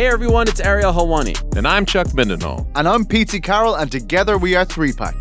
Hey 0.00 0.06
everyone, 0.06 0.48
it's 0.48 0.60
Ariel 0.60 0.94
Helwani. 0.94 1.36
And 1.58 1.68
I'm 1.68 1.84
Chuck 1.84 2.06
Mindenhall. 2.14 2.66
And 2.74 2.88
I'm 2.88 3.04
Pete 3.04 3.38
Carroll, 3.42 3.74
and 3.74 3.92
together 3.92 4.38
we 4.38 4.56
are 4.56 4.64
Three 4.64 4.94
Pack. 4.94 5.14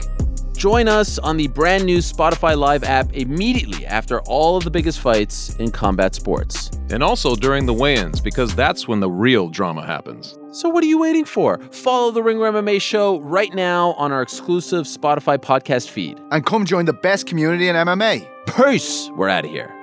Join 0.56 0.88
us 0.88 1.20
on 1.20 1.36
the 1.36 1.48
brand 1.50 1.86
new 1.86 1.98
Spotify 1.98 2.58
Live 2.58 2.86
app 2.86 3.12
immediately 3.12 3.86
after 3.86 4.22
all 4.22 4.56
of 4.56 4.64
the 4.64 4.72
biggest 4.72 5.02
fights 5.02 5.54
in 5.58 5.70
combat 5.70 6.16
sports. 6.16 6.72
And 6.92 7.04
also 7.04 7.36
during 7.36 7.66
the 7.66 7.74
weigh 7.74 7.96
ins, 7.96 8.22
because 8.22 8.56
that's 8.56 8.88
when 8.88 9.02
the 9.02 9.12
real 9.12 9.50
drama 9.50 9.86
happens. 9.86 10.40
So, 10.54 10.70
what 10.70 10.82
are 10.82 10.88
you 10.88 10.98
waiting 10.98 11.26
for? 11.26 11.60
Follow 11.72 12.12
the 12.12 12.24
Ringer 12.24 12.50
MMA 12.50 12.82
show 12.82 13.20
right 13.20 13.54
now 13.54 13.92
on 13.98 14.14
our 14.14 14.22
exclusive 14.22 14.86
Spotify 14.86 15.38
podcast 15.38 15.90
feed. 15.90 16.22
And 16.32 16.46
come 16.46 16.64
join 16.64 16.86
the 16.86 16.94
best 16.94 17.28
community 17.28 17.68
in 17.68 17.76
MMA. 17.76 18.26
Peace! 18.56 19.10
We're 19.18 19.28
out 19.28 19.44
of 19.44 19.52
here. 19.52 19.76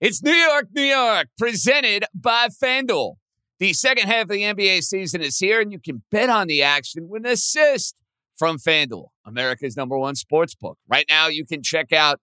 It's 0.00 0.22
New 0.22 0.32
York, 0.32 0.68
New 0.74 0.80
York, 0.80 1.26
presented 1.36 2.06
by 2.14 2.48
FanDuel. 2.48 3.16
The 3.58 3.74
second 3.74 4.06
half 4.06 4.22
of 4.22 4.28
the 4.30 4.44
NBA 4.44 4.80
season 4.82 5.20
is 5.20 5.38
here, 5.38 5.60
and 5.60 5.70
you 5.70 5.78
can 5.78 6.02
bet 6.10 6.30
on 6.30 6.46
the 6.46 6.62
action 6.62 7.06
with 7.10 7.26
an 7.26 7.32
assist 7.32 7.94
from 8.38 8.56
FanDuel, 8.56 9.08
America's 9.26 9.76
number 9.76 9.98
one 9.98 10.14
sports 10.14 10.54
book. 10.54 10.78
Right 10.88 11.04
now, 11.10 11.26
you 11.28 11.44
can 11.44 11.62
check 11.62 11.92
out 11.92 12.18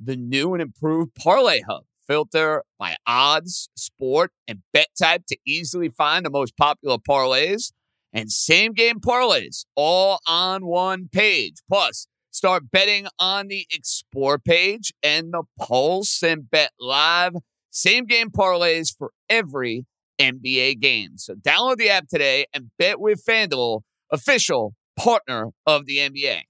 the 0.00 0.16
new 0.16 0.54
and 0.54 0.60
improved 0.60 1.14
Parlay 1.14 1.60
Hub. 1.60 1.84
Filter 2.04 2.64
by 2.80 2.96
odds, 3.06 3.68
sport, 3.76 4.32
and 4.48 4.62
bet 4.72 4.88
type 4.98 5.22
to 5.28 5.36
easily 5.46 5.90
find 5.90 6.26
the 6.26 6.30
most 6.30 6.56
popular 6.56 6.98
parlays 6.98 7.70
and 8.12 8.32
same 8.32 8.72
game 8.72 8.98
parlays 8.98 9.66
all 9.76 10.18
on 10.26 10.66
one 10.66 11.08
page. 11.12 11.58
Plus, 11.70 12.08
Start 12.34 12.72
betting 12.72 13.06
on 13.20 13.46
the 13.46 13.64
Explore 13.70 14.40
page 14.40 14.92
and 15.04 15.32
the 15.32 15.44
Pulse 15.56 16.20
and 16.20 16.50
Bet 16.50 16.72
Live. 16.80 17.34
Same 17.70 18.06
game 18.06 18.30
parlays 18.30 18.88
for 18.92 19.12
every 19.28 19.86
NBA 20.20 20.80
game. 20.80 21.16
So 21.16 21.34
download 21.34 21.76
the 21.76 21.90
app 21.90 22.08
today 22.08 22.46
and 22.52 22.72
bet 22.76 22.98
with 22.98 23.24
FanDuel, 23.24 23.82
official 24.10 24.74
partner 24.98 25.50
of 25.64 25.86
the 25.86 25.98
NBA. 25.98 26.40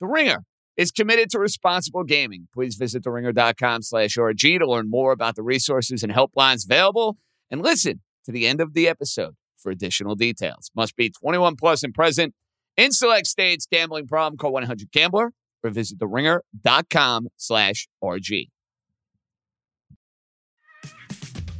The 0.00 0.06
Ringer 0.06 0.44
is 0.76 0.92
committed 0.92 1.30
to 1.30 1.40
responsible 1.40 2.04
gaming. 2.04 2.46
Please 2.54 2.76
visit 2.76 3.02
theringer.com 3.02 3.82
slash 3.82 4.16
RG 4.16 4.60
to 4.60 4.70
learn 4.70 4.88
more 4.88 5.10
about 5.10 5.34
the 5.34 5.42
resources 5.42 6.04
and 6.04 6.12
helplines 6.12 6.64
available 6.64 7.16
and 7.50 7.60
listen 7.60 8.02
to 8.24 8.30
the 8.30 8.46
end 8.46 8.60
of 8.60 8.72
the 8.72 8.86
episode 8.86 9.34
for 9.58 9.72
additional 9.72 10.14
details. 10.14 10.70
Must 10.76 10.94
be 10.94 11.10
21 11.10 11.56
plus 11.56 11.82
and 11.82 11.92
present 11.92 12.34
in 12.76 12.92
select 12.92 13.26
states, 13.26 13.66
gambling 13.70 14.06
problem, 14.06 14.38
call 14.38 14.52
1-800-GAMBLER 14.52 15.32
or 15.62 15.70
visit 15.70 15.98
theringer.com 15.98 17.28
slash 17.36 17.88
RG. 18.02 18.48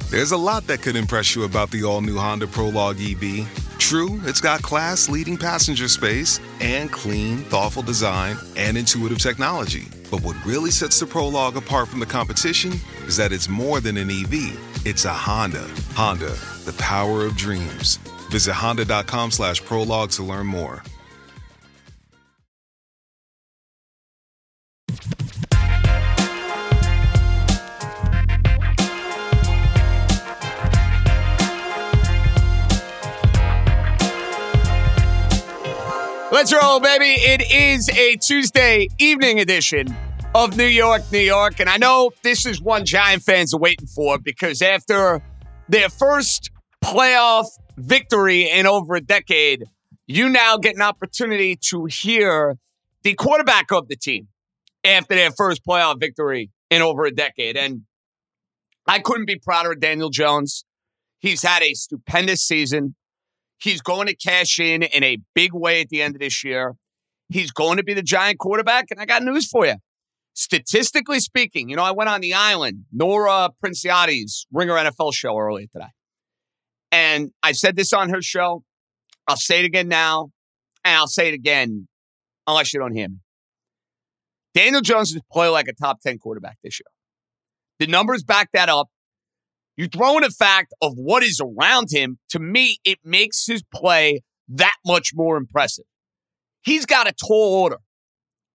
There's 0.09 0.31
a 0.31 0.37
lot 0.37 0.65
that 0.67 0.81
could 0.81 0.95
impress 0.95 1.35
you 1.35 1.43
about 1.43 1.69
the 1.69 1.83
all-new 1.83 2.15
Honda 2.15 2.47
Prologue 2.47 2.97
EV. 3.01 3.45
True, 3.77 4.21
it's 4.23 4.39
got 4.39 4.61
class-leading 4.61 5.37
passenger 5.37 5.89
space 5.89 6.39
and 6.61 6.89
clean, 6.91 7.39
thoughtful 7.39 7.83
design 7.83 8.37
and 8.55 8.77
intuitive 8.77 9.19
technology. 9.19 9.87
But 10.09 10.21
what 10.21 10.37
really 10.45 10.71
sets 10.71 10.99
the 10.99 11.05
Prologue 11.05 11.57
apart 11.57 11.89
from 11.89 11.99
the 11.99 12.05
competition 12.05 12.73
is 13.05 13.17
that 13.17 13.33
it's 13.33 13.49
more 13.49 13.81
than 13.81 13.97
an 13.97 14.09
EV. 14.09 14.85
It's 14.85 15.03
a 15.03 15.13
Honda. 15.13 15.67
Honda, 15.93 16.33
the 16.63 16.75
power 16.77 17.25
of 17.25 17.35
dreams. 17.35 17.97
Visit 18.29 18.53
honda.com 18.53 19.31
slash 19.31 19.63
prologue 19.63 20.11
to 20.11 20.23
learn 20.23 20.47
more. 20.47 20.83
Let's 36.37 36.53
roll, 36.53 36.79
baby. 36.79 37.15
It 37.19 37.51
is 37.51 37.89
a 37.89 38.15
Tuesday 38.17 38.89
evening 38.99 39.39
edition 39.39 39.87
of 40.35 40.55
New 40.55 40.67
York, 40.67 41.01
New 41.11 41.17
York. 41.17 41.59
And 41.59 41.67
I 41.67 41.77
know 41.77 42.11
this 42.21 42.45
is 42.45 42.61
one 42.61 42.85
Giant 42.85 43.23
fans 43.23 43.55
are 43.55 43.59
waiting 43.59 43.87
for 43.87 44.19
because 44.19 44.61
after 44.61 45.23
their 45.67 45.89
first 45.89 46.51
playoff 46.85 47.47
victory 47.75 48.51
in 48.51 48.67
over 48.67 48.93
a 48.93 49.01
decade, 49.01 49.63
you 50.05 50.29
now 50.29 50.57
get 50.57 50.75
an 50.75 50.83
opportunity 50.83 51.55
to 51.69 51.85
hear 51.85 52.59
the 53.01 53.15
quarterback 53.15 53.71
of 53.71 53.87
the 53.87 53.95
team 53.95 54.27
after 54.83 55.15
their 55.15 55.31
first 55.31 55.65
playoff 55.65 55.99
victory 55.99 56.51
in 56.69 56.83
over 56.83 57.05
a 57.05 57.11
decade. 57.11 57.57
And 57.57 57.81
I 58.85 58.99
couldn't 58.99 59.25
be 59.25 59.39
prouder 59.39 59.71
of 59.71 59.79
Daniel 59.79 60.11
Jones. 60.11 60.65
He's 61.17 61.41
had 61.41 61.63
a 61.63 61.73
stupendous 61.73 62.43
season. 62.43 62.93
He's 63.59 63.81
going 63.81 64.07
to 64.07 64.15
cash 64.15 64.59
in 64.59 64.83
in 64.83 65.03
a 65.03 65.17
big 65.33 65.53
way 65.53 65.81
at 65.81 65.89
the 65.89 66.01
end 66.01 66.15
of 66.15 66.21
this 66.21 66.43
year. 66.43 66.75
He's 67.29 67.51
going 67.51 67.77
to 67.77 67.83
be 67.83 67.93
the 67.93 68.03
giant 68.03 68.39
quarterback. 68.39 68.85
And 68.91 68.99
I 68.99 69.05
got 69.05 69.23
news 69.23 69.47
for 69.47 69.65
you. 69.65 69.75
Statistically 70.33 71.19
speaking, 71.19 71.67
you 71.67 71.75
know, 71.75 71.83
I 71.83 71.91
went 71.91 72.09
on 72.09 72.21
the 72.21 72.35
island, 72.35 72.85
Nora 72.93 73.49
Princiotti's 73.63 74.45
Ringer 74.51 74.75
NFL 74.75 75.13
show 75.13 75.35
earlier 75.35 75.65
today. 75.73 75.89
And 76.91 77.31
I 77.41 77.53
said 77.53 77.75
this 77.75 77.91
on 77.91 78.09
her 78.09 78.21
show. 78.21 78.63
I'll 79.27 79.35
say 79.35 79.59
it 79.59 79.65
again 79.65 79.87
now, 79.87 80.29
and 80.85 80.95
I'll 80.95 81.07
say 81.07 81.27
it 81.27 81.33
again 81.33 81.87
unless 82.45 82.73
you 82.73 82.79
don't 82.79 82.95
hear 82.95 83.09
me. 83.09 83.17
Daniel 84.53 84.81
Jones 84.81 85.13
is 85.13 85.21
playing 85.31 85.51
like 85.51 85.67
a 85.67 85.73
top 85.73 86.01
10 86.01 86.17
quarterback 86.19 86.57
this 86.63 86.79
year. 86.79 86.87
The 87.79 87.91
numbers 87.91 88.23
back 88.23 88.49
that 88.53 88.69
up. 88.69 88.89
You 89.77 89.87
throw 89.87 90.17
in 90.17 90.23
the 90.23 90.31
fact 90.31 90.73
of 90.81 90.93
what 90.95 91.21
is 91.23 91.39
around 91.39 91.89
him, 91.91 92.17
to 92.29 92.39
me, 92.39 92.79
it 92.83 92.97
makes 93.03 93.45
his 93.45 93.63
play 93.71 94.21
that 94.49 94.75
much 94.85 95.11
more 95.13 95.37
impressive. 95.37 95.85
He's 96.63 96.87
got 96.87 97.07
a 97.07 97.13
tall 97.13 97.61
order 97.61 97.77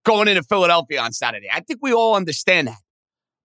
going 0.05 0.27
into 0.27 0.43
Philadelphia 0.43 1.00
on 1.00 1.12
Saturday. 1.12 1.47
I 1.50 1.61
think 1.61 1.78
we 1.81 1.93
all 1.93 2.16
understand 2.16 2.66
that. 2.66 2.81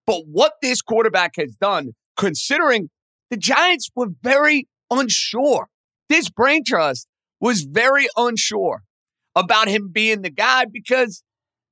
But 0.08 0.24
what 0.26 0.54
this 0.62 0.82
quarterback 0.82 1.36
has 1.38 1.56
done, 1.56 1.92
considering 2.18 2.90
the 3.30 3.38
Giants 3.38 3.92
were 3.96 4.08
very 4.24 4.68
unsure, 4.90 5.68
this 6.10 6.30
brain 6.30 6.64
trust 6.66 7.08
was 7.40 7.62
very 7.62 8.08
unsure 8.18 8.82
about 9.36 9.68
him 9.68 9.90
being 9.92 10.24
the 10.24 10.32
guy 10.32 10.66
because 10.66 11.22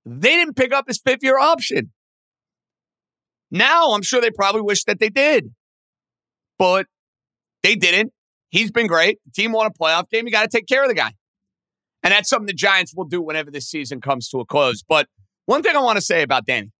they 0.06 0.36
didn't 0.36 0.56
pick 0.56 0.72
up 0.72 0.86
his 0.88 1.02
fifth 1.04 1.24
year 1.24 1.40
option. 1.40 1.92
Now 3.50 3.94
I'm 3.94 4.04
sure 4.04 4.22
they 4.22 4.30
probably 4.30 4.62
wish 4.62 4.84
that 4.84 5.00
they 5.00 5.10
did 5.10 5.50
but 6.58 6.88
they 7.64 7.76
didn't. 7.76 8.14
He's 8.50 8.72
been 8.72 8.88
great. 8.88 9.20
The 9.26 9.32
team 9.32 9.52
won 9.52 9.66
a 9.66 9.72
playoff 9.72 10.10
game. 10.10 10.26
You 10.26 10.32
got 10.32 10.50
to 10.50 10.58
take 10.58 10.68
care 10.68 10.84
of 10.84 10.90
the 10.90 10.96
guy. 10.96 11.12
And 12.04 12.12
that's 12.12 12.30
something 12.30 12.46
the 12.46 12.54
Giants 12.54 12.94
will 12.96 13.06
do 13.06 13.22
whenever 13.22 13.50
this 13.50 13.68
season 13.68 14.00
comes 14.00 14.30
to 14.30 14.40
a 14.40 14.46
close. 14.46 14.84
But 14.88 15.08
one 15.46 15.64
thing 15.64 15.76
I 15.76 15.82
want 15.82 15.98
to 15.98 16.02
say 16.02 16.22
about 16.22 16.46
Danny, 16.46 16.72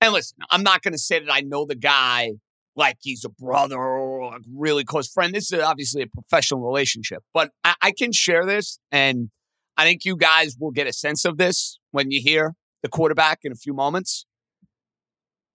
and 0.00 0.12
listen, 0.12 0.38
I'm 0.50 0.62
not 0.62 0.82
going 0.82 0.92
to 0.92 0.98
say 0.98 1.18
that 1.18 1.32
I 1.32 1.40
know 1.40 1.66
the 1.66 1.74
guy 1.74 2.32
like 2.76 2.98
he's 3.00 3.24
a 3.24 3.28
brother 3.28 3.76
or 3.76 4.36
a 4.36 4.40
really 4.54 4.84
close 4.84 5.10
friend. 5.10 5.34
This 5.34 5.50
is 5.50 5.60
obviously 5.60 6.02
a 6.02 6.06
professional 6.06 6.60
relationship, 6.60 7.22
but 7.34 7.50
I, 7.64 7.74
I 7.82 7.92
can 7.92 8.12
share 8.12 8.46
this. 8.46 8.78
And 8.92 9.30
I 9.76 9.84
think 9.84 10.04
you 10.04 10.16
guys 10.16 10.56
will 10.58 10.70
get 10.70 10.86
a 10.86 10.92
sense 10.92 11.24
of 11.24 11.38
this 11.38 11.78
when 11.90 12.10
you 12.10 12.20
hear 12.20 12.54
the 12.82 12.88
quarterback 12.88 13.40
in 13.42 13.52
a 13.52 13.56
few 13.56 13.74
moments. 13.74 14.26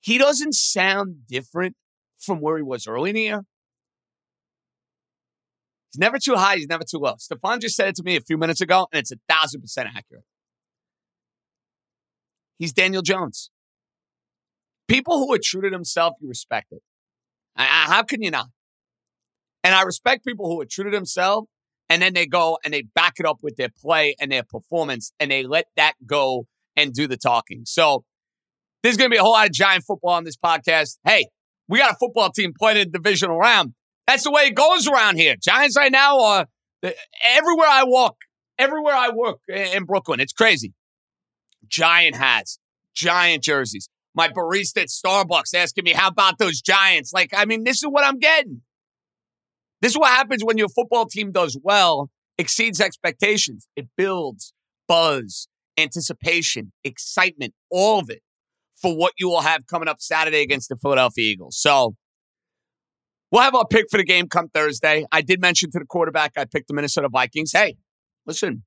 He 0.01 0.17
doesn't 0.17 0.56
sound 0.56 1.28
different 1.28 1.75
from 2.22 2.40
where 2.40 2.58
he 2.58 2.64
was 2.64 2.88
early 2.88 3.09
in 3.09 3.16
the 3.16 3.22
year. 3.22 3.42
He's 5.92 6.00
never 6.00 6.18
too 6.20 6.36
high. 6.36 6.56
He's 6.56 6.68
never 6.68 6.84
too 6.90 7.00
low. 7.00 7.16
Stefan 7.18 7.59
just 7.59 7.76
said 7.76 7.90
it 7.90 7.96
to 7.96 8.04
me 8.04 8.16
a 8.16 8.22
few 8.22 8.38
minutes 8.38 8.62
ago, 8.62 8.88
and 8.94 9.00
it's 9.00 9.12
a 9.12 9.18
thousand 9.28 9.62
percent 9.62 9.90
accurate. 9.96 10.24
He's 12.58 12.72
Daniel 12.72 13.02
Jones. 13.02 13.50
People 14.88 15.20
who 15.20 15.34
are 15.34 15.40
true 15.42 15.62
to 15.62 15.70
themselves, 15.70 16.16
you 16.22 16.30
respect 16.30 16.68
it. 16.72 16.82
How 17.56 18.03
can 18.03 18.22
you 18.22 18.32
not? 18.32 18.47
And 19.64 19.76
I 19.76 19.84
respect 19.84 20.26
people 20.26 20.47
who 20.47 20.62
are 20.62 20.66
true 20.66 20.85
to 20.85 20.91
themselves, 20.91 21.47
and 21.90 22.02
then 22.02 22.14
they 22.14 22.26
go 22.26 22.58
and 22.64 22.74
they 22.74 22.84
back 22.84 23.16
it 23.20 23.26
up 23.26 23.40
with 23.41 23.58
their 23.58 23.70
play 23.70 24.16
and 24.20 24.32
their 24.32 24.44
performance, 24.44 25.12
and 25.20 25.29
they 25.29 25.44
let 25.44 25.66
that 25.76 25.94
go 26.06 26.47
and 26.76 26.94
do 26.94 27.08
the 27.08 27.17
talking. 27.17 27.64
So 27.66 28.03
there's 28.82 28.97
going 28.97 29.09
to 29.09 29.14
be 29.14 29.20
a 29.20 29.22
whole 29.22 29.34
lot 29.34 29.47
of 29.47 29.53
giant 29.53 29.84
football 29.84 30.12
on 30.12 30.24
this 30.24 30.38
podcast. 30.38 30.97
Hey, 31.03 31.28
we 31.72 31.79
got 31.79 31.94
a 31.94 31.96
football 31.96 32.29
team 32.29 32.53
playing 32.58 32.78
in 32.78 32.91
the 32.91 33.00
divisional 33.00 33.38
round. 33.38 33.73
That's 34.06 34.26
the 34.26 34.32
way 34.32 34.44
it 34.44 34.56
goes 34.56 34.88
around 34.88 35.16
here. 35.16 35.35
Giants 35.41 35.78
right 35.78 35.91
now 35.91 36.20
are 36.20 36.46
everywhere 37.23 37.68
I 37.70 37.84
walk, 37.85 38.18
everywhere 38.59 38.94
I 38.94 39.09
work 39.09 39.40
in 39.47 39.85
Brooklyn. 39.85 40.20
It's 40.20 40.34
crazy. 40.34 40.73
Giant 41.68 42.18
hats, 42.18 42.59
giant 42.94 43.41
jerseys. 43.41 43.88
My 44.14 44.28
barista 44.28 44.82
at 44.82 44.90
Starbucks 44.90 45.56
asking 45.56 45.85
me, 45.85 45.94
how 45.94 46.09
about 46.09 46.38
those 46.40 46.59
Giants? 46.59 47.14
Like, 47.14 47.29
I 47.34 47.46
mean, 47.46 47.64
this 47.64 47.78
is 47.78 47.88
what 47.90 48.03
I'm 48.03 48.20
getting. 48.20 48.62
This 49.82 49.94
is 49.94 49.97
what 49.97 50.09
happens 50.09 50.44
when 50.44 50.58
your 50.58 50.67
football 50.67 51.06
team 51.06 51.32
does 51.32 51.58
well, 51.64 52.09
exceeds 52.38 52.82
expectations. 52.82 53.70
It 53.78 53.88
builds 53.96 54.52
buzz, 54.90 55.47
anticipation, 55.78 56.74
excitement, 56.84 57.53
all 57.70 58.00
of 58.00 58.09
it 58.09 58.22
for 58.81 58.95
what 58.95 59.13
you 59.17 59.29
will 59.29 59.41
have 59.41 59.67
coming 59.67 59.87
up 59.87 60.01
Saturday 60.01 60.41
against 60.41 60.69
the 60.69 60.75
Philadelphia 60.75 61.31
Eagles. 61.31 61.57
So 61.57 61.95
We'll 63.31 63.41
have 63.41 63.55
our 63.55 63.66
pick 63.66 63.85
for 63.89 63.95
the 63.95 64.03
game 64.03 64.28
come 64.28 64.49
Thursday. 64.49 65.05
I 65.09 65.22
did 65.22 65.39
mention 65.39 65.72
to 65.72 65.79
the 65.79 65.85
quarterback 65.85 66.33
I 66.35 66.43
picked 66.43 66.67
the 66.67 66.73
Minnesota 66.73 67.07
Vikings. 67.07 67.53
Hey, 67.53 67.78
listen, 68.25 68.63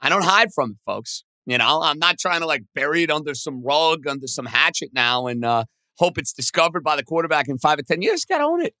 I 0.00 0.08
don't 0.08 0.24
hide 0.24 0.54
from 0.54 0.70
it, 0.70 0.76
folks. 0.86 1.24
You 1.44 1.58
know, 1.58 1.82
I'm 1.82 1.98
not 1.98 2.18
trying 2.18 2.40
to 2.40 2.46
like 2.46 2.62
bury 2.74 3.02
it 3.02 3.10
under 3.10 3.34
some 3.34 3.62
rug, 3.62 4.06
under 4.06 4.26
some 4.26 4.46
hatchet 4.46 4.90
now, 4.94 5.26
and 5.26 5.44
uh, 5.44 5.64
hope 5.98 6.16
it's 6.16 6.32
discovered 6.32 6.82
by 6.82 6.96
the 6.96 7.04
quarterback 7.04 7.46
in 7.46 7.58
five 7.58 7.78
or 7.78 7.82
ten 7.82 8.00
years. 8.00 8.24
Got 8.24 8.38
to 8.38 8.44
own 8.44 8.64
it. 8.64 8.74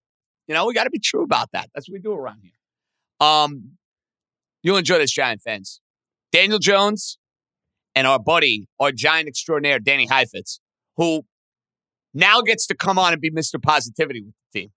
You 0.48 0.54
know, 0.54 0.66
we 0.66 0.72
got 0.72 0.84
to 0.84 0.90
be 0.90 0.98
true 0.98 1.22
about 1.22 1.50
that. 1.52 1.68
That's 1.74 1.86
what 1.86 1.92
we 1.92 2.00
do 2.00 2.14
around 2.14 2.40
here. 2.42 3.26
Um, 3.26 3.72
you'll 4.62 4.78
enjoy 4.78 4.96
this, 4.96 5.12
Giant 5.12 5.42
fans. 5.42 5.82
Daniel 6.32 6.58
Jones 6.58 7.18
and 7.94 8.06
our 8.06 8.18
buddy, 8.18 8.66
our 8.80 8.92
Giant 8.92 9.28
extraordinaire, 9.28 9.78
Danny 9.78 10.06
Heifetz, 10.06 10.60
who 10.96 11.22
now 12.12 12.40
gets 12.40 12.66
to 12.68 12.74
come 12.74 12.98
on 12.98 13.12
and 13.12 13.20
be 13.20 13.30
Mr. 13.30 13.60
Positivity 13.60 14.22
with 14.22 14.34
the 14.52 14.60
team. 14.60 14.70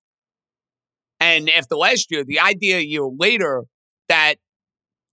And 1.20 1.50
after 1.50 1.76
last 1.76 2.12
year, 2.12 2.24
the 2.24 2.40
idea 2.40 2.78
a 2.78 2.84
year 2.84 3.04
later 3.06 3.64
that 4.08 4.36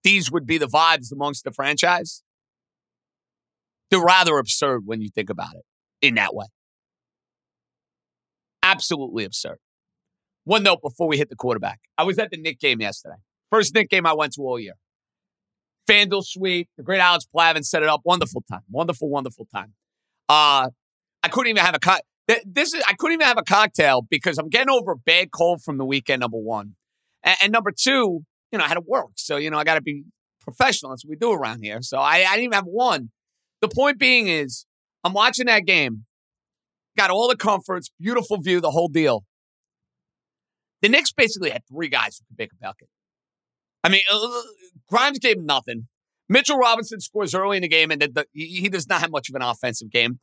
these 0.02 0.30
would 0.30 0.46
be 0.46 0.58
the 0.58 0.66
vibes 0.66 1.12
amongst 1.12 1.44
the 1.44 1.50
franchise, 1.50 2.22
they're 3.90 4.02
rather 4.02 4.38
absurd 4.38 4.82
when 4.84 5.00
you 5.00 5.08
think 5.08 5.30
about 5.30 5.54
it 5.54 5.64
in 6.06 6.14
that 6.16 6.34
way. 6.34 6.46
Absolutely 8.62 9.24
absurd. 9.24 9.58
One 10.44 10.62
note 10.62 10.80
before 10.82 11.08
we 11.08 11.16
hit 11.16 11.30
the 11.30 11.36
quarterback. 11.36 11.80
I 11.96 12.02
was 12.02 12.18
at 12.18 12.30
the 12.30 12.36
Knick 12.36 12.60
game 12.60 12.80
yesterday. 12.80 13.16
First 13.50 13.74
Knick 13.74 13.88
game 13.88 14.06
I 14.06 14.14
went 14.14 14.34
to 14.34 14.42
all 14.42 14.58
year. 14.58 14.74
FanDuel 15.88 16.24
Suite, 16.24 16.68
the 16.76 16.82
great 16.82 17.00
Alex 17.00 17.26
Plavin 17.34 17.64
set 17.64 17.82
it 17.82 17.88
up. 17.88 18.00
Wonderful 18.04 18.42
time. 18.50 18.62
Wonderful, 18.70 19.08
wonderful 19.08 19.46
time. 19.54 19.74
Uh, 20.28 20.68
I 21.22 21.28
couldn't 21.28 21.50
even 21.50 21.64
have 21.64 21.74
a 21.74 21.78
cut. 21.78 22.02
This 22.46 22.72
is 22.72 22.82
I 22.86 22.94
couldn't 22.94 23.14
even 23.14 23.26
have 23.26 23.38
a 23.38 23.42
cocktail 23.42 24.02
because 24.08 24.38
I'm 24.38 24.48
getting 24.48 24.70
over 24.70 24.92
a 24.92 24.96
bad 24.96 25.30
cold 25.30 25.62
from 25.62 25.76
the 25.76 25.84
weekend. 25.84 26.20
Number 26.20 26.38
one, 26.38 26.74
and, 27.22 27.36
and 27.42 27.52
number 27.52 27.70
two, 27.70 28.24
you 28.50 28.58
know, 28.58 28.64
I 28.64 28.68
had 28.68 28.74
to 28.74 28.84
work, 28.86 29.10
so 29.16 29.36
you 29.36 29.50
know 29.50 29.58
I 29.58 29.64
got 29.64 29.74
to 29.74 29.82
be 29.82 30.04
professional. 30.40 30.90
That's 30.90 31.04
what 31.04 31.10
we 31.10 31.16
do 31.16 31.32
around 31.32 31.62
here. 31.62 31.82
So 31.82 31.98
I, 31.98 32.24
I 32.26 32.30
didn't 32.30 32.44
even 32.44 32.52
have 32.54 32.64
one. 32.64 33.10
The 33.60 33.68
point 33.68 33.98
being 33.98 34.28
is, 34.28 34.64
I'm 35.02 35.12
watching 35.12 35.46
that 35.46 35.66
game, 35.66 36.06
got 36.96 37.10
all 37.10 37.28
the 37.28 37.36
comforts, 37.36 37.90
beautiful 38.00 38.38
view, 38.40 38.60
the 38.60 38.70
whole 38.70 38.88
deal. 38.88 39.24
The 40.80 40.88
Knicks 40.88 41.12
basically 41.12 41.50
had 41.50 41.62
three 41.66 41.88
guys 41.88 42.18
who 42.18 42.24
could 42.28 42.38
make 42.38 42.52
a 42.52 42.56
bucket. 42.56 42.88
I 43.84 43.90
mean, 43.90 44.00
uh, 44.10 44.42
Grimes 44.88 45.18
gave 45.18 45.36
him 45.36 45.46
nothing. 45.46 45.88
Mitchell 46.28 46.56
Robinson 46.56 47.00
scores 47.00 47.34
early 47.34 47.58
in 47.58 47.62
the 47.62 47.68
game, 47.68 47.90
and 47.90 48.00
the, 48.00 48.08
the, 48.08 48.26
he 48.32 48.68
does 48.70 48.88
not 48.88 49.02
have 49.02 49.10
much 49.10 49.28
of 49.28 49.34
an 49.34 49.42
offensive 49.42 49.90
game. 49.90 50.20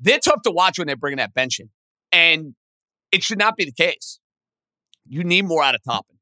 They're 0.00 0.18
tough 0.18 0.42
to 0.44 0.50
watch 0.50 0.78
when 0.78 0.86
they're 0.86 0.96
bringing 0.96 1.18
that 1.18 1.34
bench 1.34 1.60
in. 1.60 1.68
And 2.10 2.54
it 3.12 3.22
should 3.22 3.38
not 3.38 3.56
be 3.56 3.66
the 3.66 3.72
case. 3.72 4.18
You 5.06 5.22
need 5.22 5.42
more 5.44 5.62
out 5.62 5.74
of 5.74 5.82
Toppin. 5.84 6.16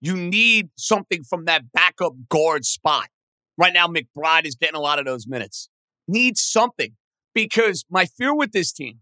You 0.00 0.16
need 0.16 0.70
something 0.76 1.24
from 1.24 1.46
that 1.46 1.72
backup 1.72 2.12
guard 2.28 2.64
spot. 2.64 3.08
Right 3.56 3.72
now, 3.74 3.88
McBride 3.88 4.46
is 4.46 4.54
getting 4.54 4.76
a 4.76 4.80
lot 4.80 5.00
of 5.00 5.04
those 5.04 5.26
minutes. 5.26 5.68
Needs 6.06 6.40
something 6.40 6.92
because 7.34 7.84
my 7.90 8.06
fear 8.06 8.34
with 8.34 8.52
this 8.52 8.72
team, 8.72 9.00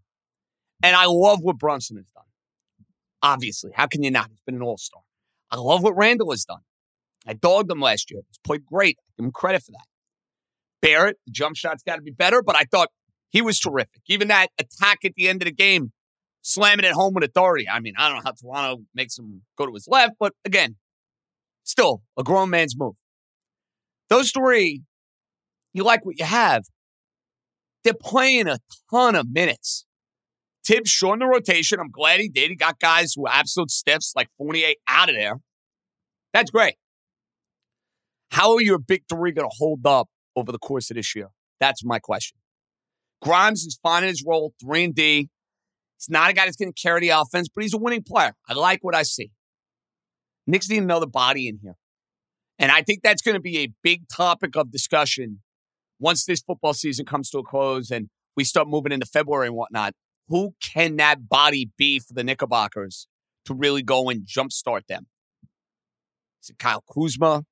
and 0.81 0.95
I 0.95 1.05
love 1.05 1.39
what 1.41 1.59
Brunson 1.59 1.97
has 1.97 2.07
done. 2.07 2.23
Obviously, 3.21 3.71
how 3.75 3.85
can 3.85 4.01
you 4.01 4.09
not? 4.09 4.29
He's 4.29 4.41
been 4.45 4.55
an 4.55 4.63
all 4.63 4.77
star. 4.77 5.01
I 5.51 5.57
love 5.57 5.83
what 5.83 5.95
Randall 5.95 6.31
has 6.31 6.45
done. 6.45 6.61
I 7.25 7.33
dogged 7.33 7.71
him 7.71 7.81
last 7.81 8.11
year. 8.11 8.21
He's 8.27 8.37
played 8.43 8.65
great. 8.65 8.97
I 8.99 9.03
give 9.17 9.25
him 9.25 9.31
credit 9.31 9.63
for 9.63 9.71
that. 9.71 9.85
Barrett, 10.81 11.17
the 11.25 11.31
jump 11.31 11.55
shot's 11.55 11.83
got 11.83 11.95
to 11.95 12.01
be 12.01 12.11
better, 12.11 12.41
but 12.41 12.55
I 12.55 12.63
thought 12.63 12.89
he 13.29 13.41
was 13.41 13.59
terrific. 13.59 14.01
Even 14.07 14.29
that 14.29 14.47
attack 14.59 14.99
at 15.03 15.13
the 15.15 15.27
end 15.27 15.41
of 15.41 15.47
the 15.47 15.53
game, 15.53 15.91
slamming 16.41 16.85
it 16.85 16.93
home 16.93 17.13
with 17.13 17.23
authority. 17.23 17.67
I 17.67 17.79
mean, 17.79 17.93
I 17.97 18.07
don't 18.07 18.17
know 18.17 18.23
how 18.23 18.33
Toronto 18.33 18.83
makes 18.93 19.17
him 19.17 19.41
go 19.57 19.65
to 19.65 19.73
his 19.73 19.87
left, 19.87 20.13
but 20.19 20.33
again, 20.45 20.75
still 21.63 22.01
a 22.17 22.23
grown 22.23 22.49
man's 22.49 22.75
move. 22.77 22.95
Those 24.09 24.31
three, 24.31 24.83
you 25.73 25.83
like 25.83 26.05
what 26.05 26.17
you 26.17 26.25
have. 26.25 26.63
They're 27.83 27.93
playing 27.93 28.47
a 28.47 28.59
ton 28.89 29.15
of 29.15 29.29
minutes. 29.29 29.85
Thibs 30.67 30.89
shortened 30.89 31.21
the 31.21 31.27
rotation. 31.27 31.79
I'm 31.79 31.89
glad 31.89 32.19
he 32.19 32.27
did. 32.27 32.49
He 32.49 32.55
got 32.55 32.77
guys 32.79 33.13
who 33.15 33.25
are 33.25 33.31
absolute 33.33 33.71
stiffs 33.71 34.11
like 34.17 34.27
48 34.37 34.77
out 34.87 35.09
of 35.09 35.15
there. 35.15 35.39
That's 36.33 36.51
great. 36.51 36.75
How 38.31 38.53
are 38.53 38.61
your 38.61 38.77
big 38.77 39.03
three 39.09 39.31
going 39.31 39.49
to 39.49 39.55
hold 39.57 39.87
up 39.87 40.09
over 40.35 40.51
the 40.51 40.59
course 40.59 40.91
of 40.91 40.97
this 40.97 41.15
year? 41.15 41.29
That's 41.61 41.85
my 41.85 41.99
question. 41.99 42.37
Grimes 43.21 43.63
is 43.63 43.79
finding 43.81 44.09
his 44.09 44.23
role, 44.27 44.53
3 44.61 44.83
and 44.83 44.95
D. 44.95 45.29
He's 45.97 46.09
not 46.09 46.29
a 46.29 46.33
guy 46.33 46.45
that's 46.45 46.57
going 46.57 46.71
to 46.71 46.79
carry 46.79 46.99
the 46.99 47.09
offense, 47.09 47.47
but 47.47 47.63
he's 47.63 47.73
a 47.73 47.77
winning 47.77 48.03
player. 48.03 48.33
I 48.47 48.53
like 48.53 48.83
what 48.83 48.93
I 48.93 49.03
see. 49.03 49.31
Knicks 50.45 50.69
need 50.69 50.83
another 50.83 51.07
body 51.07 51.47
in 51.47 51.59
here. 51.63 51.77
And 52.59 52.71
I 52.71 52.81
think 52.81 53.01
that's 53.03 53.21
going 53.21 53.35
to 53.35 53.41
be 53.41 53.59
a 53.59 53.69
big 53.83 54.07
topic 54.09 54.57
of 54.57 54.71
discussion 54.71 55.41
once 55.99 56.25
this 56.25 56.41
football 56.41 56.73
season 56.73 57.05
comes 57.05 57.29
to 57.29 57.39
a 57.39 57.43
close 57.43 57.89
and 57.89 58.09
we 58.35 58.43
start 58.43 58.67
moving 58.67 58.91
into 58.91 59.05
February 59.05 59.47
and 59.47 59.55
whatnot. 59.55 59.93
Who 60.29 60.55
can 60.61 60.97
that 60.97 61.29
body 61.29 61.71
be 61.77 61.99
for 61.99 62.13
the 62.13 62.23
Knickerbockers 62.23 63.07
to 63.45 63.53
really 63.53 63.81
go 63.81 64.09
and 64.09 64.25
jumpstart 64.25 64.87
them? 64.87 65.07
Is 66.43 66.49
it 66.49 66.59
Kyle 66.59 66.83
Kuzma? 66.93 67.43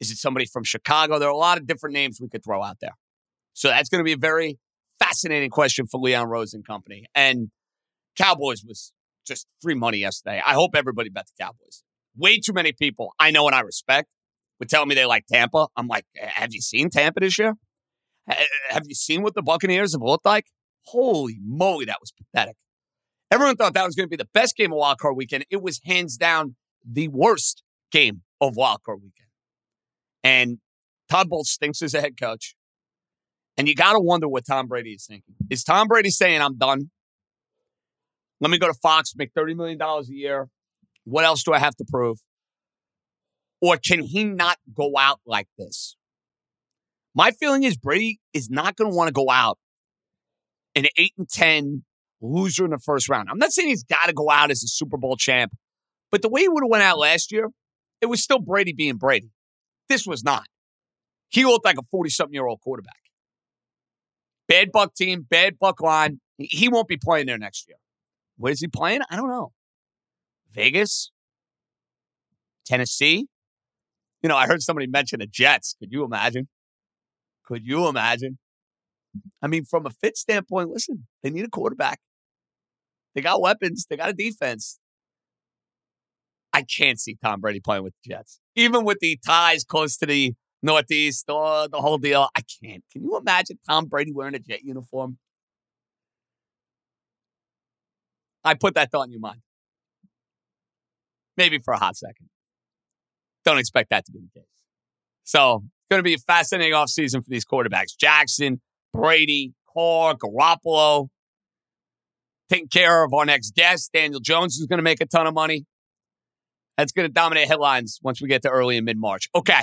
Is 0.00 0.10
it 0.10 0.18
somebody 0.18 0.46
from 0.46 0.62
Chicago? 0.64 1.18
There 1.18 1.28
are 1.28 1.32
a 1.32 1.36
lot 1.36 1.58
of 1.58 1.66
different 1.66 1.94
names 1.94 2.20
we 2.20 2.28
could 2.28 2.44
throw 2.44 2.62
out 2.62 2.76
there. 2.80 2.96
So 3.54 3.68
that's 3.68 3.88
going 3.88 4.00
to 4.00 4.04
be 4.04 4.12
a 4.12 4.18
very 4.18 4.58
fascinating 4.98 5.50
question 5.50 5.86
for 5.86 5.98
Leon 5.98 6.28
Rose 6.28 6.54
and 6.54 6.66
company. 6.66 7.06
And 7.14 7.50
Cowboys 8.16 8.62
was 8.66 8.92
just 9.26 9.46
free 9.60 9.74
money 9.74 9.98
yesterday. 9.98 10.42
I 10.44 10.52
hope 10.52 10.72
everybody 10.74 11.08
bet 11.08 11.26
the 11.26 11.44
Cowboys. 11.44 11.82
Way 12.16 12.38
too 12.38 12.52
many 12.52 12.72
people 12.72 13.12
I 13.18 13.30
know 13.30 13.46
and 13.46 13.54
I 13.54 13.60
respect 13.60 14.08
would 14.58 14.68
tell 14.68 14.86
me 14.86 14.94
they 14.94 15.06
like 15.06 15.26
Tampa. 15.26 15.68
I'm 15.76 15.86
like, 15.86 16.04
have 16.16 16.52
you 16.52 16.60
seen 16.60 16.90
Tampa 16.90 17.20
this 17.20 17.38
year? 17.38 17.54
Have 18.68 18.84
you 18.86 18.94
seen 18.94 19.22
what 19.22 19.34
the 19.34 19.42
Buccaneers 19.42 19.92
have 19.92 20.02
looked 20.02 20.24
like? 20.24 20.46
Holy 20.86 21.38
moly, 21.42 21.84
that 21.86 21.98
was 22.00 22.12
pathetic. 22.12 22.56
Everyone 23.30 23.56
thought 23.56 23.74
that 23.74 23.84
was 23.84 23.94
going 23.94 24.06
to 24.06 24.10
be 24.10 24.16
the 24.16 24.28
best 24.32 24.56
game 24.56 24.72
of 24.72 24.78
Wild 24.78 24.98
Card 24.98 25.16
Weekend. 25.16 25.44
It 25.50 25.60
was 25.62 25.80
hands 25.84 26.16
down 26.16 26.54
the 26.84 27.08
worst 27.08 27.62
game 27.90 28.22
of 28.40 28.56
Wild 28.56 28.82
Card 28.84 28.98
Weekend. 28.98 29.28
And 30.22 30.58
Todd 31.08 31.28
Bowles 31.28 31.56
thinks 31.58 31.82
as 31.82 31.94
a 31.94 32.00
head 32.00 32.18
coach. 32.20 32.54
And 33.56 33.68
you 33.68 33.74
got 33.74 33.94
to 33.94 34.00
wonder 34.00 34.28
what 34.28 34.46
Tom 34.46 34.66
Brady 34.66 34.92
is 34.92 35.06
thinking. 35.06 35.34
Is 35.50 35.64
Tom 35.64 35.88
Brady 35.88 36.10
saying, 36.10 36.40
I'm 36.40 36.56
done? 36.56 36.90
Let 38.40 38.50
me 38.50 38.58
go 38.58 38.66
to 38.66 38.74
Fox, 38.74 39.14
make 39.16 39.32
$30 39.34 39.56
million 39.56 39.80
a 39.80 40.02
year. 40.08 40.48
What 41.04 41.24
else 41.24 41.42
do 41.42 41.52
I 41.52 41.58
have 41.58 41.74
to 41.76 41.84
prove? 41.88 42.18
Or 43.62 43.78
can 43.78 44.02
he 44.02 44.24
not 44.24 44.58
go 44.74 44.92
out 44.98 45.20
like 45.26 45.48
this? 45.56 45.96
My 47.14 47.30
feeling 47.30 47.62
is 47.62 47.78
Brady 47.78 48.20
is 48.34 48.50
not 48.50 48.76
going 48.76 48.90
to 48.90 48.96
want 48.96 49.08
to 49.08 49.12
go 49.12 49.30
out 49.30 49.58
an 50.76 50.86
8 50.96 51.12
and 51.18 51.28
10 51.28 51.84
loser 52.20 52.64
in 52.64 52.70
the 52.70 52.78
first 52.78 53.08
round. 53.08 53.28
I'm 53.30 53.38
not 53.38 53.52
saying 53.52 53.68
he's 53.68 53.82
got 53.82 54.06
to 54.06 54.12
go 54.12 54.30
out 54.30 54.50
as 54.50 54.62
a 54.62 54.68
Super 54.68 54.96
Bowl 54.96 55.16
champ, 55.16 55.52
but 56.10 56.22
the 56.22 56.28
way 56.28 56.42
he 56.42 56.48
would 56.48 56.62
have 56.62 56.70
went 56.70 56.84
out 56.84 56.98
last 56.98 57.32
year, 57.32 57.48
it 58.00 58.06
was 58.06 58.22
still 58.22 58.38
Brady 58.38 58.72
being 58.72 58.96
Brady. 58.96 59.30
This 59.88 60.06
was 60.06 60.22
not. 60.22 60.44
He 61.28 61.44
looked 61.44 61.64
like 61.64 61.78
a 61.78 61.82
40 61.90 62.10
something 62.10 62.34
year 62.34 62.46
old 62.46 62.60
quarterback. 62.60 62.94
Bad 64.48 64.70
Buck 64.70 64.94
team, 64.94 65.26
bad 65.28 65.58
Buck 65.58 65.80
line. 65.80 66.20
He 66.38 66.68
won't 66.68 66.88
be 66.88 66.96
playing 66.96 67.26
there 67.26 67.38
next 67.38 67.66
year. 67.68 67.78
Where 68.36 68.52
is 68.52 68.60
he 68.60 68.68
playing? 68.68 69.00
I 69.10 69.16
don't 69.16 69.28
know. 69.28 69.52
Vegas? 70.52 71.10
Tennessee? 72.64 73.26
You 74.22 74.28
know, 74.28 74.36
I 74.36 74.46
heard 74.46 74.62
somebody 74.62 74.86
mention 74.86 75.20
the 75.20 75.26
Jets. 75.26 75.76
Could 75.78 75.92
you 75.92 76.04
imagine? 76.04 76.48
Could 77.44 77.66
you 77.66 77.86
imagine? 77.88 78.38
I 79.42 79.46
mean, 79.46 79.64
from 79.64 79.86
a 79.86 79.90
fit 79.90 80.16
standpoint, 80.16 80.70
listen, 80.70 81.06
they 81.22 81.30
need 81.30 81.44
a 81.44 81.50
quarterback. 81.50 82.00
They 83.14 83.20
got 83.22 83.40
weapons, 83.40 83.86
they 83.88 83.96
got 83.96 84.10
a 84.10 84.12
defense. 84.12 84.78
I 86.52 86.62
can't 86.62 86.98
see 86.98 87.16
Tom 87.22 87.40
Brady 87.40 87.60
playing 87.60 87.82
with 87.82 87.94
the 88.02 88.14
Jets. 88.14 88.40
Even 88.54 88.84
with 88.84 88.98
the 89.00 89.18
ties 89.26 89.64
close 89.64 89.96
to 89.98 90.06
the 90.06 90.32
Northeast, 90.62 91.26
oh, 91.28 91.68
the 91.70 91.80
whole 91.80 91.98
deal. 91.98 92.28
I 92.34 92.40
can't. 92.62 92.82
Can 92.92 93.02
you 93.02 93.16
imagine 93.18 93.58
Tom 93.68 93.86
Brady 93.86 94.12
wearing 94.12 94.34
a 94.34 94.38
jet 94.38 94.64
uniform? 94.64 95.18
I 98.42 98.54
put 98.54 98.74
that 98.74 98.90
thought 98.90 99.06
in 99.06 99.12
your 99.12 99.20
mind. 99.20 99.40
Maybe 101.36 101.58
for 101.58 101.74
a 101.74 101.78
hot 101.78 101.96
second. 101.96 102.28
Don't 103.44 103.58
expect 103.58 103.90
that 103.90 104.06
to 104.06 104.12
be 104.12 104.20
the 104.20 104.40
case. 104.40 104.48
So 105.24 105.56
it's 105.64 105.88
going 105.90 105.98
to 105.98 106.04
be 106.04 106.14
a 106.14 106.18
fascinating 106.18 106.72
offseason 106.72 107.22
for 107.22 107.28
these 107.28 107.44
quarterbacks. 107.44 107.96
Jackson, 107.98 108.60
Brady, 108.96 109.52
Carr, 109.72 110.14
Garoppolo. 110.14 111.08
Taking 112.48 112.68
care 112.68 113.04
of 113.04 113.12
our 113.12 113.26
next 113.26 113.54
guest, 113.54 113.90
Daniel 113.92 114.20
Jones, 114.20 114.56
who's 114.56 114.66
going 114.66 114.78
to 114.78 114.84
make 114.84 115.00
a 115.00 115.06
ton 115.06 115.26
of 115.26 115.34
money. 115.34 115.66
That's 116.76 116.92
going 116.92 117.08
to 117.08 117.12
dominate 117.12 117.48
headlines 117.48 117.98
once 118.02 118.22
we 118.22 118.28
get 118.28 118.42
to 118.42 118.50
early 118.50 118.76
and 118.76 118.84
mid 118.84 118.98
March. 118.98 119.28
Okay. 119.34 119.62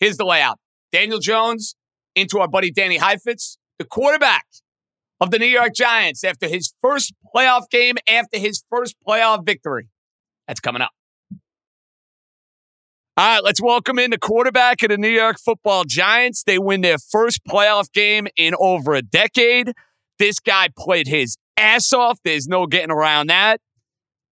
Here's 0.00 0.16
the 0.16 0.24
layout 0.24 0.58
Daniel 0.92 1.18
Jones 1.18 1.76
into 2.14 2.38
our 2.38 2.48
buddy 2.48 2.70
Danny 2.70 2.96
Heifetz. 2.96 3.58
The 3.78 3.84
quarterback 3.84 4.46
of 5.20 5.30
the 5.30 5.38
New 5.38 5.46
York 5.46 5.74
Giants 5.74 6.22
after 6.22 6.48
his 6.48 6.72
first 6.80 7.12
playoff 7.34 7.68
game, 7.70 7.96
after 8.08 8.38
his 8.38 8.62
first 8.70 8.94
playoff 9.06 9.44
victory. 9.44 9.88
That's 10.46 10.60
coming 10.60 10.80
up. 10.82 10.92
All 13.16 13.24
right, 13.24 13.44
let's 13.44 13.62
welcome 13.62 14.00
in 14.00 14.10
the 14.10 14.18
quarterback 14.18 14.82
of 14.82 14.88
the 14.88 14.98
New 14.98 15.08
York 15.08 15.38
football 15.38 15.84
Giants. 15.86 16.42
They 16.42 16.58
win 16.58 16.80
their 16.80 16.98
first 16.98 17.44
playoff 17.48 17.92
game 17.92 18.26
in 18.36 18.56
over 18.58 18.92
a 18.92 19.02
decade. 19.02 19.70
This 20.18 20.40
guy 20.40 20.70
played 20.76 21.06
his 21.06 21.36
ass 21.56 21.92
off. 21.92 22.18
There's 22.24 22.48
no 22.48 22.66
getting 22.66 22.90
around 22.90 23.28
that. 23.28 23.60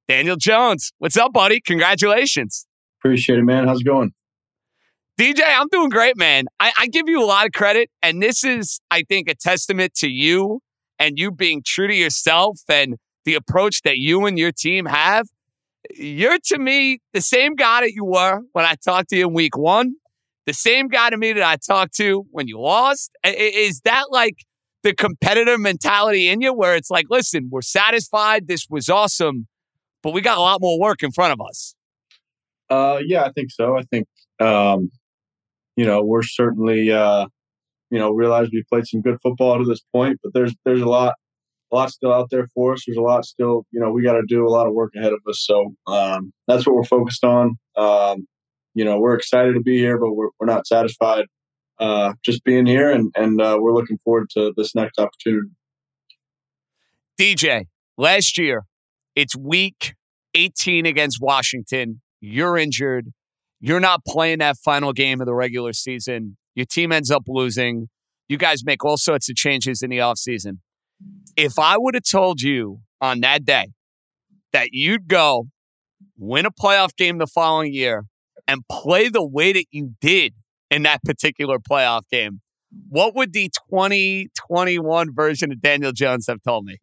Daniel 0.08 0.34
Jones, 0.34 0.92
what's 0.98 1.16
up, 1.16 1.32
buddy? 1.32 1.60
Congratulations. 1.60 2.66
Appreciate 2.98 3.38
it, 3.38 3.44
man. 3.44 3.68
How's 3.68 3.82
it 3.82 3.84
going? 3.84 4.14
DJ, 5.16 5.42
I'm 5.48 5.68
doing 5.70 5.88
great, 5.88 6.16
man. 6.16 6.46
I, 6.58 6.72
I 6.76 6.86
give 6.88 7.08
you 7.08 7.22
a 7.22 7.24
lot 7.24 7.46
of 7.46 7.52
credit. 7.52 7.88
And 8.02 8.20
this 8.20 8.42
is, 8.42 8.80
I 8.90 9.04
think, 9.04 9.28
a 9.28 9.36
testament 9.36 9.94
to 9.98 10.08
you 10.08 10.58
and 10.98 11.20
you 11.20 11.30
being 11.30 11.62
true 11.64 11.86
to 11.86 11.94
yourself 11.94 12.58
and 12.68 12.96
the 13.24 13.36
approach 13.36 13.82
that 13.82 13.98
you 13.98 14.26
and 14.26 14.36
your 14.36 14.50
team 14.50 14.86
have 14.86 15.28
you're 15.90 16.38
to 16.46 16.58
me 16.58 17.00
the 17.12 17.20
same 17.20 17.54
guy 17.54 17.82
that 17.82 17.92
you 17.92 18.04
were 18.04 18.40
when 18.52 18.64
I 18.64 18.74
talked 18.84 19.10
to 19.10 19.16
you 19.16 19.28
in 19.28 19.34
week 19.34 19.56
one, 19.56 19.94
the 20.46 20.52
same 20.52 20.88
guy 20.88 21.10
to 21.10 21.16
me 21.16 21.32
that 21.32 21.42
I 21.42 21.56
talked 21.56 21.94
to 21.96 22.24
when 22.30 22.48
you 22.48 22.60
lost. 22.60 23.10
Is 23.24 23.80
that 23.84 24.06
like 24.10 24.36
the 24.82 24.94
competitive 24.94 25.60
mentality 25.60 26.28
in 26.28 26.40
you 26.40 26.52
where 26.52 26.74
it's 26.74 26.90
like, 26.90 27.06
listen, 27.10 27.48
we're 27.50 27.62
satisfied. 27.62 28.48
This 28.48 28.66
was 28.68 28.88
awesome, 28.88 29.46
but 30.02 30.12
we 30.12 30.20
got 30.20 30.38
a 30.38 30.40
lot 30.40 30.60
more 30.60 30.78
work 30.78 31.02
in 31.02 31.12
front 31.12 31.32
of 31.32 31.40
us? 31.46 31.74
Uh, 32.68 32.98
yeah, 33.04 33.22
I 33.24 33.32
think 33.32 33.50
so. 33.50 33.76
I 33.76 33.82
think, 33.82 34.06
um, 34.40 34.90
you 35.76 35.84
know, 35.84 36.02
we're 36.02 36.22
certainly, 36.22 36.90
uh, 36.90 37.26
you 37.90 37.98
know, 37.98 38.10
realize 38.10 38.48
we 38.52 38.64
played 38.72 38.86
some 38.86 39.02
good 39.02 39.18
football 39.22 39.58
to 39.58 39.64
this 39.64 39.82
point, 39.92 40.18
but 40.22 40.32
there's, 40.32 40.54
there's 40.64 40.80
a 40.80 40.88
lot 40.88 41.14
a 41.72 41.76
lot 41.76 41.90
still 41.90 42.12
out 42.12 42.28
there 42.30 42.46
for 42.54 42.74
us. 42.74 42.84
There's 42.86 42.98
a 42.98 43.02
lot 43.02 43.24
still, 43.24 43.64
you 43.70 43.80
know, 43.80 43.90
we 43.90 44.02
got 44.02 44.14
to 44.14 44.22
do 44.26 44.46
a 44.46 44.50
lot 44.50 44.66
of 44.66 44.74
work 44.74 44.92
ahead 44.96 45.12
of 45.12 45.20
us. 45.28 45.44
So 45.44 45.74
um, 45.86 46.32
that's 46.46 46.66
what 46.66 46.76
we're 46.76 46.84
focused 46.84 47.24
on. 47.24 47.56
Um, 47.76 48.26
you 48.74 48.84
know, 48.84 48.98
we're 48.98 49.14
excited 49.14 49.54
to 49.54 49.60
be 49.60 49.78
here, 49.78 49.98
but 49.98 50.12
we're, 50.12 50.28
we're 50.38 50.46
not 50.46 50.66
satisfied 50.66 51.26
uh, 51.78 52.12
just 52.24 52.44
being 52.44 52.66
here, 52.66 52.90
and 52.90 53.10
and 53.16 53.40
uh, 53.40 53.58
we're 53.60 53.74
looking 53.74 53.98
forward 53.98 54.30
to 54.30 54.52
this 54.56 54.74
next 54.74 54.98
opportunity. 54.98 55.50
DJ, 57.18 57.64
last 57.98 58.38
year, 58.38 58.64
it's 59.16 59.36
week 59.36 59.94
18 60.34 60.86
against 60.86 61.18
Washington. 61.20 62.00
You're 62.20 62.56
injured. 62.56 63.08
You're 63.60 63.80
not 63.80 64.04
playing 64.06 64.38
that 64.38 64.56
final 64.64 64.92
game 64.92 65.20
of 65.20 65.26
the 65.26 65.34
regular 65.34 65.72
season. 65.72 66.36
Your 66.54 66.66
team 66.66 66.92
ends 66.92 67.10
up 67.10 67.24
losing. 67.26 67.88
You 68.28 68.38
guys 68.38 68.64
make 68.64 68.84
all 68.84 68.96
sorts 68.96 69.28
of 69.28 69.36
changes 69.36 69.82
in 69.82 69.90
the 69.90 69.98
offseason 69.98 70.58
if 71.36 71.58
I 71.58 71.76
would 71.78 71.94
have 71.94 72.04
told 72.04 72.40
you 72.40 72.80
on 73.00 73.20
that 73.20 73.44
day 73.44 73.68
that 74.52 74.68
you'd 74.72 75.08
go 75.08 75.48
win 76.18 76.46
a 76.46 76.50
playoff 76.50 76.94
game 76.96 77.18
the 77.18 77.26
following 77.26 77.72
year 77.72 78.04
and 78.46 78.62
play 78.70 79.08
the 79.08 79.24
way 79.24 79.52
that 79.52 79.66
you 79.70 79.92
did 80.00 80.34
in 80.70 80.82
that 80.82 81.02
particular 81.04 81.58
playoff 81.58 82.02
game, 82.10 82.40
what 82.88 83.14
would 83.14 83.32
the 83.32 83.50
2021 83.70 85.14
version 85.14 85.52
of 85.52 85.60
Daniel 85.60 85.92
Jones 85.92 86.26
have 86.28 86.42
told 86.42 86.64
me? 86.64 86.78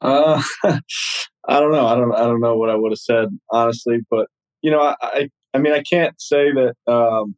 Uh, 0.00 0.42
I 0.64 1.60
don't 1.60 1.72
know. 1.72 1.86
I 1.86 1.94
don't. 1.94 2.12
I 2.12 2.20
don't 2.24 2.40
know 2.40 2.56
what 2.56 2.70
I 2.70 2.74
would 2.74 2.92
have 2.92 2.98
said 2.98 3.28
honestly, 3.50 3.98
but 4.10 4.26
you 4.60 4.70
know, 4.70 4.80
I, 4.80 4.94
I, 5.02 5.28
I 5.54 5.58
mean, 5.58 5.72
I 5.72 5.82
can't 5.82 6.20
say 6.20 6.50
that. 6.52 6.74
Um, 6.86 7.36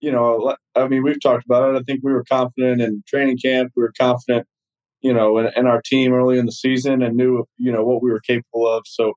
you 0.00 0.12
know, 0.12 0.56
I 0.74 0.88
mean, 0.88 1.02
we've 1.02 1.20
talked 1.20 1.44
about 1.44 1.74
it. 1.74 1.78
I 1.78 1.82
think 1.82 2.00
we 2.02 2.12
were 2.12 2.24
confident 2.24 2.82
in 2.82 3.02
training 3.06 3.38
camp. 3.38 3.72
We 3.76 3.82
were 3.82 3.92
confident, 3.98 4.46
you 5.00 5.12
know, 5.12 5.38
in, 5.38 5.50
in, 5.56 5.66
our 5.66 5.80
team 5.82 6.12
early 6.12 6.38
in 6.38 6.46
the 6.46 6.52
season 6.52 7.02
and 7.02 7.16
knew, 7.16 7.44
you 7.56 7.72
know, 7.72 7.84
what 7.84 8.02
we 8.02 8.10
were 8.10 8.20
capable 8.20 8.68
of. 8.68 8.82
So 8.86 9.14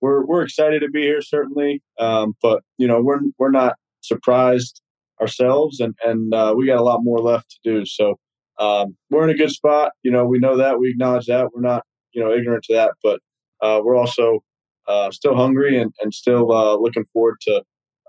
we're 0.00 0.24
we're 0.24 0.42
excited 0.42 0.80
to 0.80 0.88
be 0.88 1.02
here, 1.02 1.22
certainly. 1.22 1.82
Um, 1.98 2.34
but 2.42 2.62
you 2.78 2.86
know, 2.86 3.00
we're 3.00 3.20
we're 3.38 3.50
not 3.50 3.76
surprised 4.00 4.82
ourselves, 5.20 5.80
and 5.80 5.94
and 6.04 6.34
uh, 6.34 6.54
we 6.56 6.66
got 6.66 6.80
a 6.80 6.82
lot 6.82 7.00
more 7.02 7.18
left 7.18 7.50
to 7.50 7.58
do. 7.70 7.86
So 7.86 8.16
um, 8.58 8.96
we're 9.10 9.24
in 9.24 9.30
a 9.30 9.38
good 9.38 9.50
spot. 9.50 9.92
You 10.02 10.10
know, 10.10 10.26
we 10.26 10.38
know 10.38 10.56
that. 10.56 10.78
We 10.78 10.90
acknowledge 10.90 11.26
that. 11.26 11.48
We're 11.54 11.62
not, 11.62 11.84
you 12.12 12.22
know, 12.22 12.32
ignorant 12.32 12.64
to 12.64 12.74
that. 12.74 12.92
But 13.02 13.20
uh, 13.60 13.80
we're 13.82 13.96
also 13.96 14.40
uh, 14.88 15.10
still 15.10 15.36
hungry 15.36 15.80
and, 15.80 15.92
and 16.02 16.12
still 16.12 16.52
uh, 16.52 16.76
looking 16.76 17.04
forward 17.12 17.36
to 17.42 17.62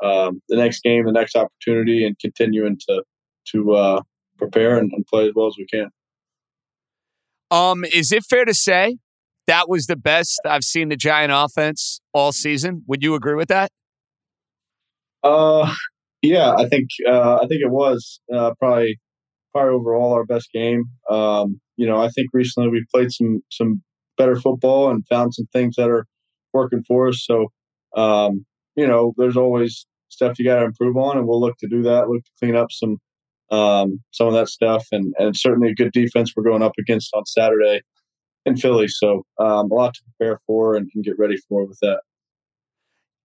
um, 0.04 0.42
the 0.50 0.58
next 0.58 0.82
game, 0.84 1.06
the 1.06 1.12
next 1.12 1.36
opportunity, 1.36 2.06
and 2.06 2.18
continuing 2.20 2.78
to 2.90 3.04
to 3.52 3.74
uh, 3.74 4.02
prepare 4.38 4.78
and, 4.78 4.92
and 4.94 5.06
play 5.06 5.28
as 5.28 5.34
well 5.36 5.48
as 5.48 5.56
we 5.58 5.66
can. 5.66 5.90
Um, 7.52 7.86
is 7.86 8.12
it 8.12 8.24
fair 8.24 8.46
to 8.46 8.54
say 8.54 8.98
that 9.48 9.70
was 9.70 9.86
the 9.86 9.96
best 9.96 10.40
I've 10.46 10.64
seen 10.64 10.90
the 10.90 10.96
Giant 10.96 11.32
offense 11.34 12.00
all 12.14 12.32
season? 12.32 12.84
Would 12.88 13.04
you 13.04 13.16
agree 13.16 13.36
with 13.36 13.50
that? 13.50 13.70
Uh, 15.24 15.74
yeah, 16.22 16.54
I 16.54 16.68
think 16.68 16.90
uh, 17.08 17.36
I 17.36 17.48
think 17.48 17.62
it 17.62 17.72
was 17.72 18.20
uh, 18.34 18.54
probably 18.60 19.00
probably 19.54 19.74
overall 19.74 20.14
our 20.14 20.26
best 20.26 20.50
game. 20.54 20.86
Um, 21.10 21.60
you 21.78 21.86
know, 21.88 22.02
I 22.02 22.10
think 22.10 22.30
recently 22.34 22.70
we 22.70 22.86
played 22.94 23.12
some 23.12 23.42
some 23.52 23.84
better 24.18 24.36
football 24.36 24.90
and 24.90 25.06
found 25.08 25.34
some 25.34 25.48
things 25.54 25.76
that 25.76 25.90
are 25.90 26.06
working 26.54 26.84
for 26.88 27.08
us. 27.08 27.26
So, 27.26 27.48
um, 27.96 28.46
you 28.76 28.88
know, 28.88 29.14
there's 29.18 29.38
always 29.38 29.86
stuff 30.14 30.40
you 30.40 30.46
got 30.46 30.60
to 30.60 30.66
improve 30.66 30.96
on, 30.98 31.18
and 31.18 31.28
we'll 31.28 31.42
look 31.42 31.58
to 31.60 31.68
do 31.68 31.84
that. 31.84 32.08
Look 32.08 32.24
to 32.24 32.32
clean 32.40 32.56
up 32.56 32.72
some 32.72 32.98
um, 33.52 34.02
some 34.12 34.28
of 34.28 34.34
that 34.34 34.50
stuff, 34.50 34.88
and 34.92 35.14
and 35.18 35.36
certainly 35.36 35.70
a 35.70 35.76
good 35.76 35.92
defense 35.92 36.34
we're 36.36 36.44
going 36.44 36.64
up 36.64 36.74
against 36.80 37.14
on 37.14 37.26
Saturday 37.26 37.82
in 38.46 38.58
Philly. 38.58 38.88
So 38.88 39.26
um, 39.40 39.72
a 39.72 39.74
lot 39.74 39.94
to 39.96 40.02
prepare 40.04 40.40
for 40.48 40.76
and, 40.76 40.90
and 40.94 41.04
get 41.04 41.18
ready 41.18 41.38
for 41.50 41.66
with 41.66 41.80
that. 41.82 42.02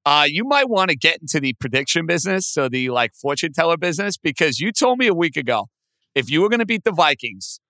Uh, 0.04 0.24
you 0.26 0.44
might 0.44 0.68
want 0.68 0.90
to 0.90 0.96
get 0.96 1.20
into 1.20 1.38
the 1.38 1.52
prediction 1.54 2.06
business, 2.06 2.46
so 2.46 2.68
the 2.68 2.88
like 2.90 3.12
fortune 3.14 3.52
teller 3.52 3.76
business, 3.76 4.16
because 4.16 4.58
you 4.58 4.72
told 4.72 4.98
me 4.98 5.06
a 5.06 5.14
week 5.14 5.36
ago 5.36 5.66
if 6.14 6.30
you 6.30 6.40
were 6.40 6.48
going 6.48 6.60
to 6.60 6.66
beat 6.66 6.84
the 6.84 6.92
Vikings, 6.92 7.60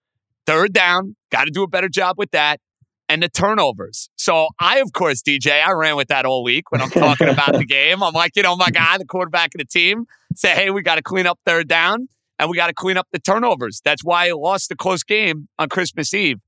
third 0.46 0.72
down, 0.72 1.16
got 1.30 1.44
to 1.44 1.50
do 1.50 1.62
a 1.62 1.68
better 1.68 1.88
job 1.88 2.16
with 2.16 2.30
that 2.30 2.60
and 3.08 3.22
the 3.22 3.28
turnovers. 3.28 4.10
So 4.16 4.48
I, 4.60 4.80
of 4.80 4.92
course, 4.92 5.22
DJ, 5.22 5.64
I 5.64 5.72
ran 5.72 5.96
with 5.96 6.08
that 6.08 6.26
all 6.26 6.42
week 6.42 6.70
when 6.70 6.80
I'm 6.80 6.90
talking 6.90 7.28
about 7.28 7.52
the 7.52 7.64
game. 7.66 8.02
I'm 8.02 8.12
like, 8.12 8.32
you 8.36 8.42
know, 8.42 8.56
my 8.56 8.70
guy, 8.70 8.98
the 8.98 9.04
quarterback 9.06 9.54
of 9.54 9.58
the 9.58 9.64
team, 9.64 10.06
say, 10.34 10.50
hey, 10.50 10.70
we 10.70 10.82
got 10.82 10.96
to 10.96 11.02
clean 11.02 11.26
up 11.26 11.38
third 11.46 11.68
down 11.68 12.08
and 12.38 12.50
we 12.50 12.56
got 12.56 12.68
to 12.68 12.74
clean 12.74 12.96
up 12.96 13.08
the 13.12 13.18
turnovers. 13.18 13.80
That's 13.84 14.04
why 14.04 14.28
I 14.28 14.32
lost 14.32 14.68
the 14.68 14.76
close 14.76 15.02
game 15.02 15.48
on 15.58 15.68
Christmas 15.68 16.12
Eve. 16.14 16.38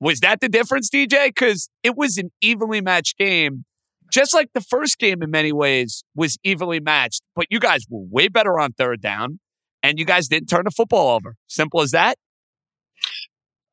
Was 0.00 0.20
that 0.20 0.40
the 0.40 0.48
difference, 0.48 0.90
DJ? 0.90 1.28
Because 1.28 1.70
it 1.82 1.96
was 1.96 2.18
an 2.18 2.30
evenly 2.42 2.82
matched 2.82 3.16
game, 3.16 3.64
just 4.10 4.34
like 4.34 4.50
the 4.52 4.60
first 4.60 4.98
game 4.98 5.22
in 5.22 5.30
many 5.30 5.52
ways 5.52 6.04
was 6.14 6.36
evenly 6.44 6.80
matched. 6.80 7.22
But 7.34 7.46
you 7.48 7.58
guys 7.60 7.86
were 7.88 8.02
way 8.02 8.28
better 8.28 8.58
on 8.60 8.72
third 8.72 9.00
down, 9.00 9.40
and 9.82 9.98
you 9.98 10.04
guys 10.04 10.28
didn't 10.28 10.48
turn 10.48 10.64
the 10.64 10.70
football 10.70 11.14
over. 11.14 11.36
Simple 11.46 11.80
as 11.80 11.92
that. 11.92 12.18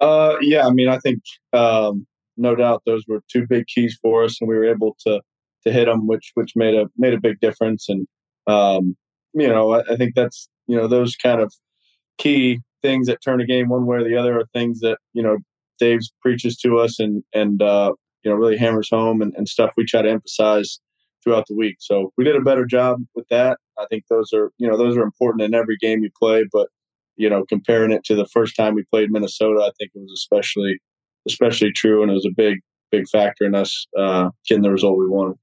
Uh, 0.04 0.36
yeah, 0.42 0.68
I 0.68 0.72
mean, 0.72 0.90
I 0.90 1.00
think 1.00 1.22
um, 1.54 2.06
no 2.36 2.56
doubt 2.56 2.84
those 2.86 3.04
were 3.08 3.22
two 3.32 3.48
big 3.48 3.68
keys 3.68 3.98
for 4.02 4.26
us, 4.26 4.38
and 4.42 4.50
we 4.50 4.56
were 4.56 4.70
able 4.70 4.98
to 5.08 5.22
to 5.66 5.72
hit 5.72 5.86
them, 5.86 6.08
which 6.08 6.32
which 6.34 6.52
made 6.58 6.76
a 6.76 6.88
made 6.98 7.14
a 7.14 7.22
big 7.22 7.40
difference. 7.40 7.88
And 7.88 8.06
um, 8.46 8.98
you 9.34 9.48
know, 9.48 9.72
I, 9.72 9.94
I, 9.94 9.96
think 9.96 10.14
that's 10.14 10.50
you 10.68 10.76
know 10.76 10.88
those 10.88 11.16
kind 11.16 11.40
of 11.40 11.54
key 12.18 12.60
things 12.82 13.08
that 13.08 13.24
turn 13.24 13.40
a 13.40 13.46
game 13.46 13.70
one 13.70 13.86
way 13.86 13.98
or 13.98 14.04
the 14.04 14.18
other 14.18 14.38
are 14.38 14.46
things 14.54 14.82
that 14.82 14.98
you 15.14 15.24
know 15.24 15.38
Daboll 15.82 16.02
preaches 16.22 16.58
to 16.58 16.80
us 16.80 17.00
and 17.00 17.24
and 17.34 17.62
uh, 17.62 17.94
you 18.24 18.30
know 18.30 18.36
really 18.36 18.58
hammers 18.58 18.90
home 18.90 19.22
and, 19.22 19.34
and 19.38 19.48
stuff 19.48 19.72
we 19.78 19.86
try 19.86 20.02
to 20.02 20.10
emphasize 20.10 20.82
throughout 21.24 21.46
the 21.48 21.56
week. 21.56 21.78
So 21.80 22.12
we 22.18 22.26
did 22.26 22.36
a 22.36 22.42
better 22.42 22.66
job 22.66 23.00
with 23.16 23.28
that. 23.30 23.58
I 23.80 23.86
think 23.90 24.04
those 24.10 24.34
are 24.34 24.52
you 24.58 24.68
know 24.68 24.76
those 24.76 24.98
are 24.98 25.04
important 25.04 25.44
in 25.44 25.54
every 25.54 25.78
game 25.78 26.04
you 26.04 26.10
play, 26.20 26.44
but 26.52 26.68
you 27.16 27.30
know, 27.30 27.44
comparing 27.48 27.92
it 27.92 28.04
to 28.06 28.16
the 28.16 28.26
first 28.26 28.56
time 28.56 28.74
we 28.76 28.84
played 28.84 29.12
Minnesota, 29.12 29.62
I 29.62 29.72
think 29.78 29.92
it 29.94 30.00
was 30.00 30.12
especially 30.14 30.80
especially 31.28 31.72
true, 31.72 32.02
and 32.02 32.12
it 32.12 32.14
was 32.14 32.26
a 32.26 32.34
big 32.36 32.60
big 32.92 33.08
factor 33.10 33.46
in 33.46 33.56
us 33.56 33.88
uh, 33.98 34.30
getting 34.48 34.64
the 34.64 34.72
result 34.72 34.98
we 34.98 35.08
wanted. 35.08 35.38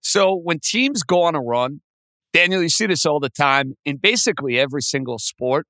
So 0.00 0.34
when 0.34 0.58
teams 0.60 1.02
go 1.02 1.22
on 1.22 1.34
a 1.34 1.40
run, 1.40 1.80
Daniel, 2.32 2.62
you 2.62 2.68
see 2.68 2.86
this 2.86 3.06
all 3.06 3.20
the 3.20 3.30
time 3.30 3.74
in 3.84 3.96
basically 3.96 4.58
every 4.58 4.82
single 4.82 5.18
sport. 5.18 5.66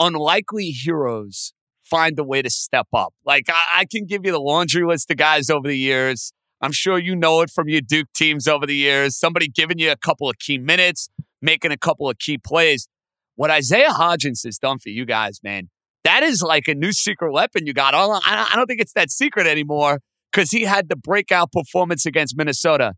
Unlikely 0.00 0.70
heroes 0.70 1.52
find 1.82 2.18
a 2.18 2.24
way 2.24 2.42
to 2.42 2.50
step 2.50 2.88
up. 2.92 3.12
Like 3.24 3.44
I, 3.48 3.80
I 3.80 3.84
can 3.84 4.06
give 4.06 4.24
you 4.24 4.32
the 4.32 4.40
laundry 4.40 4.84
list 4.84 5.10
of 5.10 5.16
guys 5.16 5.50
over 5.50 5.68
the 5.68 5.76
years. 5.76 6.32
I'm 6.60 6.72
sure 6.72 6.98
you 6.98 7.14
know 7.14 7.40
it 7.42 7.50
from 7.50 7.68
your 7.68 7.80
Duke 7.80 8.08
teams 8.14 8.48
over 8.48 8.66
the 8.66 8.74
years. 8.74 9.16
Somebody 9.16 9.48
giving 9.48 9.78
you 9.78 9.90
a 9.90 9.96
couple 9.96 10.30
of 10.30 10.38
key 10.38 10.58
minutes, 10.58 11.08
making 11.42 11.72
a 11.72 11.76
couple 11.76 12.08
of 12.08 12.18
key 12.18 12.38
plays. 12.38 12.88
What 13.36 13.50
Isaiah 13.50 13.90
Hodgins 13.90 14.44
has 14.44 14.58
done 14.58 14.78
for 14.78 14.90
you 14.90 15.06
guys, 15.06 15.40
man, 15.42 15.68
that 16.04 16.22
is 16.22 16.42
like 16.42 16.68
a 16.68 16.74
new 16.74 16.92
secret 16.92 17.32
weapon 17.32 17.66
you 17.66 17.72
got. 17.72 17.94
I 17.94 18.52
don't 18.54 18.66
think 18.66 18.80
it's 18.80 18.92
that 18.94 19.10
secret 19.10 19.46
anymore 19.46 20.00
because 20.30 20.50
he 20.50 20.62
had 20.62 20.88
the 20.88 20.96
breakout 20.96 21.52
performance 21.52 22.06
against 22.06 22.36
Minnesota. 22.36 22.94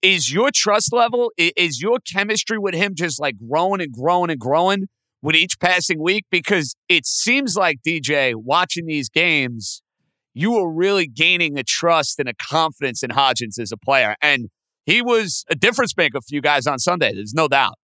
Is 0.00 0.32
your 0.32 0.50
trust 0.52 0.92
level, 0.92 1.30
is 1.38 1.80
your 1.80 1.98
chemistry 2.12 2.58
with 2.58 2.74
him 2.74 2.94
just 2.96 3.20
like 3.20 3.36
growing 3.48 3.80
and 3.80 3.92
growing 3.92 4.30
and 4.30 4.40
growing 4.40 4.88
with 5.22 5.36
each 5.36 5.60
passing 5.60 6.02
week? 6.02 6.24
Because 6.30 6.74
it 6.88 7.06
seems 7.06 7.56
like, 7.56 7.78
DJ, 7.86 8.34
watching 8.34 8.86
these 8.86 9.08
games, 9.08 9.80
you 10.34 10.52
were 10.52 10.72
really 10.72 11.06
gaining 11.06 11.56
a 11.56 11.62
trust 11.62 12.18
and 12.18 12.28
a 12.28 12.34
confidence 12.34 13.04
in 13.04 13.10
Hodgins 13.10 13.60
as 13.60 13.70
a 13.70 13.76
player. 13.76 14.16
And 14.20 14.48
he 14.86 15.02
was 15.02 15.44
a 15.48 15.54
difference 15.54 15.96
maker 15.96 16.20
for 16.20 16.34
you 16.34 16.40
guys 16.40 16.66
on 16.66 16.80
Sunday. 16.80 17.12
There's 17.14 17.34
no 17.34 17.46
doubt. 17.46 17.74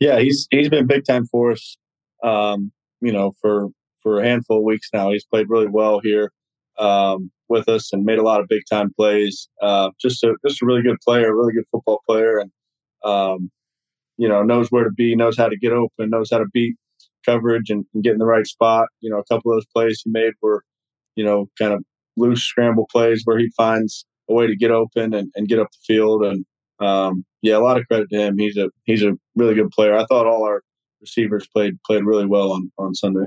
Yeah, 0.00 0.18
he's 0.18 0.46
he's 0.50 0.68
been 0.68 0.86
big 0.86 1.04
time 1.04 1.26
for 1.26 1.52
us. 1.52 1.76
Um, 2.22 2.72
you 3.00 3.12
know, 3.12 3.32
for 3.40 3.68
for 4.02 4.20
a 4.20 4.24
handful 4.24 4.58
of 4.58 4.64
weeks 4.64 4.88
now, 4.92 5.10
he's 5.10 5.24
played 5.24 5.46
really 5.48 5.68
well 5.68 6.00
here 6.02 6.30
um, 6.78 7.30
with 7.48 7.68
us 7.68 7.92
and 7.92 8.04
made 8.04 8.18
a 8.18 8.22
lot 8.22 8.40
of 8.40 8.48
big 8.48 8.62
time 8.70 8.92
plays. 8.96 9.48
Uh, 9.60 9.90
just 10.00 10.22
a 10.24 10.34
just 10.46 10.62
a 10.62 10.66
really 10.66 10.82
good 10.82 10.98
player, 11.04 11.34
really 11.34 11.52
good 11.52 11.66
football 11.70 12.00
player, 12.08 12.38
and 12.38 12.50
um, 13.04 13.50
you 14.16 14.28
know 14.28 14.42
knows 14.42 14.68
where 14.70 14.84
to 14.84 14.90
be, 14.90 15.14
knows 15.16 15.36
how 15.36 15.48
to 15.48 15.56
get 15.58 15.72
open, 15.72 16.10
knows 16.10 16.30
how 16.30 16.38
to 16.38 16.46
beat 16.52 16.76
coverage 17.24 17.70
and, 17.70 17.84
and, 17.94 18.02
get 18.02 18.12
in 18.12 18.18
the 18.18 18.26
right 18.26 18.46
spot. 18.46 18.86
You 19.00 19.10
know, 19.10 19.18
a 19.18 19.24
couple 19.24 19.52
of 19.52 19.56
those 19.56 19.66
plays 19.74 20.00
he 20.04 20.10
made 20.10 20.32
were, 20.40 20.62
you 21.16 21.24
know, 21.24 21.48
kind 21.58 21.72
of 21.72 21.82
loose 22.16 22.42
scramble 22.42 22.86
plays 22.90 23.22
where 23.24 23.38
he 23.38 23.50
finds 23.56 24.06
a 24.30 24.34
way 24.34 24.46
to 24.46 24.56
get 24.56 24.70
open 24.70 25.14
and, 25.14 25.30
and 25.34 25.48
get 25.48 25.58
up 25.58 25.68
the 25.70 25.94
field. 25.94 26.24
And 26.24 26.44
um, 26.80 27.24
yeah, 27.42 27.56
a 27.56 27.60
lot 27.60 27.78
of 27.78 27.86
credit 27.86 28.10
to 28.10 28.16
him. 28.16 28.38
He's 28.38 28.56
a 28.56 28.70
he's 28.84 29.02
a 29.02 29.12
really 29.36 29.54
good 29.54 29.70
player. 29.70 29.96
I 29.96 30.04
thought 30.06 30.26
all 30.26 30.44
our 30.44 30.62
receivers 31.00 31.46
played 31.48 31.82
played 31.84 32.04
really 32.04 32.26
well 32.26 32.52
on 32.52 32.72
on 32.78 32.94
Sunday. 32.94 33.26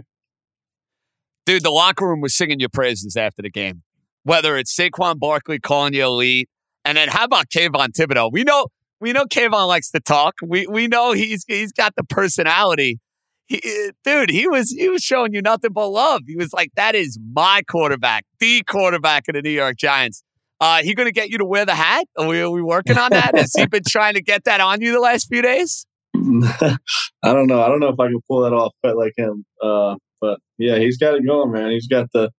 Dude, 1.45 1.63
the 1.63 1.71
locker 1.71 2.07
room 2.07 2.21
was 2.21 2.35
singing 2.35 2.59
your 2.59 2.69
praises 2.69 3.15
after 3.15 3.41
the 3.41 3.49
game. 3.49 3.83
Whether 4.23 4.57
it's 4.57 4.75
Saquon 4.75 5.17
Barkley 5.17 5.59
calling 5.59 5.93
you 5.93 6.03
elite, 6.03 6.49
and 6.85 6.97
then 6.97 7.09
how 7.09 7.25
about 7.25 7.49
Kayvon 7.49 7.89
Thibodeaux? 7.89 8.31
We 8.31 8.43
know 8.43 8.67
we 8.99 9.13
know 9.13 9.25
Kayvon 9.25 9.67
likes 9.67 9.89
to 9.91 9.99
talk. 9.99 10.35
We 10.43 10.67
we 10.67 10.87
know 10.87 11.13
he's 11.13 11.43
he's 11.47 11.71
got 11.71 11.95
the 11.95 12.03
personality. 12.03 12.99
He, 13.47 13.59
dude, 14.05 14.29
he 14.29 14.47
was 14.47 14.69
he 14.69 14.87
was 14.89 15.01
showing 15.01 15.33
you 15.33 15.41
nothing 15.41 15.71
but 15.73 15.87
love. 15.87 16.21
He 16.27 16.35
was 16.35 16.53
like, 16.53 16.71
"That 16.75 16.95
is 16.95 17.17
my 17.33 17.63
quarterback, 17.69 18.25
the 18.39 18.61
quarterback 18.63 19.27
of 19.27 19.33
the 19.33 19.41
New 19.41 19.49
York 19.49 19.77
Giants." 19.77 20.23
Uh, 20.61 20.83
he 20.83 20.93
going 20.93 21.07
to 21.07 21.11
get 21.11 21.29
you 21.29 21.39
to 21.39 21.45
wear 21.45 21.65
the 21.65 21.73
hat? 21.73 22.05
Are 22.15 22.27
we, 22.27 22.39
are 22.39 22.51
we 22.51 22.61
working 22.61 22.95
on 22.95 23.09
that? 23.09 23.35
Has 23.35 23.51
he 23.57 23.65
been 23.65 23.81
trying 23.85 24.13
to 24.13 24.21
get 24.21 24.43
that 24.43 24.61
on 24.61 24.79
you 24.79 24.91
the 24.91 24.99
last 24.99 25.27
few 25.27 25.41
days? 25.41 25.87
I 26.15 26.77
don't 27.23 27.47
know. 27.47 27.63
I 27.63 27.67
don't 27.67 27.79
know 27.79 27.89
if 27.89 27.99
I 27.99 28.07
can 28.07 28.19
pull 28.29 28.41
that 28.43 28.53
off 28.53 28.71
quite 28.83 28.95
like 28.95 29.13
him. 29.17 29.43
Uh, 29.61 29.95
but 30.21 30.39
yeah, 30.59 30.77
he's 30.77 30.99
got 30.99 31.15
it 31.15 31.25
going, 31.25 31.51
man. 31.51 31.71
He's 31.71 31.87
got 31.87 32.09
the 32.13 32.29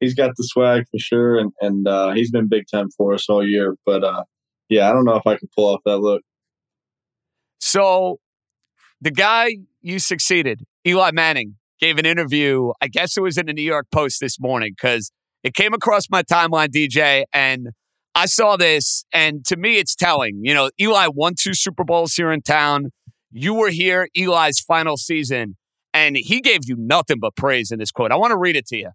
he's 0.00 0.14
got 0.14 0.32
the 0.36 0.42
swag 0.42 0.84
for 0.90 0.98
sure, 0.98 1.38
and 1.38 1.52
and 1.60 1.86
uh, 1.86 2.10
he's 2.12 2.32
been 2.32 2.48
big 2.48 2.64
time 2.72 2.88
for 2.96 3.14
us 3.14 3.28
all 3.28 3.46
year. 3.46 3.76
But 3.86 4.02
uh, 4.02 4.24
yeah, 4.68 4.90
I 4.90 4.92
don't 4.92 5.04
know 5.04 5.14
if 5.14 5.26
I 5.26 5.36
can 5.36 5.48
pull 5.56 5.72
off 5.72 5.80
that 5.84 5.98
look. 5.98 6.22
So, 7.60 8.18
the 9.00 9.12
guy 9.12 9.58
you 9.80 10.00
succeeded, 10.00 10.64
Eli 10.86 11.12
Manning, 11.12 11.56
gave 11.80 11.98
an 11.98 12.06
interview. 12.06 12.72
I 12.80 12.88
guess 12.88 13.16
it 13.16 13.20
was 13.20 13.38
in 13.38 13.46
the 13.46 13.52
New 13.52 13.62
York 13.62 13.86
Post 13.92 14.20
this 14.20 14.40
morning 14.40 14.72
because 14.76 15.12
it 15.48 15.54
came 15.54 15.72
across 15.72 16.10
my 16.10 16.22
timeline, 16.22 16.68
DJ, 16.68 17.24
and 17.32 17.70
I 18.14 18.26
saw 18.26 18.58
this, 18.58 19.06
and 19.14 19.46
to 19.46 19.56
me, 19.56 19.78
it's 19.78 19.94
telling. 19.94 20.40
You 20.42 20.52
know, 20.52 20.70
Eli 20.78 21.08
won 21.08 21.32
two 21.40 21.54
Super 21.54 21.84
Bowls 21.84 22.12
here 22.12 22.30
in 22.30 22.42
town. 22.42 22.90
You 23.30 23.54
were 23.54 23.70
here, 23.70 24.08
Eli's 24.14 24.60
final 24.60 24.98
season, 24.98 25.56
and 25.94 26.18
he 26.18 26.42
gave 26.42 26.60
you 26.64 26.76
nothing 26.78 27.16
but 27.18 27.34
praise 27.34 27.70
in 27.70 27.78
this 27.78 27.90
quote. 27.90 28.12
I 28.12 28.16
want 28.16 28.32
to 28.32 28.36
read 28.36 28.56
it 28.56 28.66
to 28.66 28.76
you. 28.76 28.90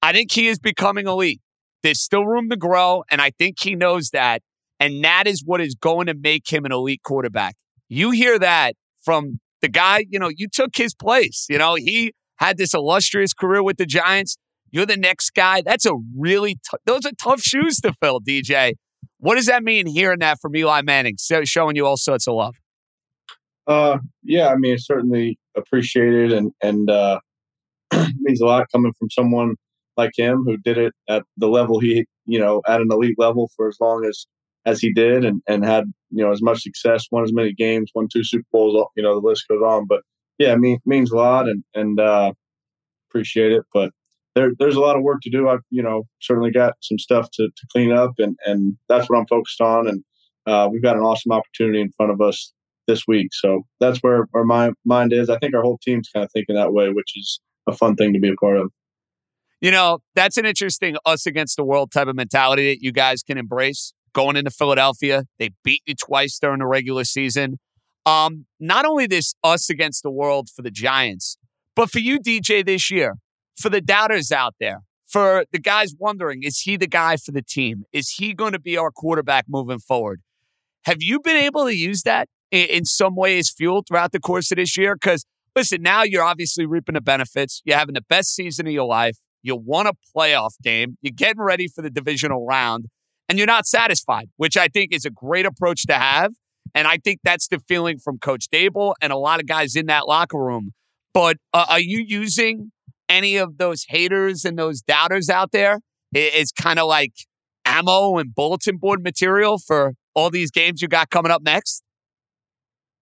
I 0.00 0.12
think 0.12 0.30
he 0.30 0.46
is 0.46 0.60
becoming 0.60 1.08
elite. 1.08 1.40
There's 1.82 2.00
still 2.00 2.24
room 2.24 2.50
to 2.50 2.56
grow, 2.56 3.02
and 3.10 3.20
I 3.20 3.32
think 3.36 3.56
he 3.60 3.74
knows 3.74 4.10
that. 4.10 4.42
And 4.78 5.02
that 5.02 5.26
is 5.26 5.42
what 5.44 5.60
is 5.60 5.74
going 5.74 6.06
to 6.06 6.14
make 6.14 6.48
him 6.48 6.64
an 6.64 6.70
elite 6.70 7.02
quarterback. 7.02 7.56
You 7.88 8.12
hear 8.12 8.38
that 8.38 8.76
from 9.02 9.40
the 9.60 9.68
guy, 9.68 10.06
you 10.08 10.20
know, 10.20 10.30
you 10.32 10.46
took 10.52 10.76
his 10.76 10.94
place. 10.94 11.46
You 11.48 11.58
know, 11.58 11.74
he 11.74 12.12
had 12.36 12.58
this 12.58 12.74
illustrious 12.74 13.32
career 13.32 13.64
with 13.64 13.78
the 13.78 13.86
Giants. 13.86 14.36
You're 14.76 14.84
the 14.84 14.98
next 14.98 15.30
guy. 15.30 15.62
That's 15.62 15.86
a 15.86 15.94
really, 16.18 16.56
t- 16.56 16.76
those 16.84 17.06
are 17.06 17.12
tough 17.18 17.40
shoes 17.40 17.80
to 17.80 17.94
fill, 17.94 18.20
DJ. 18.20 18.74
What 19.16 19.36
does 19.36 19.46
that 19.46 19.62
mean 19.62 19.86
hearing 19.86 20.18
that 20.18 20.38
from 20.38 20.54
Eli 20.54 20.82
Manning, 20.82 21.14
so 21.16 21.44
showing 21.44 21.76
you 21.76 21.86
all 21.86 21.96
sorts 21.96 22.28
of 22.28 22.34
love? 22.34 22.56
Uh, 23.66 23.96
yeah, 24.22 24.48
I 24.48 24.56
mean, 24.56 24.74
it's 24.74 24.86
certainly 24.86 25.38
appreciated 25.56 26.30
and, 26.30 26.52
and, 26.62 26.90
uh, 26.90 27.20
means 28.20 28.42
a 28.42 28.44
lot 28.44 28.66
coming 28.70 28.92
from 28.98 29.08
someone 29.08 29.54
like 29.96 30.10
him 30.14 30.44
who 30.44 30.58
did 30.58 30.76
it 30.76 30.92
at 31.08 31.24
the 31.38 31.48
level 31.48 31.80
he, 31.80 32.04
you 32.26 32.38
know, 32.38 32.60
at 32.68 32.82
an 32.82 32.88
elite 32.90 33.16
level 33.16 33.48
for 33.56 33.68
as 33.68 33.78
long 33.80 34.04
as, 34.04 34.26
as 34.66 34.78
he 34.78 34.92
did 34.92 35.24
and, 35.24 35.40
and 35.48 35.64
had, 35.64 35.84
you 36.10 36.22
know, 36.22 36.32
as 36.32 36.42
much 36.42 36.60
success, 36.60 37.06
won 37.10 37.24
as 37.24 37.32
many 37.32 37.54
games, 37.54 37.92
won 37.94 38.08
two 38.12 38.22
Super 38.22 38.44
Bowls, 38.52 38.90
you 38.94 39.02
know, 39.02 39.18
the 39.18 39.26
list 39.26 39.48
goes 39.48 39.62
on. 39.62 39.86
But 39.86 40.02
yeah, 40.38 40.52
I 40.52 40.56
mean, 40.56 40.80
means 40.84 41.12
a 41.12 41.16
lot 41.16 41.48
and, 41.48 41.64
and, 41.74 41.98
uh, 41.98 42.34
appreciate 43.08 43.52
it. 43.52 43.64
But 43.72 43.92
there, 44.36 44.52
there's 44.58 44.76
a 44.76 44.80
lot 44.80 44.96
of 44.96 45.02
work 45.02 45.22
to 45.22 45.30
do. 45.30 45.48
I've, 45.48 45.62
you 45.70 45.82
know, 45.82 46.04
certainly 46.20 46.50
got 46.50 46.74
some 46.82 46.98
stuff 46.98 47.30
to, 47.32 47.48
to 47.48 47.66
clean 47.72 47.90
up, 47.90 48.12
and, 48.18 48.36
and 48.44 48.76
that's 48.86 49.08
what 49.08 49.18
I'm 49.18 49.26
focused 49.26 49.62
on. 49.62 49.88
And 49.88 50.04
uh, 50.46 50.68
we've 50.70 50.82
got 50.82 50.96
an 50.96 51.02
awesome 51.02 51.32
opportunity 51.32 51.80
in 51.80 51.90
front 51.96 52.12
of 52.12 52.20
us 52.20 52.52
this 52.86 53.04
week. 53.08 53.28
So 53.32 53.62
that's 53.80 53.98
where 54.00 54.28
our 54.34 54.44
mind, 54.44 54.74
mind 54.84 55.14
is. 55.14 55.30
I 55.30 55.38
think 55.38 55.54
our 55.54 55.62
whole 55.62 55.78
team's 55.82 56.10
kind 56.14 56.22
of 56.22 56.30
thinking 56.32 56.54
that 56.54 56.74
way, 56.74 56.90
which 56.90 57.16
is 57.16 57.40
a 57.66 57.72
fun 57.72 57.96
thing 57.96 58.12
to 58.12 58.20
be 58.20 58.28
a 58.28 58.36
part 58.36 58.58
of. 58.58 58.70
You 59.62 59.70
know, 59.70 60.00
that's 60.14 60.36
an 60.36 60.44
interesting 60.44 60.96
us 61.06 61.24
against 61.24 61.56
the 61.56 61.64
world 61.64 61.90
type 61.90 62.06
of 62.06 62.14
mentality 62.14 62.70
that 62.70 62.82
you 62.82 62.92
guys 62.92 63.22
can 63.22 63.38
embrace. 63.38 63.94
Going 64.12 64.36
into 64.36 64.50
Philadelphia, 64.50 65.24
they 65.38 65.50
beat 65.64 65.82
you 65.86 65.94
twice 65.94 66.38
during 66.38 66.58
the 66.58 66.66
regular 66.66 67.04
season. 67.04 67.58
Um, 68.04 68.46
not 68.60 68.84
only 68.84 69.06
this 69.06 69.34
us 69.42 69.68
against 69.68 70.02
the 70.02 70.10
world 70.10 70.48
for 70.54 70.62
the 70.62 70.70
Giants, 70.70 71.38
but 71.74 71.90
for 71.90 71.98
you, 71.98 72.18
DJ, 72.20 72.64
this 72.64 72.90
year, 72.90 73.16
for 73.58 73.68
the 73.68 73.80
doubters 73.80 74.30
out 74.32 74.54
there, 74.60 74.82
for 75.06 75.44
the 75.52 75.58
guys 75.58 75.94
wondering, 75.98 76.42
is 76.42 76.60
he 76.60 76.76
the 76.76 76.86
guy 76.86 77.16
for 77.16 77.32
the 77.32 77.42
team? 77.42 77.84
Is 77.92 78.10
he 78.10 78.34
going 78.34 78.52
to 78.52 78.58
be 78.58 78.76
our 78.76 78.90
quarterback 78.90 79.46
moving 79.48 79.78
forward? 79.78 80.20
Have 80.84 80.98
you 81.00 81.20
been 81.20 81.36
able 81.36 81.64
to 81.64 81.74
use 81.74 82.02
that 82.02 82.28
in, 82.50 82.66
in 82.68 82.84
some 82.84 83.16
way 83.16 83.38
as 83.38 83.50
fuel 83.50 83.82
throughout 83.86 84.12
the 84.12 84.20
course 84.20 84.50
of 84.50 84.56
this 84.56 84.76
year? 84.76 84.94
Because 84.94 85.24
listen, 85.54 85.82
now 85.82 86.02
you're 86.02 86.22
obviously 86.22 86.66
reaping 86.66 86.94
the 86.94 87.00
benefits. 87.00 87.62
You're 87.64 87.78
having 87.78 87.94
the 87.94 88.02
best 88.02 88.34
season 88.34 88.66
of 88.66 88.72
your 88.72 88.86
life. 88.86 89.16
You 89.42 89.56
won 89.56 89.86
a 89.86 89.92
playoff 90.14 90.52
game. 90.62 90.96
You're 91.02 91.12
getting 91.14 91.40
ready 91.40 91.68
for 91.68 91.82
the 91.82 91.90
divisional 91.90 92.44
round, 92.44 92.86
and 93.28 93.38
you're 93.38 93.46
not 93.46 93.66
satisfied, 93.66 94.28
which 94.36 94.56
I 94.56 94.68
think 94.68 94.92
is 94.92 95.04
a 95.04 95.10
great 95.10 95.46
approach 95.46 95.86
to 95.86 95.94
have. 95.94 96.32
And 96.74 96.86
I 96.88 96.98
think 96.98 97.20
that's 97.22 97.48
the 97.48 97.60
feeling 97.60 97.98
from 97.98 98.18
Coach 98.18 98.46
Daboll 98.52 98.94
and 99.00 99.12
a 99.12 99.16
lot 99.16 99.40
of 99.40 99.46
guys 99.46 99.76
in 99.76 99.86
that 99.86 100.08
locker 100.08 100.38
room. 100.38 100.72
But 101.14 101.36
uh, 101.54 101.64
are 101.68 101.80
you 101.80 102.04
using 102.06 102.72
any 103.08 103.36
of 103.36 103.58
those 103.58 103.84
haters 103.88 104.44
and 104.44 104.58
those 104.58 104.80
doubters 104.80 105.28
out 105.28 105.52
there 105.52 105.80
is 106.14 106.52
kind 106.52 106.78
of 106.78 106.86
like 106.86 107.12
ammo 107.64 108.18
and 108.18 108.34
bulletin 108.34 108.76
board 108.76 109.02
material 109.02 109.58
for 109.58 109.94
all 110.14 110.30
these 110.30 110.50
games 110.50 110.80
you 110.80 110.88
got 110.88 111.10
coming 111.10 111.32
up 111.32 111.42
next? 111.42 111.82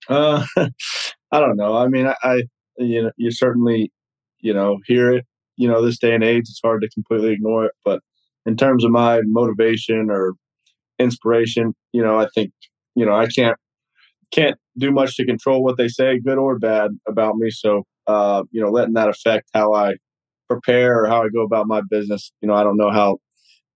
Uh, 0.09 0.45
I 0.57 1.40
don't 1.40 1.57
know. 1.57 1.77
I 1.77 1.88
mean, 1.88 2.07
I, 2.07 2.14
I, 2.23 2.43
you 2.79 3.05
know, 3.05 3.11
you 3.17 3.31
certainly, 3.31 3.93
you 4.40 4.53
know, 4.53 4.79
hear 4.87 5.12
it. 5.12 5.25
You 5.57 5.69
know, 5.69 5.85
this 5.85 5.99
day 5.99 6.14
and 6.14 6.25
age, 6.25 6.45
it's 6.49 6.61
hard 6.62 6.83
to 6.83 6.88
completely 6.90 7.33
ignore 7.33 7.67
it. 7.67 7.73
But 7.85 8.01
in 8.45 8.57
terms 8.57 8.85
of 8.85 8.90
my 8.90 9.21
motivation 9.25 10.11
or 10.11 10.35
inspiration, 10.99 11.75
you 11.93 12.03
know, 12.03 12.19
I 12.19 12.27
think, 12.35 12.51
you 12.97 13.07
know, 13.07 13.14
I 13.14 13.27
can't 13.27 13.57
can't 14.33 14.57
do 14.77 14.90
much 14.90 15.17
to 15.17 15.25
control 15.25 15.62
what 15.62 15.77
they 15.77 15.87
say, 15.87 16.19
good 16.19 16.38
or 16.38 16.59
bad, 16.59 16.90
about 17.07 17.37
me. 17.37 17.51
So 17.51 17.85
uh, 18.07 18.45
you 18.51 18.61
know, 18.61 18.71
letting 18.71 18.95
that 18.95 19.09
affect 19.09 19.49
how 19.55 19.73
I 19.73 19.95
prepare 20.49 21.03
or 21.03 21.09
how 21.09 21.23
I 21.23 21.29
go 21.29 21.43
about 21.43 21.67
my 21.67 21.83
business. 21.88 22.33
You 22.40 22.49
know, 22.49 22.55
I 22.55 22.62
don't 22.62 22.77
know 22.77 22.90
how 22.90 23.19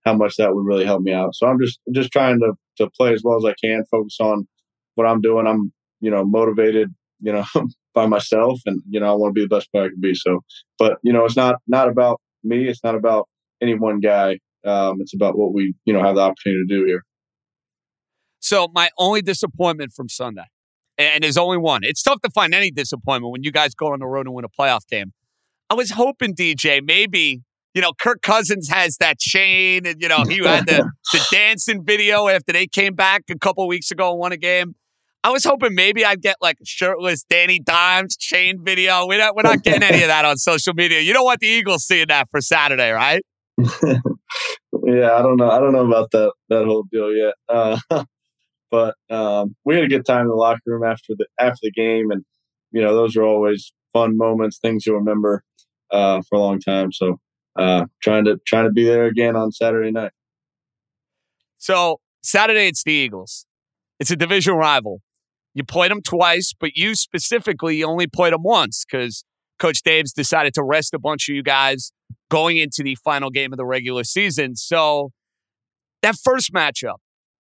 how 0.05 0.15
much 0.15 0.37
that 0.37 0.55
would 0.55 0.67
really 0.67 0.85
help 0.85 1.03
me 1.03 1.13
out. 1.13 1.35
So 1.35 1.47
I'm 1.47 1.59
just 1.61 1.81
just 1.93 2.11
trying 2.11 2.41
to 2.41 2.53
to 2.79 2.91
play 2.91 3.13
as 3.13 3.23
well 3.25 3.39
as 3.39 3.45
I 3.45 3.55
can, 3.63 3.85
focus 3.91 4.17
on 4.21 4.47
what 4.95 5.07
I'm 5.07 5.21
doing. 5.21 5.47
I'm 5.47 5.73
you 6.01 6.11
know 6.11 6.25
motivated, 6.25 6.95
you 7.21 7.33
know, 7.33 7.45
by 7.95 8.07
myself, 8.07 8.61
and 8.67 8.83
you 8.89 9.01
know 9.01 9.11
I 9.11 9.15
want 9.15 9.35
to 9.35 9.41
be 9.41 9.45
the 9.45 9.55
best 9.55 9.71
player 9.73 9.87
I 9.87 9.89
can 9.89 10.01
be. 10.01 10.15
So, 10.15 10.41
but 10.79 10.99
you 11.03 11.13
know, 11.13 11.25
it's 11.25 11.37
not 11.37 11.57
not 11.67 11.89
about 11.89 12.21
me. 12.45 12.69
It's 12.69 12.85
not 12.85 12.95
about 12.95 13.29
any 13.61 13.75
one 13.75 14.01
guy. 14.01 14.39
Um, 14.65 14.99
it's 15.01 15.15
about 15.15 15.39
what 15.39 15.53
we 15.53 15.75
you 15.85 15.93
know 15.93 16.03
have 16.03 16.17
the 16.17 16.23
opportunity 16.23 16.65
to 16.69 16.75
do 16.75 16.85
here. 16.85 17.05
So 18.41 18.69
my 18.73 18.91
only 18.99 19.21
disappointment 19.21 19.93
from 19.93 20.09
Sunday 20.09 20.45
and 20.99 21.23
there's 21.23 21.37
only 21.37 21.59
one. 21.59 21.81
It's 21.85 22.03
tough 22.03 22.21
to 22.23 22.31
find 22.31 22.55
any 22.55 22.71
disappointment 22.71 23.33
when 23.33 23.43
you 23.43 23.53
guys 23.53 23.75
go 23.75 23.93
on 23.93 24.01
the 24.01 24.07
road 24.07 24.27
and 24.27 24.35
win 24.35 24.45
a 24.45 24.49
playoff 24.49 24.87
game. 24.89 25.13
I 25.71 25.75
was 25.75 25.91
hoping, 25.91 26.35
DJ, 26.35 26.81
maybe, 26.83 27.43
you 27.75 27.83
know, 27.83 27.93
Kirk 28.01 28.23
Cousins 28.23 28.69
has 28.69 28.97
that 28.99 29.19
chain 29.19 29.87
and, 29.87 29.97
you 30.01 30.09
know, 30.09 30.25
he 30.25 30.39
had 30.39 30.67
the, 30.67 30.91
the 31.13 31.27
dancing 31.31 31.85
video 31.85 32.29
after 32.29 32.53
they 32.53 32.67
came 32.67 32.95
back 32.95 33.25
a 33.31 33.39
couple 33.39 33.67
weeks 33.69 33.91
ago 33.91 34.11
and 34.11 34.19
won 34.19 34.33
a 34.33 34.37
game. 34.37 34.75
I 35.25 35.31
was 35.31 35.45
hoping 35.45 35.75
maybe 35.75 36.05
I'd 36.05 36.23
get 36.23 36.37
like 36.41 36.57
a 36.63 36.65
shirtless 36.65 37.25
Danny 37.25 37.59
Dimes 37.59 38.17
chain 38.17 38.59
video. 38.63 39.07
We're 39.07 39.19
not, 39.19 39.37
we're 39.37 39.43
not 39.43 39.63
getting 39.63 39.83
any 39.83 40.03
of 40.03 40.09
that 40.09 40.25
on 40.25 40.37
social 40.37 40.75
media. 40.75 41.01
You 41.01 41.13
don't 41.13 41.25
want 41.25 41.41
the 41.41 41.49
Eagles 41.49 41.85
seeing 41.85 42.07
that 42.09 42.29
for 42.31 42.41
Saturday, 42.41 42.91
right? 42.91 43.23
yeah, 43.59 45.13
I 45.15 45.23
don't 45.23 45.37
know. 45.37 45.51
I 45.51 45.59
don't 45.59 45.73
know 45.73 45.87
about 45.87 46.11
that 46.13 46.33
that 46.49 46.65
whole 46.65 46.85
deal 46.91 47.13
yet. 47.13 47.35
Uh, 47.49 47.79
but 48.71 48.95
um, 49.11 49.55
we 49.65 49.75
had 49.75 49.85
a 49.85 49.89
good 49.89 50.07
time 50.07 50.23
in 50.23 50.29
the 50.29 50.35
locker 50.35 50.61
room 50.67 50.85
after 50.85 51.15
the 51.17 51.27
after 51.39 51.59
the 51.63 51.73
game, 51.73 52.11
and 52.11 52.25
you 52.73 52.83
know, 52.83 52.95
those 52.95 53.17
are 53.17 53.23
always 53.23 53.73
fun 53.93 54.17
moments, 54.17 54.59
things 54.59 54.87
you'll 54.87 54.99
remember 54.99 55.43
uh, 55.91 56.21
for 56.29 56.37
a 56.37 56.41
long 56.41 56.61
time. 56.61 56.93
So 56.93 57.19
uh, 57.59 57.87
trying 58.03 58.25
to 58.27 58.39
trying 58.47 58.65
to 58.65 58.71
be 58.73 58.85
there 58.85 59.07
again 59.07 59.37
on 59.37 59.53
Saturday 59.53 59.91
night. 59.91 60.13
So 61.59 62.01
Saturday 62.23 62.69
it's 62.69 62.85
the 62.85 62.93
Eagles. 62.93 63.47
It's 63.99 64.11
a 64.11 64.17
division 64.17 64.55
rival. 64.55 65.01
You 65.55 65.65
played 65.65 65.91
them 65.91 66.03
twice, 66.03 66.55
but 66.59 66.77
you 66.77 66.95
specifically 66.95 67.83
only 67.83 68.07
played 68.07 68.33
them 68.33 68.43
once 68.45 68.85
because 68.89 69.25
Coach 69.59 69.83
Daboll 69.83 70.13
decided 70.15 70.55
to 70.55 70.63
rest 70.63 70.95
a 70.95 70.99
bunch 71.01 71.29
of 71.29 71.35
you 71.35 71.43
guys 71.43 71.91
going 72.31 72.59
into 72.59 72.83
the 72.83 72.97
final 73.05 73.31
game 73.31 73.53
of 73.53 73.57
the 73.57 73.67
regular 73.67 74.05
season. 74.05 74.55
So 74.55 75.11
that 76.03 76.15
first 76.23 76.53
matchup, 76.53 76.99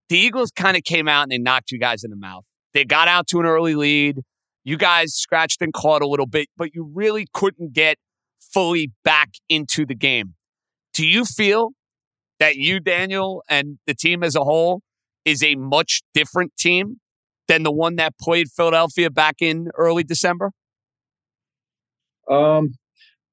the 0.08 0.18
Eagles 0.18 0.50
kind 0.50 0.76
of 0.76 0.84
came 0.84 1.08
out 1.08 1.22
and 1.22 1.32
they 1.32 1.38
knocked 1.38 1.70
you 1.70 1.78
guys 1.78 2.04
in 2.04 2.10
the 2.10 2.16
mouth. 2.16 2.44
They 2.74 2.84
got 2.84 3.08
out 3.08 3.26
to 3.28 3.40
an 3.40 3.46
early 3.46 3.74
lead. 3.74 4.20
You 4.64 4.76
guys 4.76 5.14
scratched 5.14 5.62
and 5.62 5.72
clawed 5.72 6.02
a 6.02 6.06
little 6.06 6.26
bit, 6.26 6.48
but 6.56 6.74
you 6.74 6.90
really 6.94 7.26
couldn't 7.32 7.72
get 7.72 7.96
fully 8.52 8.92
back 9.04 9.30
into 9.48 9.86
the 9.86 9.94
game. 9.94 10.34
Do 10.94 11.06
you 11.06 11.24
feel 11.24 11.70
that 12.38 12.56
you, 12.56 12.80
Daniel, 12.80 13.42
and 13.48 13.78
the 13.86 13.94
team 13.94 14.22
as 14.22 14.34
a 14.34 14.44
whole 14.44 14.82
is 15.24 15.42
a 15.42 15.54
much 15.56 16.02
different 16.14 16.56
team 16.56 17.00
than 17.46 17.62
the 17.62 17.72
one 17.72 17.96
that 17.96 18.18
played 18.18 18.48
Philadelphia 18.48 19.10
back 19.10 19.36
in 19.40 19.68
early 19.76 20.04
December? 20.04 20.52
Um, 22.30 22.74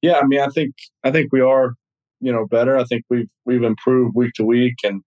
yeah, 0.01 0.19
I 0.21 0.25
mean, 0.25 0.39
I 0.39 0.47
think 0.47 0.75
I 1.03 1.11
think 1.11 1.31
we 1.31 1.41
are, 1.41 1.73
you 2.21 2.31
know, 2.31 2.45
better. 2.45 2.77
I 2.77 2.85
think 2.85 3.03
we've 3.09 3.27
we've 3.45 3.63
improved 3.63 4.15
week 4.15 4.33
to 4.35 4.45
week, 4.45 4.75
and 4.83 5.01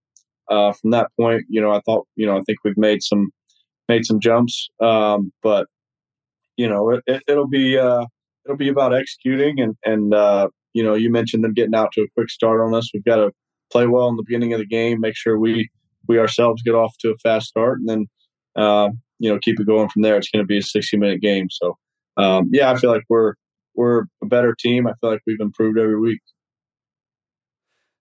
uh, 0.50 0.72
from 0.72 0.90
that 0.90 1.10
point, 1.18 1.44
you 1.48 1.60
know, 1.60 1.70
I 1.70 1.80
thought, 1.80 2.06
you 2.16 2.26
know, 2.26 2.36
I 2.36 2.42
think 2.42 2.58
we've 2.64 2.78
made 2.78 3.02
some 3.02 3.30
made 3.88 4.04
some 4.04 4.20
jumps, 4.20 4.68
um, 4.80 5.32
but 5.42 5.66
you 6.56 6.68
know, 6.68 6.90
it, 6.90 7.22
will 7.28 7.44
it, 7.44 7.50
be 7.50 7.78
uh, 7.78 8.04
it'll 8.44 8.56
be 8.56 8.68
about 8.68 8.94
executing, 8.94 9.60
and 9.60 9.76
and 9.84 10.14
uh, 10.14 10.48
you 10.74 10.82
know, 10.82 10.94
you 10.94 11.10
mentioned 11.10 11.44
them 11.44 11.54
getting 11.54 11.74
out 11.74 11.92
to 11.92 12.02
a 12.02 12.08
quick 12.16 12.30
start 12.30 12.60
on 12.60 12.74
us. 12.74 12.90
We've 12.92 13.04
got 13.04 13.16
to 13.16 13.30
play 13.72 13.86
well 13.86 14.08
in 14.08 14.16
the 14.16 14.24
beginning 14.26 14.52
of 14.52 14.60
the 14.60 14.66
game, 14.66 15.00
make 15.00 15.16
sure 15.16 15.38
we 15.38 15.70
we 16.08 16.18
ourselves 16.18 16.62
get 16.62 16.74
off 16.74 16.96
to 17.00 17.10
a 17.10 17.18
fast 17.18 17.48
start, 17.48 17.78
and 17.78 17.88
then 17.88 18.06
uh, 18.56 18.90
you 19.18 19.30
know 19.30 19.38
keep 19.38 19.60
it 19.60 19.66
going 19.66 19.88
from 19.88 20.02
there. 20.02 20.16
It's 20.16 20.30
going 20.30 20.42
to 20.42 20.46
be 20.46 20.58
a 20.58 20.62
60 20.62 20.96
minute 20.96 21.20
game, 21.20 21.48
so 21.50 21.76
um, 22.16 22.50
yeah, 22.52 22.70
I 22.70 22.76
feel 22.76 22.90
like 22.90 23.04
we're 23.08 23.34
we're 23.74 24.04
a 24.22 24.26
better 24.26 24.54
team. 24.58 24.86
I 24.86 24.92
feel 25.00 25.10
like 25.10 25.20
we've 25.26 25.40
improved 25.40 25.78
every 25.78 25.98
week. 25.98 26.20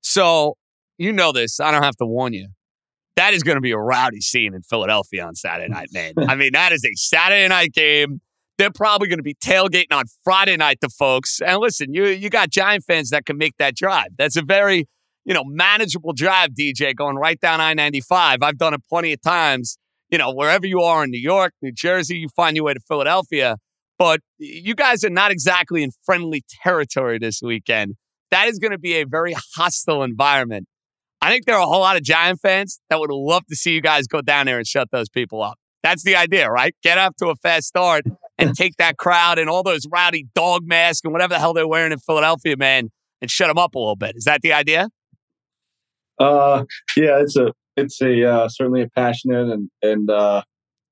So 0.01 0.55
you 0.97 1.13
know 1.13 1.31
this. 1.31 1.59
I 1.59 1.71
don't 1.71 1.83
have 1.83 1.97
to 1.97 2.05
warn 2.05 2.33
you. 2.33 2.47
That 3.15 3.33
is 3.33 3.43
going 3.43 3.55
to 3.55 3.61
be 3.61 3.71
a 3.71 3.77
rowdy 3.77 4.21
scene 4.21 4.53
in 4.53 4.61
Philadelphia 4.61 5.25
on 5.25 5.35
Saturday 5.35 5.69
night, 5.69 5.89
man. 5.91 6.13
I 6.27 6.35
mean, 6.35 6.51
that 6.53 6.71
is 6.71 6.85
a 6.85 6.93
Saturday 6.93 7.47
night 7.47 7.73
game. 7.73 8.21
They're 8.57 8.71
probably 8.71 9.07
going 9.07 9.19
to 9.19 9.23
be 9.23 9.35
tailgating 9.35 9.91
on 9.91 10.05
Friday 10.23 10.57
night 10.57 10.79
the 10.81 10.89
folks. 10.89 11.39
And 11.41 11.59
listen, 11.59 11.93
you 11.93 12.05
you 12.05 12.29
got 12.29 12.49
Giant 12.49 12.83
fans 12.85 13.09
that 13.11 13.25
can 13.25 13.37
make 13.37 13.55
that 13.57 13.75
drive. 13.75 14.09
That's 14.17 14.35
a 14.35 14.41
very 14.41 14.87
you 15.27 15.33
know, 15.33 15.43
manageable 15.43 16.13
drive, 16.13 16.51
DJ, 16.51 16.95
going 16.95 17.17
right 17.17 17.39
down 17.39 17.59
I 17.59 17.73
95. 17.73 18.41
I've 18.41 18.57
done 18.57 18.73
it 18.73 18.81
plenty 18.89 19.11
of 19.11 19.21
times. 19.21 19.77
You 20.09 20.17
know, 20.17 20.33
wherever 20.33 20.65
you 20.65 20.79
are 20.79 21.03
in 21.03 21.11
New 21.11 21.19
York, 21.19 21.51
New 21.61 21.73
Jersey, 21.73 22.15
you 22.15 22.29
find 22.33 22.55
your 22.55 22.63
way 22.63 22.73
to 22.73 22.79
Philadelphia. 22.79 23.57
But 23.99 24.21
you 24.37 24.73
guys 24.73 25.03
are 25.03 25.09
not 25.09 25.31
exactly 25.31 25.83
in 25.83 25.91
friendly 26.05 26.45
territory 26.63 27.19
this 27.19 27.41
weekend. 27.43 27.95
That 28.31 28.47
is 28.47 28.57
going 28.57 28.71
to 28.71 28.77
be 28.77 28.93
a 28.93 29.05
very 29.05 29.35
hostile 29.57 30.01
environment. 30.01 30.67
I 31.21 31.31
think 31.31 31.45
there 31.45 31.55
are 31.55 31.61
a 31.61 31.65
whole 31.65 31.79
lot 31.79 31.97
of 31.97 32.03
Giant 32.03 32.39
fans 32.41 32.79
that 32.89 32.99
would 32.99 33.09
love 33.11 33.45
to 33.47 33.55
see 33.55 33.73
you 33.73 33.81
guys 33.81 34.07
go 34.07 34.21
down 34.21 34.45
there 34.45 34.57
and 34.57 34.67
shut 34.67 34.89
those 34.91 35.09
people 35.09 35.41
up. 35.41 35.57
That's 35.83 36.03
the 36.03 36.15
idea, 36.15 36.49
right? 36.49 36.75
Get 36.83 36.97
up 36.97 37.15
to 37.17 37.27
a 37.27 37.35
fast 37.35 37.67
start 37.67 38.05
and 38.37 38.55
take 38.55 38.75
that 38.77 38.97
crowd 38.97 39.39
and 39.39 39.49
all 39.49 39.63
those 39.63 39.87
rowdy 39.91 40.27
dog 40.35 40.63
masks 40.65 41.01
and 41.03 41.13
whatever 41.13 41.33
the 41.33 41.39
hell 41.39 41.53
they're 41.53 41.67
wearing 41.67 41.91
in 41.91 41.99
Philadelphia, 41.99 42.55
man, 42.57 42.89
and 43.21 43.31
shut 43.31 43.47
them 43.47 43.57
up 43.57 43.75
a 43.75 43.79
little 43.79 43.95
bit. 43.95 44.15
Is 44.15 44.25
that 44.25 44.41
the 44.41 44.53
idea? 44.53 44.89
Uh, 46.19 46.65
yeah, 46.95 47.19
it's 47.19 47.37
a 47.37 47.53
it's 47.75 48.01
a 48.01 48.23
uh, 48.23 48.49
certainly 48.49 48.81
a 48.81 48.89
passionate 48.89 49.49
and 49.49 49.69
and 49.81 50.09
uh, 50.09 50.41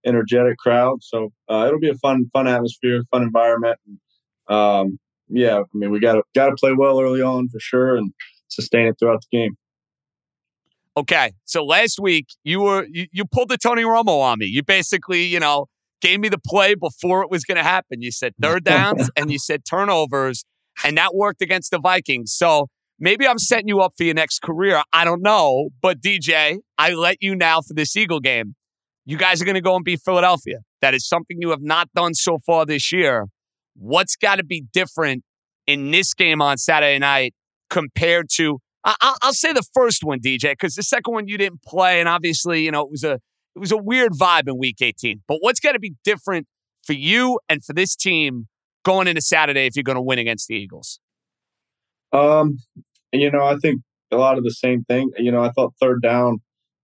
energetic 0.05 0.57
crowd. 0.57 1.03
So 1.03 1.31
uh, 1.49 1.65
it'll 1.67 1.79
be 1.79 1.89
a 1.89 1.95
fun 1.95 2.29
fun 2.31 2.47
atmosphere, 2.47 3.01
fun 3.11 3.23
environment. 3.23 3.79
And, 3.87 4.55
um, 4.55 4.99
yeah, 5.27 5.59
I 5.59 5.63
mean 5.73 5.91
we 5.91 5.99
got 5.99 6.13
to 6.13 6.23
got 6.33 6.49
to 6.49 6.55
play 6.55 6.73
well 6.73 7.01
early 7.01 7.21
on 7.21 7.49
for 7.49 7.59
sure 7.59 7.95
and 7.95 8.13
sustain 8.47 8.87
it 8.87 8.95
throughout 8.99 9.21
the 9.21 9.37
game. 9.37 9.57
Okay, 10.97 11.33
so 11.43 11.63
last 11.63 11.99
week 11.99 12.27
you 12.43 12.61
were 12.61 12.85
you, 12.89 13.07
you 13.11 13.25
pulled 13.25 13.49
the 13.49 13.57
Tony 13.57 13.83
Romo 13.83 14.21
on 14.21 14.39
me. 14.39 14.45
You 14.45 14.63
basically 14.63 15.23
you 15.23 15.39
know 15.39 15.67
gave 16.01 16.19
me 16.19 16.29
the 16.29 16.39
play 16.39 16.75
before 16.75 17.23
it 17.23 17.29
was 17.29 17.43
going 17.43 17.57
to 17.57 17.63
happen. 17.63 18.01
You 18.01 18.11
said 18.11 18.33
third 18.41 18.63
downs 18.65 19.09
and 19.15 19.31
you 19.31 19.39
said 19.39 19.63
turnovers, 19.65 20.45
and 20.83 20.97
that 20.97 21.13
worked 21.13 21.41
against 21.41 21.71
the 21.71 21.79
Vikings. 21.79 22.33
So 22.33 22.67
Maybe 22.99 23.27
I'm 23.27 23.39
setting 23.39 23.67
you 23.67 23.81
up 23.81 23.93
for 23.97 24.03
your 24.03 24.13
next 24.13 24.41
career. 24.41 24.81
I 24.93 25.03
don't 25.03 25.21
know. 25.21 25.69
But 25.81 26.01
DJ, 26.01 26.59
I 26.77 26.93
let 26.93 27.17
you 27.21 27.35
now 27.35 27.61
for 27.61 27.73
this 27.73 27.95
Eagle 27.95 28.21
game. 28.21 28.55
You 29.05 29.17
guys 29.17 29.41
are 29.41 29.45
going 29.45 29.55
to 29.55 29.61
go 29.61 29.75
and 29.75 29.83
beat 29.83 29.99
Philadelphia. 30.03 30.59
That 30.81 30.93
is 30.93 31.07
something 31.07 31.37
you 31.39 31.49
have 31.49 31.61
not 31.61 31.89
done 31.93 32.13
so 32.13 32.39
far 32.45 32.65
this 32.65 32.91
year. 32.91 33.25
What's 33.75 34.15
got 34.15 34.37
to 34.37 34.43
be 34.43 34.63
different 34.73 35.23
in 35.67 35.91
this 35.91 36.13
game 36.13 36.41
on 36.41 36.57
Saturday 36.57 36.97
night 36.97 37.33
compared 37.69 38.27
to, 38.35 38.59
I- 38.85 39.15
will 39.23 39.33
say 39.33 39.51
the 39.51 39.65
first 39.73 40.03
one, 40.03 40.19
DJ, 40.19 40.51
because 40.51 40.75
the 40.75 40.83
second 40.83 41.13
one 41.13 41.27
you 41.27 41.37
didn't 41.37 41.63
play. 41.63 41.99
And 41.99 42.07
obviously, 42.07 42.63
you 42.63 42.71
know, 42.71 42.81
it 42.81 42.91
was 42.91 43.03
a, 43.03 43.13
it 43.55 43.59
was 43.59 43.71
a 43.71 43.77
weird 43.77 44.13
vibe 44.13 44.47
in 44.47 44.57
week 44.57 44.77
18. 44.81 45.21
But 45.27 45.37
what's 45.41 45.59
got 45.59 45.71
to 45.71 45.79
be 45.79 45.93
different 46.03 46.47
for 46.85 46.93
you 46.93 47.39
and 47.49 47.63
for 47.63 47.73
this 47.73 47.95
team 47.95 48.47
going 48.83 49.07
into 49.07 49.21
Saturday 49.21 49.65
if 49.65 49.75
you're 49.75 49.83
going 49.83 49.95
to 49.95 50.01
win 50.01 50.19
against 50.19 50.47
the 50.47 50.55
Eagles? 50.55 50.99
Um, 52.13 52.59
you 53.11 53.31
know, 53.31 53.43
I 53.43 53.55
think 53.57 53.81
a 54.11 54.17
lot 54.17 54.37
of 54.37 54.43
the 54.43 54.51
same 54.51 54.83
thing. 54.85 55.11
You 55.17 55.31
know, 55.31 55.43
I 55.43 55.51
thought 55.51 55.73
third 55.81 56.01
down, 56.01 56.41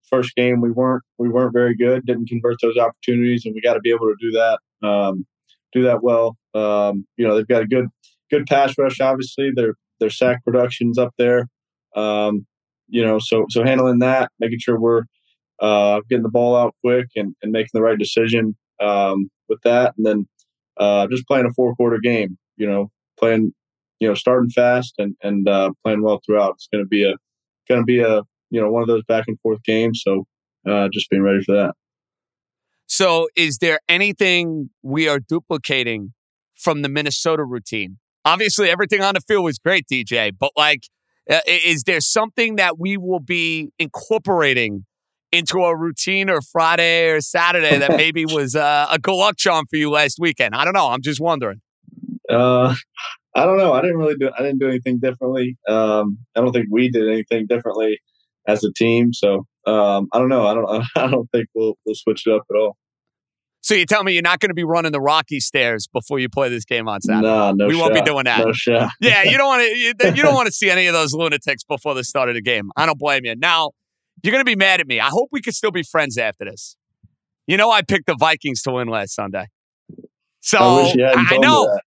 first 0.09 0.35
game 0.35 0.61
we 0.61 0.71
weren't 0.71 1.03
we 1.17 1.29
weren't 1.29 1.53
very 1.53 1.75
good. 1.75 2.05
Didn't 2.05 2.27
convert 2.27 2.57
those 2.61 2.77
opportunities, 2.77 3.45
and 3.45 3.55
we 3.55 3.61
got 3.61 3.75
to 3.75 3.79
be 3.79 3.91
able 3.91 4.07
to 4.07 4.15
do 4.19 4.31
that. 4.31 4.87
Um, 4.87 5.25
do 5.71 5.83
that 5.83 6.03
well. 6.03 6.37
Um, 6.53 7.05
you 7.17 7.25
know, 7.25 7.35
they've 7.35 7.47
got 7.47 7.61
a 7.61 7.67
good 7.67 7.87
good 8.29 8.45
pass 8.47 8.77
rush. 8.77 8.99
Obviously, 8.99 9.51
their 9.55 9.75
their 9.99 10.09
sack 10.09 10.43
production's 10.43 10.97
up 10.97 11.13
there. 11.17 11.47
Um, 11.95 12.45
you 12.87 13.03
know, 13.03 13.19
so 13.19 13.45
so 13.49 13.63
handling 13.63 13.99
that, 13.99 14.31
making 14.39 14.59
sure 14.59 14.79
we're 14.79 15.03
uh, 15.59 16.01
getting 16.09 16.23
the 16.23 16.29
ball 16.29 16.55
out 16.55 16.75
quick 16.83 17.07
and, 17.15 17.35
and 17.41 17.51
making 17.51 17.69
the 17.73 17.81
right 17.81 17.97
decision 17.97 18.55
um, 18.81 19.29
with 19.47 19.59
that, 19.63 19.93
and 19.97 20.05
then 20.05 20.27
uh, 20.77 21.07
just 21.07 21.27
playing 21.27 21.45
a 21.45 21.53
four 21.53 21.75
quarter 21.75 21.99
game. 22.01 22.37
You 22.57 22.67
know, 22.67 22.91
playing 23.19 23.53
you 23.99 24.07
know, 24.07 24.15
starting 24.15 24.49
fast 24.49 24.95
and 24.97 25.15
and 25.21 25.47
uh, 25.47 25.71
playing 25.83 26.03
well 26.03 26.19
throughout. 26.25 26.55
It's 26.55 26.67
going 26.71 26.83
to 26.83 26.87
be 26.87 27.03
a 27.03 27.15
going 27.69 27.81
to 27.81 27.85
be 27.85 28.01
a 28.01 28.21
you 28.49 28.59
know 28.59 28.69
one 28.69 28.81
of 28.81 28.87
those 28.87 29.03
back 29.07 29.25
and 29.27 29.39
forth 29.39 29.63
games. 29.63 30.01
So 30.03 30.25
uh, 30.67 30.89
just 30.91 31.09
being 31.09 31.23
ready 31.23 31.43
for 31.43 31.55
that. 31.55 31.73
So, 32.87 33.29
is 33.37 33.59
there 33.59 33.79
anything 33.87 34.69
we 34.83 35.07
are 35.07 35.19
duplicating 35.19 36.13
from 36.55 36.81
the 36.81 36.89
Minnesota 36.89 37.45
routine? 37.45 37.99
Obviously, 38.25 38.69
everything 38.69 39.01
on 39.01 39.13
the 39.13 39.21
field 39.21 39.45
was 39.45 39.59
great, 39.59 39.85
DJ. 39.89 40.31
But 40.37 40.51
like, 40.57 40.83
is 41.47 41.83
there 41.83 42.01
something 42.01 42.55
that 42.57 42.79
we 42.79 42.97
will 42.97 43.19
be 43.19 43.71
incorporating? 43.79 44.85
into 45.31 45.59
a 45.59 45.73
routine 45.73 46.29
or 46.29 46.41
Friday 46.41 47.09
or 47.09 47.21
Saturday 47.21 47.77
that 47.77 47.91
maybe 47.97 48.25
was 48.25 48.55
uh, 48.55 48.87
a 48.91 48.99
good 48.99 49.15
luck 49.15 49.37
charm 49.37 49.65
for 49.69 49.77
you 49.77 49.89
last 49.89 50.17
weekend? 50.19 50.53
I 50.53 50.65
don't 50.65 50.73
know. 50.73 50.87
I'm 50.87 51.01
just 51.01 51.21
wondering. 51.21 51.61
Uh, 52.29 52.75
I 53.35 53.45
don't 53.45 53.57
know. 53.57 53.73
I 53.73 53.81
didn't 53.81 53.97
really 53.97 54.15
do. 54.15 54.29
I 54.37 54.41
didn't 54.41 54.59
do 54.59 54.67
anything 54.67 54.99
differently. 54.99 55.57
Um, 55.67 56.17
I 56.35 56.41
don't 56.41 56.51
think 56.51 56.67
we 56.69 56.89
did 56.89 57.07
anything 57.07 57.47
differently 57.47 57.99
as 58.47 58.63
a 58.63 58.73
team. 58.73 59.13
So 59.13 59.45
um, 59.65 60.07
I 60.11 60.19
don't 60.19 60.29
know. 60.29 60.45
I 60.45 60.53
don't. 60.53 60.85
I 60.95 61.07
don't 61.07 61.29
think 61.31 61.47
we'll 61.55 61.75
we'll 61.85 61.95
switch 61.95 62.27
it 62.27 62.33
up 62.33 62.43
at 62.49 62.57
all. 62.57 62.75
So 63.71 63.75
you 63.75 63.85
tell 63.85 64.03
me 64.03 64.11
you're 64.11 64.21
not 64.21 64.41
going 64.41 64.49
to 64.49 64.53
be 64.53 64.65
running 64.65 64.91
the 64.91 64.99
Rocky 64.99 65.39
stairs 65.39 65.87
before 65.87 66.19
you 66.19 66.27
play 66.27 66.49
this 66.49 66.65
game 66.65 66.89
on 66.89 66.99
Saturday? 66.99 67.25
No, 67.25 67.53
no. 67.53 67.67
We 67.67 67.75
shot. 67.75 67.79
won't 67.79 67.93
be 67.93 68.01
doing 68.01 68.25
that. 68.25 68.45
No 68.45 68.51
shot. 68.51 68.91
yeah, 68.99 69.23
you 69.23 69.37
don't 69.37 69.47
want 69.47 69.61
to. 69.61 69.77
You, 69.77 69.93
you 70.13 70.21
don't 70.21 70.33
want 70.33 70.47
to 70.47 70.51
see 70.51 70.69
any 70.69 70.87
of 70.87 70.93
those 70.93 71.13
lunatics 71.13 71.63
before 71.63 71.93
the 71.93 72.03
start 72.03 72.27
of 72.27 72.35
the 72.35 72.41
game. 72.41 72.69
I 72.75 72.85
don't 72.85 72.99
blame 72.99 73.23
you. 73.23 73.33
Now 73.37 73.69
you're 74.23 74.33
going 74.33 74.43
to 74.43 74.45
be 74.45 74.57
mad 74.57 74.81
at 74.81 74.87
me. 74.87 74.99
I 74.99 75.07
hope 75.07 75.29
we 75.31 75.39
can 75.39 75.53
still 75.53 75.71
be 75.71 75.83
friends 75.83 76.17
after 76.17 76.43
this. 76.43 76.75
You 77.47 77.55
know, 77.55 77.71
I 77.71 77.81
picked 77.81 78.07
the 78.07 78.17
Vikings 78.19 78.61
to 78.63 78.73
win 78.73 78.89
last 78.89 79.15
Sunday. 79.15 79.45
So 80.41 80.57
I, 80.59 81.27
I 81.29 81.37
know 81.37 81.79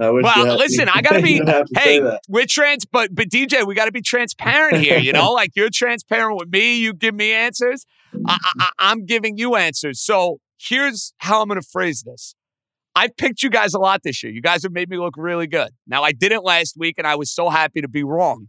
well, 0.00 0.56
listen, 0.56 0.88
I 0.88 1.00
gotta 1.02 1.22
be. 1.22 1.40
hey, 1.78 2.00
we're 2.28 2.46
trans, 2.48 2.86
but 2.86 3.14
but 3.14 3.28
DJ, 3.28 3.64
we 3.64 3.76
gotta 3.76 3.92
be 3.92 4.02
transparent 4.02 4.78
here. 4.78 4.98
You 4.98 5.12
know, 5.12 5.30
like 5.30 5.50
you're 5.54 5.70
transparent 5.72 6.38
with 6.38 6.48
me. 6.48 6.78
You 6.78 6.92
give 6.92 7.14
me 7.14 7.32
answers. 7.32 7.86
I, 8.26 8.36
I, 8.58 8.70
I'm 8.80 9.06
giving 9.06 9.38
you 9.38 9.54
answers. 9.54 10.00
So 10.00 10.40
here's 10.60 11.12
how 11.18 11.42
I'm 11.42 11.48
gonna 11.48 11.62
phrase 11.62 12.02
this. 12.02 12.34
I've 12.94 13.16
picked 13.16 13.42
you 13.42 13.50
guys 13.50 13.72
a 13.72 13.78
lot 13.78 14.02
this 14.02 14.22
year. 14.22 14.32
You 14.32 14.42
guys 14.42 14.62
have 14.64 14.72
made 14.72 14.90
me 14.90 14.98
look 14.98 15.14
really 15.16 15.46
good. 15.46 15.70
Now 15.86 16.02
I 16.02 16.12
didn't 16.12 16.44
last 16.44 16.76
week, 16.78 16.96
and 16.98 17.06
I 17.06 17.14
was 17.16 17.32
so 17.32 17.48
happy 17.48 17.80
to 17.80 17.88
be 17.88 18.02
wrong. 18.02 18.48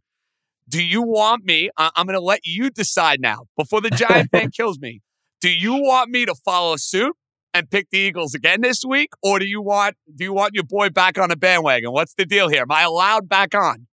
Do 0.68 0.84
you 0.84 1.02
want 1.02 1.46
me? 1.46 1.70
I, 1.78 1.92
I'm 1.96 2.06
gonna 2.06 2.20
let 2.20 2.42
you 2.46 2.70
decide 2.70 3.22
now 3.22 3.46
before 3.58 3.82
the 3.82 3.90
Giant 3.90 4.30
fan 4.32 4.52
kills 4.52 4.80
me. 4.80 5.02
Do 5.40 5.50
you 5.50 5.74
want 5.74 6.12
me 6.12 6.26
to 6.26 6.36
follow 6.36 6.76
suit, 6.78 7.16
and 7.54 7.70
pick 7.70 7.90
the 7.92 7.98
Eagles 7.98 8.34
again 8.34 8.62
this 8.62 8.84
week, 8.88 9.10
or 9.22 9.40
do 9.40 9.46
you 9.46 9.62
want 9.62 9.96
do 10.16 10.24
you 10.24 10.34
want 10.34 10.54
your 10.54 10.64
boy 10.64 10.90
back 10.90 11.18
on 11.18 11.30
the 11.30 11.36
bandwagon? 11.36 11.92
What's 11.92 12.14
the 12.14 12.26
deal 12.26 12.48
here? 12.48 12.62
Am 12.62 12.72
I 12.72 12.84
allowed 12.84 13.28
back 13.28 13.54
on? 13.54 13.88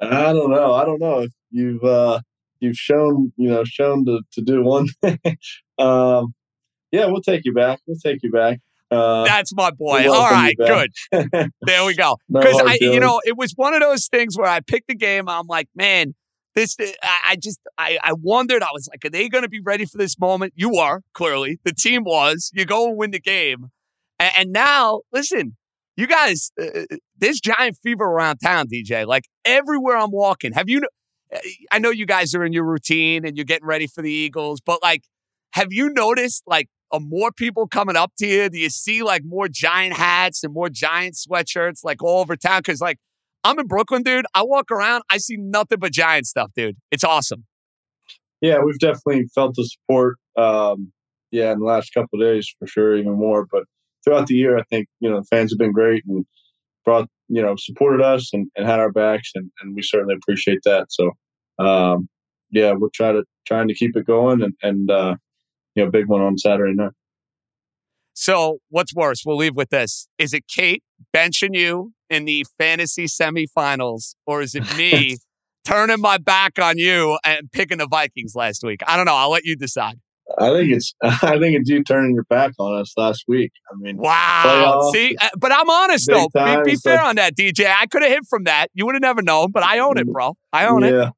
I 0.00 0.32
don't 0.32 0.50
know. 0.50 0.74
I 0.74 0.84
don't 0.84 1.00
know 1.00 1.20
if 1.20 1.32
you've 1.50 1.82
uh, 1.84 2.20
you've 2.60 2.76
shown 2.76 3.32
you 3.36 3.50
know 3.50 3.64
shown 3.64 4.04
to, 4.06 4.20
to 4.32 4.42
do 4.42 4.62
one 4.62 4.86
thing. 5.02 5.18
um, 5.78 6.34
yeah, 6.92 7.06
we'll 7.06 7.22
take 7.22 7.42
you 7.44 7.52
back. 7.54 7.80
We'll 7.86 7.98
take 7.98 8.22
you 8.22 8.30
back. 8.30 8.60
Uh, 8.90 9.24
That's 9.24 9.54
my 9.54 9.70
boy. 9.70 10.10
All 10.10 10.30
right, 10.30 10.56
good. 10.56 10.90
There 11.62 11.84
we 11.84 11.94
go. 11.94 12.16
Because 12.28 12.60
I, 12.60 12.76
you 12.80 12.98
know, 12.98 13.20
it 13.24 13.36
was 13.36 13.52
one 13.52 13.74
of 13.74 13.80
those 13.80 14.08
things 14.08 14.36
where 14.36 14.48
I 14.48 14.60
picked 14.60 14.88
the 14.88 14.96
game. 14.96 15.28
I'm 15.28 15.46
like, 15.46 15.68
man, 15.76 16.14
this. 16.56 16.76
I, 16.80 17.18
I 17.28 17.36
just, 17.36 17.60
I, 17.78 17.98
I 18.02 18.14
wondered. 18.14 18.62
I 18.62 18.70
was 18.72 18.88
like, 18.90 19.04
are 19.04 19.10
they 19.10 19.28
going 19.28 19.42
to 19.42 19.48
be 19.48 19.60
ready 19.60 19.84
for 19.86 19.96
this 19.96 20.18
moment? 20.18 20.54
You 20.56 20.76
are 20.76 21.02
clearly. 21.14 21.60
The 21.64 21.72
team 21.72 22.02
was. 22.02 22.50
You 22.52 22.64
go 22.64 22.88
and 22.88 22.96
win 22.96 23.12
the 23.12 23.20
game, 23.20 23.70
and, 24.18 24.32
and 24.36 24.52
now, 24.52 25.02
listen, 25.12 25.56
you 25.96 26.08
guys, 26.08 26.50
uh, 26.60 26.84
there's 27.16 27.38
giant 27.38 27.76
fever 27.82 28.04
around 28.04 28.38
town, 28.38 28.66
DJ. 28.66 29.06
Like 29.06 29.24
everywhere 29.44 29.96
I'm 29.96 30.10
walking. 30.10 30.52
Have 30.52 30.68
you? 30.68 30.82
I 31.70 31.78
know 31.78 31.90
you 31.90 32.06
guys 32.06 32.34
are 32.34 32.44
in 32.44 32.52
your 32.52 32.64
routine 32.64 33.24
and 33.24 33.36
you're 33.36 33.44
getting 33.44 33.68
ready 33.68 33.86
for 33.86 34.02
the 34.02 34.10
Eagles, 34.10 34.60
but 34.60 34.82
like, 34.82 35.04
have 35.52 35.68
you 35.72 35.90
noticed 35.90 36.42
like? 36.46 36.68
Are 36.92 37.00
more 37.00 37.30
people 37.32 37.68
coming 37.68 37.96
up 37.96 38.12
to 38.18 38.26
you? 38.26 38.48
Do 38.48 38.58
you 38.58 38.70
see 38.70 39.02
like 39.02 39.22
more 39.24 39.48
giant 39.48 39.94
hats 39.94 40.42
and 40.42 40.52
more 40.52 40.68
giant 40.68 41.14
sweatshirts 41.14 41.84
like 41.84 42.02
all 42.02 42.20
over 42.20 42.36
town? 42.36 42.60
Because 42.60 42.80
like 42.80 42.98
I'm 43.44 43.58
in 43.58 43.66
Brooklyn, 43.66 44.02
dude. 44.02 44.26
I 44.34 44.42
walk 44.42 44.70
around, 44.70 45.02
I 45.10 45.18
see 45.18 45.36
nothing 45.36 45.78
but 45.78 45.92
giant 45.92 46.26
stuff, 46.26 46.50
dude. 46.54 46.76
It's 46.90 47.04
awesome. 47.04 47.44
yeah, 48.40 48.58
we've 48.64 48.78
definitely 48.78 49.26
felt 49.34 49.54
the 49.54 49.64
support. 49.64 50.16
Um, 50.36 50.92
yeah, 51.30 51.52
in 51.52 51.60
the 51.60 51.64
last 51.64 51.94
couple 51.94 52.20
of 52.20 52.26
days 52.26 52.52
for 52.58 52.66
sure, 52.66 52.96
even 52.96 53.12
more. 53.12 53.46
But 53.50 53.64
throughout 54.04 54.26
the 54.26 54.34
year, 54.34 54.58
I 54.58 54.62
think 54.70 54.88
you 55.00 55.08
know 55.10 55.20
the 55.20 55.26
fans 55.26 55.52
have 55.52 55.58
been 55.58 55.72
great 55.72 56.04
and 56.06 56.24
brought 56.84 57.08
you 57.28 57.42
know 57.42 57.54
supported 57.56 58.02
us 58.02 58.30
and, 58.32 58.48
and 58.56 58.66
had 58.66 58.80
our 58.80 58.90
backs, 58.90 59.30
and, 59.34 59.50
and 59.60 59.74
we 59.74 59.82
certainly 59.82 60.14
appreciate 60.14 60.60
that. 60.64 60.86
So 60.90 61.12
um, 61.58 62.08
yeah, 62.50 62.72
we're 62.72 62.88
trying 62.92 63.14
to 63.14 63.24
trying 63.46 63.68
to 63.68 63.74
keep 63.74 63.96
it 63.96 64.06
going, 64.06 64.42
and 64.42 64.54
and 64.62 64.90
uh, 64.90 65.16
you 65.74 65.84
know, 65.84 65.90
big 65.90 66.06
one 66.06 66.20
on 66.20 66.36
Saturday 66.38 66.74
night. 66.74 66.92
So 68.14 68.58
what's 68.68 68.94
worse? 68.94 69.22
We'll 69.24 69.36
leave 69.36 69.56
with 69.56 69.70
this. 69.70 70.08
Is 70.18 70.32
it 70.34 70.44
Kate 70.48 70.82
benching 71.14 71.54
you 71.56 71.92
in 72.10 72.24
the 72.24 72.44
fantasy 72.58 73.06
semifinals, 73.06 74.14
or 74.26 74.42
is 74.42 74.54
it 74.54 74.76
me 74.76 75.16
turning 75.64 76.00
my 76.00 76.18
back 76.18 76.58
on 76.60 76.76
you 76.76 77.18
and 77.24 77.50
picking 77.52 77.78
the 77.78 77.86
Vikings 77.88 78.34
last 78.34 78.62
week? 78.64 78.80
I 78.86 78.96
don't 78.96 79.06
know. 79.06 79.14
I'll 79.14 79.30
let 79.30 79.44
you 79.44 79.56
decide. 79.56 79.94
I 80.38 80.50
think 80.50 80.70
it's 80.72 80.94
I 81.02 81.38
think 81.38 81.56
it's 81.58 81.68
you 81.70 81.82
turning 81.82 82.14
your 82.14 82.24
back 82.24 82.52
on 82.58 82.80
us 82.80 82.92
last 82.96 83.24
week. 83.26 83.52
I 83.72 83.76
mean, 83.78 83.96
Wow. 83.96 84.42
Playoff. 84.44 84.92
See, 84.92 85.16
uh, 85.20 85.28
but 85.38 85.50
I'm 85.52 85.68
honest 85.70 86.08
though. 86.08 86.28
Be, 86.32 86.38
time. 86.38 86.62
be 86.64 86.72
It's 86.72 86.82
fair 86.82 86.96
like- 86.96 87.06
on 87.06 87.16
that, 87.16 87.36
DJ. 87.36 87.66
I 87.72 87.86
could 87.86 88.02
have 88.02 88.10
hit 88.12 88.22
from 88.28 88.44
that. 88.44 88.68
You 88.74 88.86
would 88.86 88.94
have 88.94 89.02
never 89.02 89.22
known, 89.22 89.50
but 89.50 89.62
I 89.64 89.78
own 89.78 89.98
it, 89.98 90.06
bro. 90.06 90.36
I 90.52 90.66
own 90.66 90.84
it. 90.84 91.08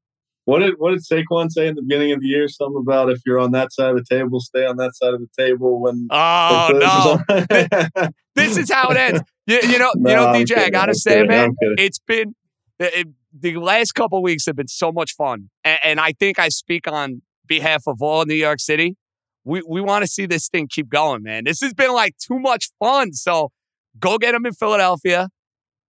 What 0.44 0.58
did 0.58 0.74
what 0.78 0.90
did 0.90 1.00
Saquon 1.00 1.50
say 1.50 1.68
in 1.68 1.76
the 1.76 1.82
beginning 1.82 2.12
of 2.12 2.20
the 2.20 2.26
year? 2.26 2.48
Something 2.48 2.82
about 2.82 3.10
if 3.10 3.20
you're 3.24 3.38
on 3.38 3.52
that 3.52 3.72
side 3.72 3.90
of 3.90 3.96
the 3.96 4.04
table, 4.04 4.40
stay 4.40 4.66
on 4.66 4.76
that 4.78 4.94
side 4.96 5.14
of 5.14 5.20
the 5.20 5.28
table 5.38 5.80
when. 5.80 6.08
Oh 6.10 7.20
no. 7.28 8.08
this 8.34 8.56
is 8.56 8.70
how 8.70 8.88
it 8.90 8.96
ends. 8.96 9.22
You, 9.46 9.60
you 9.62 9.78
know, 9.78 9.92
No, 9.96 10.10
you 10.10 10.16
know, 10.16 10.26
I'm 10.26 10.44
DJ. 10.44 10.58
I 10.58 10.70
gotta 10.70 10.90
I'm 10.90 10.94
say, 10.94 11.14
kidding. 11.14 11.28
man, 11.28 11.54
it's 11.60 12.00
been 12.00 12.34
it, 12.80 13.06
the 13.32 13.56
last 13.56 13.92
couple 13.92 14.18
of 14.18 14.22
weeks 14.22 14.46
have 14.46 14.56
been 14.56 14.68
so 14.68 14.90
much 14.90 15.14
fun, 15.14 15.50
and, 15.64 15.78
and 15.84 16.00
I 16.00 16.12
think 16.12 16.38
I 16.38 16.48
speak 16.48 16.90
on 16.90 17.22
behalf 17.46 17.84
of 17.86 18.02
all 18.02 18.24
New 18.24 18.34
York 18.34 18.58
City. 18.58 18.96
We 19.44 19.62
we 19.68 19.80
want 19.80 20.02
to 20.02 20.08
see 20.08 20.26
this 20.26 20.48
thing 20.48 20.66
keep 20.68 20.88
going, 20.88 21.22
man. 21.22 21.44
This 21.44 21.60
has 21.60 21.72
been 21.72 21.92
like 21.92 22.16
too 22.18 22.40
much 22.40 22.70
fun. 22.80 23.12
So 23.12 23.50
go 23.98 24.18
get 24.18 24.32
them 24.32 24.44
in 24.44 24.54
Philadelphia. 24.54 25.28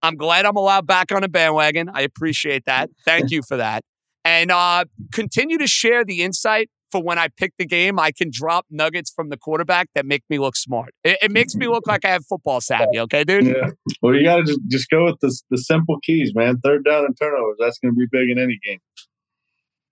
I'm 0.02 0.16
glad 0.16 0.44
I'm 0.44 0.56
allowed 0.56 0.86
back 0.86 1.10
on 1.12 1.22
the 1.22 1.28
bandwagon. 1.28 1.90
I 1.92 2.02
appreciate 2.02 2.66
that. 2.66 2.90
Thank 3.04 3.30
you 3.30 3.42
for 3.42 3.56
that. 3.56 3.82
And 4.24 4.50
uh, 4.50 4.84
continue 5.12 5.58
to 5.58 5.66
share 5.66 6.04
the 6.04 6.22
insight 6.22 6.70
for 6.90 7.02
when 7.02 7.18
I 7.18 7.28
pick 7.28 7.52
the 7.58 7.66
game. 7.66 7.98
I 7.98 8.10
can 8.12 8.30
drop 8.32 8.66
nuggets 8.70 9.12
from 9.14 9.28
the 9.28 9.36
quarterback 9.36 9.88
that 9.94 10.06
make 10.06 10.22
me 10.30 10.38
look 10.38 10.56
smart. 10.56 10.94
It, 11.02 11.18
it 11.22 11.30
makes 11.30 11.54
me 11.54 11.66
look 11.66 11.86
like 11.86 12.04
I 12.04 12.10
have 12.10 12.24
football 12.24 12.60
savvy. 12.60 13.00
Okay, 13.00 13.24
dude. 13.24 13.46
Yeah. 13.46 13.70
Well, 14.00 14.14
you 14.14 14.24
got 14.24 14.36
to 14.36 14.44
just, 14.44 14.60
just 14.68 14.90
go 14.90 15.04
with 15.06 15.20
the 15.20 15.36
the 15.50 15.58
simple 15.58 15.98
keys, 16.02 16.32
man. 16.34 16.58
Third 16.58 16.84
down 16.84 17.04
and 17.04 17.16
turnovers. 17.20 17.56
That's 17.58 17.78
going 17.78 17.94
to 17.94 17.98
be 17.98 18.06
big 18.10 18.30
in 18.30 18.38
any 18.38 18.58
game. 18.64 18.78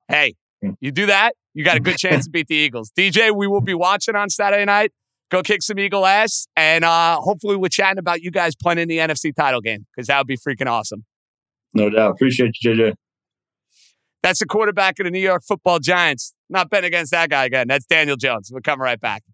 Hey, 0.09 0.35
you 0.81 0.93
do 0.93 1.07
that, 1.07 1.35
you 1.55 1.65
got 1.65 1.77
a 1.77 1.81
good 1.81 1.97
chance 1.97 2.25
to 2.25 2.31
beat 2.31 2.49
the 2.49 2.55
Eagles. 2.55 2.93
DJ, 2.97 3.35
we 3.35 3.47
will 3.47 3.61
be 3.61 3.75
watching 3.75 4.15
on 4.15 4.31
Saturday 4.31 4.65
night. 4.65 4.93
Go 5.31 5.43
kick 5.43 5.63
some 5.63 5.79
Eagle 5.79 6.05
ass, 6.05 6.47
and 6.57 6.85
uh, 6.85 7.17
hopefully 7.17 7.57
we're 7.57 7.69
chatting 7.69 7.99
about 7.99 8.21
you 8.21 8.31
guys 8.31 8.55
playing 8.55 8.79
in 8.79 8.89
the 8.89 8.99
NFC 8.99 9.35
title 9.35 9.63
game 9.63 9.87
because 9.95 10.09
that 10.09 10.19
would 10.19 10.27
be 10.27 10.37
freaking 10.37 10.67
awesome. 10.67 11.05
No 11.73 11.89
doubt. 11.89 12.13
Appreciate 12.13 12.55
you, 12.61 12.75
JJ. 12.75 12.95
That's 14.23 14.39
the 14.39 14.47
quarterback 14.47 15.01
of 15.01 15.05
the 15.05 15.11
New 15.11 15.21
York 15.21 15.43
Football 15.43 15.81
Giants. 15.81 16.33
Not 16.49 16.71
betting 16.71 16.89
against 16.89 17.11
that 17.11 17.31
guy 17.31 17.45
again. 17.45 17.67
That's 17.67 17.87
Daniel 17.87 18.17
Jones. 18.17 18.51
We're 18.53 18.61
coming 18.61 18.83
right 18.83 19.01
back. 19.01 19.25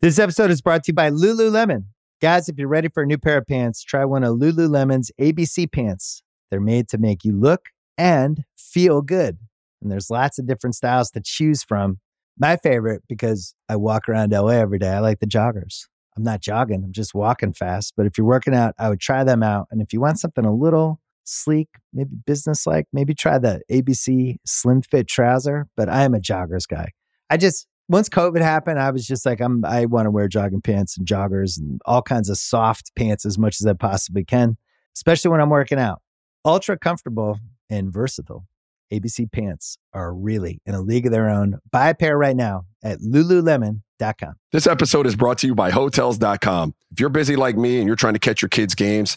This 0.00 0.18
episode 0.18 0.50
is 0.50 0.60
brought 0.60 0.84
to 0.84 0.90
you 0.90 0.94
by 0.94 1.10
Lululemon. 1.10 1.84
Guys, 2.20 2.48
if 2.48 2.58
you're 2.58 2.68
ready 2.68 2.88
for 2.88 3.02
a 3.02 3.06
new 3.06 3.16
pair 3.16 3.38
of 3.38 3.46
pants, 3.46 3.82
try 3.82 4.04
one 4.04 4.22
of 4.22 4.36
Lululemon's 4.36 5.10
ABC 5.18 5.70
pants. 5.72 6.22
They're 6.50 6.60
made 6.60 6.88
to 6.88 6.98
make 6.98 7.24
you 7.24 7.32
look 7.32 7.68
and 7.96 8.44
feel 8.58 9.00
good. 9.00 9.38
And 9.80 9.90
there's 9.90 10.10
lots 10.10 10.38
of 10.38 10.46
different 10.46 10.74
styles 10.74 11.10
to 11.12 11.20
choose 11.24 11.62
from. 11.62 11.98
My 12.38 12.56
favorite, 12.56 13.02
because 13.08 13.54
I 13.68 13.76
walk 13.76 14.08
around 14.08 14.32
LA 14.32 14.48
every 14.48 14.78
day, 14.78 14.90
I 14.90 14.98
like 14.98 15.20
the 15.20 15.26
joggers. 15.26 15.86
I'm 16.16 16.22
not 16.22 16.40
jogging, 16.40 16.84
I'm 16.84 16.92
just 16.92 17.14
walking 17.14 17.52
fast. 17.52 17.94
But 17.96 18.06
if 18.06 18.18
you're 18.18 18.26
working 18.26 18.54
out, 18.54 18.74
I 18.78 18.88
would 18.88 19.00
try 19.00 19.24
them 19.24 19.42
out. 19.42 19.68
And 19.70 19.80
if 19.80 19.92
you 19.92 20.00
want 20.00 20.18
something 20.18 20.44
a 20.44 20.54
little 20.54 21.00
sleek, 21.24 21.68
maybe 21.92 22.16
business 22.26 22.66
like, 22.66 22.86
maybe 22.92 23.14
try 23.14 23.38
the 23.38 23.60
ABC 23.70 24.36
Slim 24.46 24.82
Fit 24.82 25.08
trouser. 25.08 25.66
But 25.76 25.88
I 25.88 26.04
am 26.04 26.14
a 26.14 26.20
joggers 26.20 26.68
guy. 26.68 26.90
I 27.30 27.36
just, 27.36 27.66
once 27.88 28.08
COVID 28.08 28.40
happened, 28.40 28.78
I 28.78 28.90
was 28.90 29.06
just 29.06 29.26
like, 29.26 29.40
I'm, 29.40 29.64
I 29.64 29.86
want 29.86 30.06
to 30.06 30.10
wear 30.10 30.28
jogging 30.28 30.62
pants 30.62 30.96
and 30.96 31.06
joggers 31.06 31.58
and 31.58 31.80
all 31.84 32.02
kinds 32.02 32.28
of 32.28 32.38
soft 32.38 32.92
pants 32.96 33.26
as 33.26 33.38
much 33.38 33.60
as 33.60 33.66
I 33.66 33.72
possibly 33.74 34.24
can, 34.24 34.56
especially 34.96 35.30
when 35.30 35.40
I'm 35.40 35.50
working 35.50 35.78
out. 35.78 36.00
Ultra 36.44 36.78
comfortable 36.78 37.38
and 37.70 37.92
versatile. 37.92 38.46
ABC 38.92 39.30
pants 39.32 39.78
are 39.92 40.14
really 40.14 40.60
in 40.66 40.74
a 40.74 40.80
league 40.80 41.06
of 41.06 41.12
their 41.12 41.28
own. 41.28 41.58
Buy 41.72 41.88
a 41.88 41.94
pair 41.94 42.16
right 42.16 42.36
now 42.36 42.66
at 42.82 43.00
lululemon.com. 43.00 44.34
This 44.52 44.66
episode 44.66 45.06
is 45.06 45.16
brought 45.16 45.38
to 45.38 45.46
you 45.46 45.54
by 45.54 45.70
Hotels.com. 45.70 46.74
If 46.92 47.00
you're 47.00 47.08
busy 47.08 47.34
like 47.34 47.56
me 47.56 47.78
and 47.78 47.86
you're 47.86 47.96
trying 47.96 48.12
to 48.12 48.20
catch 48.20 48.42
your 48.42 48.50
kids' 48.50 48.74
games, 48.74 49.16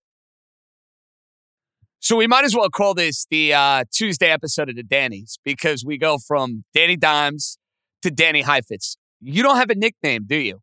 So 2.03 2.15
we 2.15 2.25
might 2.25 2.43
as 2.45 2.55
well 2.55 2.67
call 2.69 2.95
this 2.95 3.27
the 3.29 3.53
uh, 3.53 3.83
Tuesday 3.93 4.31
episode 4.31 4.69
of 4.69 4.75
the 4.75 4.81
Danny's 4.81 5.37
because 5.45 5.85
we 5.85 5.99
go 5.99 6.17
from 6.17 6.63
Danny 6.73 6.97
Dimes 6.97 7.59
to 8.01 8.09
Danny 8.09 8.41
Heifetz. 8.41 8.97
You 9.19 9.43
don't 9.43 9.57
have 9.57 9.69
a 9.69 9.75
nickname, 9.75 10.23
do 10.25 10.35
you? 10.35 10.61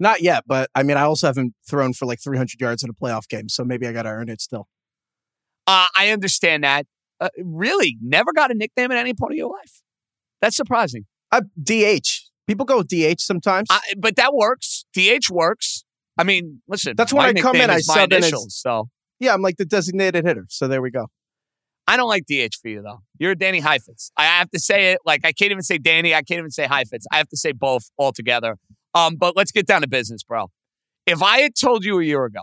Not 0.00 0.22
yet, 0.22 0.44
but 0.46 0.70
I 0.74 0.82
mean, 0.82 0.96
I 0.96 1.02
also 1.02 1.26
haven't 1.26 1.52
thrown 1.68 1.92
for 1.92 2.06
like 2.06 2.20
300 2.24 2.58
yards 2.58 2.82
in 2.82 2.88
a 2.88 2.94
playoff 2.94 3.28
game, 3.28 3.50
so 3.50 3.64
maybe 3.64 3.86
I 3.86 3.92
got 3.92 4.04
to 4.04 4.08
earn 4.08 4.30
it 4.30 4.40
still. 4.40 4.66
Uh, 5.66 5.88
I 5.94 6.08
understand 6.08 6.64
that. 6.64 6.86
Uh, 7.20 7.28
really, 7.38 7.98
never 8.00 8.32
got 8.32 8.50
a 8.50 8.54
nickname 8.54 8.92
at 8.92 8.96
any 8.96 9.12
point 9.12 9.34
of 9.34 9.36
your 9.36 9.50
life. 9.50 9.82
That's 10.40 10.56
surprising. 10.56 11.04
I, 11.30 11.42
DH. 11.62 12.08
People 12.46 12.64
go 12.64 12.78
with 12.78 12.88
DH 12.88 13.20
sometimes. 13.20 13.68
I, 13.70 13.80
but 13.98 14.16
that 14.16 14.32
works. 14.32 14.86
DH 14.94 15.30
works. 15.30 15.84
I 16.16 16.24
mean, 16.24 16.62
listen. 16.66 16.94
That's 16.96 17.12
when 17.12 17.36
I 17.36 17.40
come 17.40 17.56
in, 17.56 17.68
I 17.68 17.76
is 17.76 17.88
my 17.88 18.04
in 18.04 18.12
as- 18.14 18.24
initials, 18.24 18.56
so 18.56 18.88
yeah, 19.20 19.34
I'm 19.34 19.42
like 19.42 19.56
the 19.56 19.64
designated 19.64 20.24
hitter. 20.24 20.46
So 20.48 20.68
there 20.68 20.82
we 20.82 20.90
go. 20.90 21.06
I 21.86 21.96
don't 21.96 22.08
like 22.08 22.24
DH 22.26 22.54
for 22.60 22.68
you 22.68 22.82
though. 22.82 23.00
You're 23.18 23.34
Danny 23.34 23.60
Heifetz. 23.60 24.10
I 24.16 24.24
have 24.24 24.50
to 24.50 24.58
say 24.58 24.92
it. 24.92 25.00
Like 25.04 25.20
I 25.24 25.32
can't 25.32 25.50
even 25.50 25.62
say 25.62 25.78
Danny. 25.78 26.14
I 26.14 26.22
can't 26.22 26.38
even 26.38 26.50
say 26.50 26.66
Heifetz. 26.66 27.06
I 27.12 27.18
have 27.18 27.28
to 27.28 27.36
say 27.36 27.52
both 27.52 27.90
altogether. 27.98 28.56
Um, 28.94 29.16
but 29.16 29.36
let's 29.36 29.52
get 29.52 29.66
down 29.66 29.82
to 29.82 29.88
business, 29.88 30.22
bro. 30.22 30.50
If 31.06 31.22
I 31.22 31.38
had 31.40 31.54
told 31.54 31.84
you 31.84 31.98
a 32.00 32.04
year 32.04 32.24
ago 32.24 32.40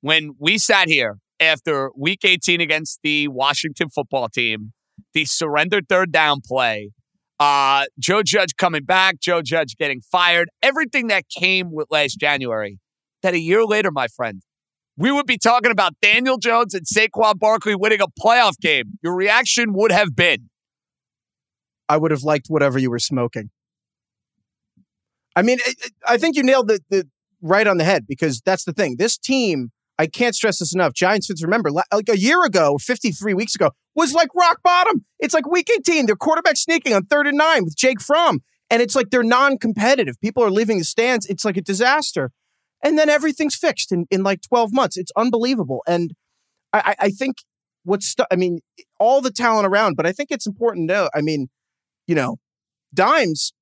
when 0.00 0.32
we 0.38 0.56
sat 0.58 0.88
here 0.88 1.18
after 1.38 1.90
week 1.96 2.20
18 2.24 2.60
against 2.60 3.00
the 3.02 3.28
Washington 3.28 3.88
football 3.90 4.28
team, 4.28 4.72
the 5.12 5.24
surrender 5.26 5.80
third 5.86 6.10
down 6.12 6.40
play, 6.46 6.90
Uh, 7.38 7.86
Joe 7.98 8.22
Judge 8.22 8.54
coming 8.56 8.84
back, 8.84 9.18
Joe 9.20 9.42
Judge 9.42 9.76
getting 9.76 10.00
fired, 10.00 10.48
everything 10.62 11.08
that 11.08 11.24
came 11.28 11.72
with 11.72 11.88
last 11.90 12.18
January. 12.20 12.78
That 13.22 13.34
a 13.34 13.40
year 13.40 13.64
later, 13.64 13.90
my 13.90 14.06
friend, 14.08 14.42
we 14.96 15.10
would 15.10 15.26
be 15.26 15.38
talking 15.38 15.70
about 15.70 15.94
Daniel 16.00 16.38
Jones 16.38 16.74
and 16.74 16.84
Saquon 16.86 17.38
Barkley 17.38 17.74
winning 17.74 18.00
a 18.00 18.06
playoff 18.08 18.58
game. 18.60 18.98
Your 19.02 19.14
reaction 19.14 19.72
would 19.72 19.92
have 19.92 20.14
been 20.14 20.48
I 21.88 21.98
would 21.98 22.10
have 22.10 22.22
liked 22.22 22.46
whatever 22.48 22.78
you 22.78 22.90
were 22.90 22.98
smoking. 22.98 23.50
I 25.36 25.42
mean, 25.42 25.58
I- 26.06 26.16
think 26.16 26.36
you 26.36 26.42
nailed 26.42 26.68
the, 26.68 26.80
the 26.88 27.08
right 27.42 27.66
on 27.66 27.76
the 27.76 27.84
head 27.84 28.06
because 28.06 28.40
that's 28.44 28.64
the 28.64 28.72
thing. 28.72 28.96
This 28.98 29.18
team, 29.18 29.72
I 29.98 30.06
can't 30.06 30.34
stress 30.34 30.58
this 30.60 30.74
enough. 30.74 30.94
Giants 30.94 31.26
fans 31.26 31.42
remember, 31.42 31.70
like 31.70 32.08
a 32.08 32.18
year 32.18 32.44
ago, 32.44 32.78
53 32.78 33.34
weeks 33.34 33.54
ago, 33.54 33.72
was 33.94 34.14
like 34.14 34.34
rock 34.34 34.60
bottom. 34.62 35.04
It's 35.18 35.34
like 35.34 35.46
week 35.46 35.68
18. 35.70 36.06
Their 36.06 36.16
quarterback 36.16 36.56
sneaking 36.56 36.94
on 36.94 37.04
third 37.04 37.26
and 37.26 37.36
nine 37.36 37.64
with 37.64 37.76
Jake 37.76 38.00
Fromm. 38.00 38.40
And 38.70 38.80
it's 38.80 38.96
like 38.96 39.10
they're 39.10 39.22
non 39.22 39.58
competitive. 39.58 40.18
People 40.22 40.42
are 40.44 40.50
leaving 40.50 40.78
the 40.78 40.84
stands. 40.84 41.26
It's 41.26 41.44
like 41.44 41.58
a 41.58 41.62
disaster. 41.62 42.30
And 42.82 42.98
then 42.98 43.08
everything's 43.08 43.54
fixed 43.54 43.92
in, 43.92 44.06
in 44.10 44.22
like 44.22 44.42
12 44.42 44.72
months. 44.72 44.96
It's 44.96 45.12
unbelievable. 45.16 45.82
And 45.86 46.14
I, 46.72 46.94
I, 46.98 47.10
think 47.10 47.36
what's, 47.84 48.06
stu- 48.06 48.26
I 48.30 48.36
mean, 48.36 48.60
all 48.98 49.20
the 49.20 49.30
talent 49.30 49.66
around, 49.66 49.96
but 49.96 50.06
I 50.06 50.12
think 50.12 50.30
it's 50.30 50.46
important 50.46 50.88
to 50.88 50.94
know. 50.94 51.10
I 51.14 51.20
mean, 51.20 51.48
you 52.06 52.14
know, 52.14 52.38
Dimes, 52.92 53.52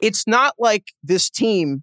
it's 0.00 0.26
not 0.26 0.54
like 0.58 0.84
this 1.02 1.30
team 1.30 1.82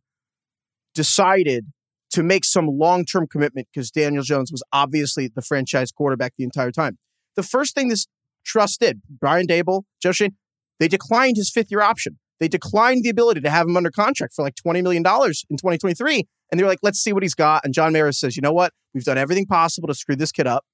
decided 0.93 1.65
to 2.11 2.23
make 2.23 2.43
some 2.43 2.67
long 2.67 3.05
term 3.05 3.27
commitment 3.27 3.67
because 3.73 3.91
Daniel 3.91 4.23
Jones 4.23 4.51
was 4.51 4.63
obviously 4.73 5.29
the 5.33 5.41
franchise 5.41 5.91
quarterback 5.91 6.33
the 6.37 6.43
entire 6.43 6.71
time. 6.71 6.97
The 7.35 7.43
first 7.43 7.75
thing 7.75 7.87
this 7.87 8.07
trust 8.45 8.79
did, 8.79 9.01
Brian 9.09 9.47
Daboll, 9.47 9.83
Joe 10.01 10.11
Schoen, 10.11 10.35
they 10.79 10.87
declined 10.87 11.37
his 11.37 11.49
fifth 11.49 11.71
year 11.71 11.81
option. 11.81 12.19
They 12.39 12.47
declined 12.47 13.03
the 13.03 13.09
ability 13.09 13.41
to 13.41 13.49
have 13.49 13.67
him 13.67 13.77
under 13.77 13.91
contract 13.91 14.33
for 14.33 14.43
like 14.43 14.55
$20 14.55 14.81
million 14.81 15.01
in 15.01 15.57
2023. 15.57 16.27
And 16.51 16.59
they 16.59 16.63
were 16.63 16.69
like, 16.69 16.79
let's 16.81 16.99
see 16.99 17.13
what 17.13 17.23
he's 17.23 17.35
got. 17.35 17.63
And 17.63 17.73
John 17.73 17.93
Mara 17.93 18.13
says, 18.13 18.35
you 18.35 18.41
know 18.41 18.53
what? 18.53 18.73
We've 18.93 19.03
done 19.03 19.17
everything 19.17 19.45
possible 19.45 19.87
to 19.87 19.93
screw 19.93 20.15
this 20.15 20.31
kid 20.31 20.47
up. 20.47 20.65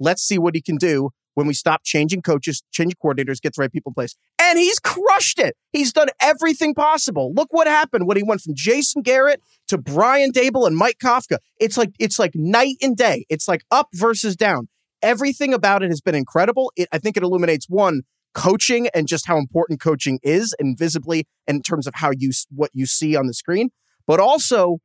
Let's 0.00 0.22
see 0.22 0.38
what 0.38 0.54
he 0.54 0.62
can 0.62 0.76
do 0.76 1.10
when 1.36 1.46
we 1.46 1.52
stop 1.52 1.82
changing 1.84 2.22
coaches, 2.22 2.62
changing 2.72 2.96
coordinators, 3.02 3.40
get 3.40 3.54
the 3.54 3.60
right 3.60 3.70
people 3.70 3.90
in 3.90 3.94
place. 3.94 4.16
And 4.40 4.58
he's 4.58 4.78
crushed 4.78 5.38
it. 5.38 5.54
He's 5.70 5.92
done 5.92 6.08
everything 6.20 6.74
possible. 6.74 7.32
Look 7.34 7.52
what 7.52 7.66
happened 7.66 8.06
when 8.06 8.16
he 8.16 8.22
went 8.22 8.40
from 8.40 8.54
Jason 8.56 9.02
Garrett 9.02 9.42
to 9.68 9.76
Brian 9.76 10.32
Daboll 10.32 10.66
and 10.66 10.76
Mike 10.76 10.96
Kafka. 11.02 11.38
It's 11.60 11.76
like 11.76 11.90
it's 11.98 12.18
like 12.18 12.32
night 12.34 12.76
and 12.80 12.96
day. 12.96 13.26
It's 13.28 13.46
like 13.46 13.62
up 13.70 13.88
versus 13.92 14.34
down. 14.34 14.68
Everything 15.02 15.52
about 15.52 15.82
it 15.82 15.90
has 15.90 16.00
been 16.00 16.14
incredible. 16.14 16.72
It, 16.74 16.88
I 16.90 16.98
think 16.98 17.18
it 17.18 17.22
illuminates 17.22 17.66
one 17.68 18.02
coaching 18.34 18.88
and 18.94 19.06
just 19.06 19.26
how 19.26 19.36
important 19.36 19.78
coaching 19.78 20.18
is, 20.22 20.54
invisibly 20.58 21.26
in 21.46 21.60
terms 21.60 21.86
of 21.86 21.94
how 21.96 22.12
you 22.16 22.30
what 22.50 22.70
you 22.72 22.86
see 22.86 23.14
on 23.14 23.26
the 23.26 23.34
screen, 23.34 23.68
but 24.06 24.20
also 24.20 24.78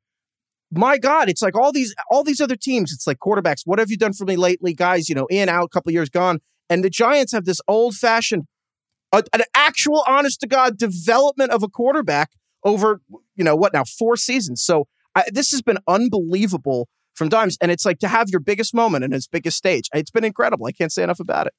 my 0.72 0.98
God, 0.98 1.30
it's 1.30 1.42
like 1.42 1.56
all 1.56 1.72
these 1.72 1.94
all 2.10 2.24
these 2.24 2.40
other 2.40 2.56
teams. 2.56 2.94
It's 2.94 3.06
like 3.06 3.20
quarterbacks. 3.20 3.62
What 3.66 3.80
have 3.80 3.92
you 3.92 3.98
done 3.98 4.14
for 4.14 4.26
me 4.26 4.38
lately, 4.38 4.74
guys? 4.74 5.10
You 5.10 5.16
know, 5.16 5.28
in 5.30 5.50
out, 5.50 5.66
a 5.66 5.70
couple 5.70 5.92
years 5.92 6.10
gone, 6.10 6.40
and 6.70 6.84
the 6.84 6.90
Giants 6.90 7.34
have 7.34 7.46
this 7.46 7.60
old 7.68 7.96
fashioned, 7.96 8.46
an 9.12 9.42
actual, 9.54 10.04
honest 10.08 10.40
to 10.42 10.48
God 10.48 10.78
development 10.78 11.52
of 11.52 11.62
a 11.64 11.68
quarterback 11.68 12.32
over 12.64 13.02
you 13.36 13.44
know 13.44 13.56
what 13.56 13.74
now 13.74 13.84
four 13.84 14.16
seasons. 14.16 14.64
So 14.64 14.88
I, 15.14 15.26
this 15.32 15.52
has 15.52 15.62
been 15.62 15.80
unbelievable 15.88 16.88
from 17.14 17.28
Dimes, 17.28 17.58
and 17.60 17.70
it's 17.70 17.86
like 17.86 18.00
to 18.00 18.08
have 18.08 18.30
your 18.30 18.40
biggest 18.40 18.74
moment 18.74 19.04
and 19.04 19.14
its 19.14 19.28
biggest 19.28 19.58
stage. 19.58 19.90
It's 19.94 20.12
been 20.12 20.24
incredible. 20.24 20.66
I 20.68 20.72
can't 20.72 20.92
say 20.92 21.04
enough 21.04 21.20
about 21.20 21.48
it. 21.48 21.54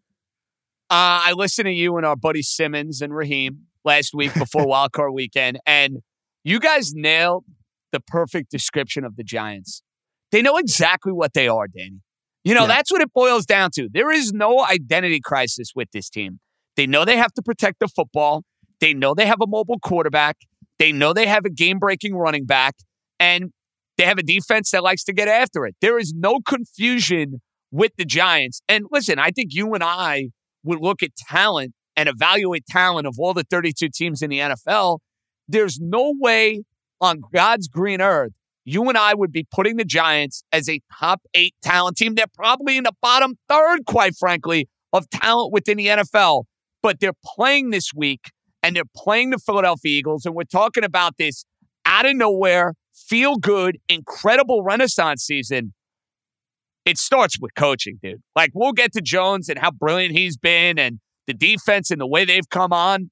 Uh, 0.90 1.28
I 1.28 1.32
listened 1.32 1.66
to 1.66 1.72
you 1.72 1.96
and 1.96 2.06
our 2.06 2.16
buddy 2.16 2.42
Simmons 2.42 3.02
and 3.02 3.14
Raheem 3.14 3.66
last 3.84 4.14
week 4.14 4.32
before 4.34 4.62
Wildcard 4.66 5.12
Weekend, 5.12 5.58
and 5.66 5.98
you 6.44 6.60
guys 6.60 6.94
nailed 6.94 7.44
the 7.92 8.00
perfect 8.00 8.50
description 8.50 9.04
of 9.04 9.16
the 9.16 9.22
Giants. 9.24 9.82
They 10.32 10.42
know 10.42 10.56
exactly 10.56 11.12
what 11.12 11.34
they 11.34 11.46
are, 11.48 11.66
Danny. 11.68 12.00
You 12.44 12.54
know, 12.54 12.62
Yeah. 12.62 12.68
that's 12.68 12.90
what 12.90 13.02
it 13.02 13.12
boils 13.12 13.46
down 13.46 13.70
to. 13.74 13.88
There 13.92 14.10
is 14.10 14.32
no 14.32 14.64
identity 14.64 15.20
crisis 15.22 15.72
with 15.76 15.88
this 15.92 16.10
team. 16.10 16.40
They 16.76 16.86
know 16.86 17.04
they 17.04 17.16
have 17.18 17.32
to 17.34 17.42
protect 17.42 17.78
the 17.80 17.88
football. 17.88 18.42
They 18.80 18.94
know 18.94 19.14
they 19.14 19.26
have 19.26 19.40
a 19.40 19.46
mobile 19.46 19.78
quarterback. 19.78 20.36
They 20.78 20.90
know 20.90 21.12
they 21.12 21.26
have 21.26 21.44
a 21.44 21.50
game 21.50 21.78
breaking 21.78 22.14
running 22.16 22.46
back. 22.46 22.74
And 23.20 23.52
they 23.98 24.04
have 24.04 24.18
a 24.18 24.22
defense 24.22 24.70
that 24.72 24.82
likes 24.82 25.04
to 25.04 25.12
get 25.12 25.28
after 25.28 25.64
it. 25.66 25.76
There 25.80 25.98
is 25.98 26.12
no 26.16 26.40
confusion 26.40 27.40
with 27.70 27.92
the 27.96 28.04
Giants. 28.04 28.60
And 28.68 28.86
listen, 28.90 29.18
I 29.18 29.30
think 29.30 29.50
you 29.52 29.74
and 29.74 29.84
I 29.84 30.30
would 30.64 30.80
look 30.80 31.02
at 31.02 31.14
talent 31.14 31.74
and 31.94 32.08
evaluate 32.08 32.64
talent 32.66 33.06
of 33.06 33.16
all 33.18 33.34
the 33.34 33.44
32 33.44 33.90
teams 33.94 34.22
in 34.22 34.30
the 34.30 34.38
NFL. 34.40 34.98
There's 35.46 35.78
no 35.78 36.14
way 36.18 36.62
on 37.02 37.20
God's 37.32 37.68
green 37.68 38.00
earth 38.00 38.32
you 38.64 38.88
and 38.88 38.96
I 38.96 39.14
would 39.14 39.32
be 39.32 39.46
putting 39.50 39.76
the 39.76 39.84
Giants 39.84 40.44
as 40.52 40.68
a 40.68 40.80
top 40.98 41.22
eight 41.34 41.54
talent 41.62 41.96
team. 41.96 42.14
They're 42.14 42.26
probably 42.32 42.76
in 42.76 42.84
the 42.84 42.92
bottom 43.00 43.36
third, 43.48 43.86
quite 43.86 44.14
frankly, 44.16 44.68
of 44.92 45.08
talent 45.10 45.52
within 45.52 45.78
the 45.78 45.86
NFL. 45.86 46.44
But 46.82 47.00
they're 47.00 47.12
playing 47.24 47.70
this 47.70 47.90
week 47.94 48.30
and 48.62 48.76
they're 48.76 48.84
playing 48.96 49.30
the 49.30 49.38
Philadelphia 49.38 49.98
Eagles. 49.98 50.26
And 50.26 50.34
we're 50.34 50.44
talking 50.44 50.84
about 50.84 51.16
this 51.18 51.44
out 51.84 52.06
of 52.06 52.14
nowhere, 52.14 52.74
feel 52.94 53.36
good, 53.36 53.78
incredible 53.88 54.62
renaissance 54.62 55.24
season. 55.24 55.74
It 56.84 56.98
starts 56.98 57.38
with 57.40 57.54
coaching, 57.54 57.98
dude. 58.02 58.22
Like, 58.34 58.50
we'll 58.54 58.72
get 58.72 58.92
to 58.94 59.00
Jones 59.00 59.48
and 59.48 59.58
how 59.58 59.70
brilliant 59.70 60.16
he's 60.16 60.36
been 60.36 60.78
and 60.78 60.98
the 61.28 61.34
defense 61.34 61.92
and 61.92 62.00
the 62.00 62.06
way 62.06 62.24
they've 62.24 62.48
come 62.48 62.72
on. 62.72 63.10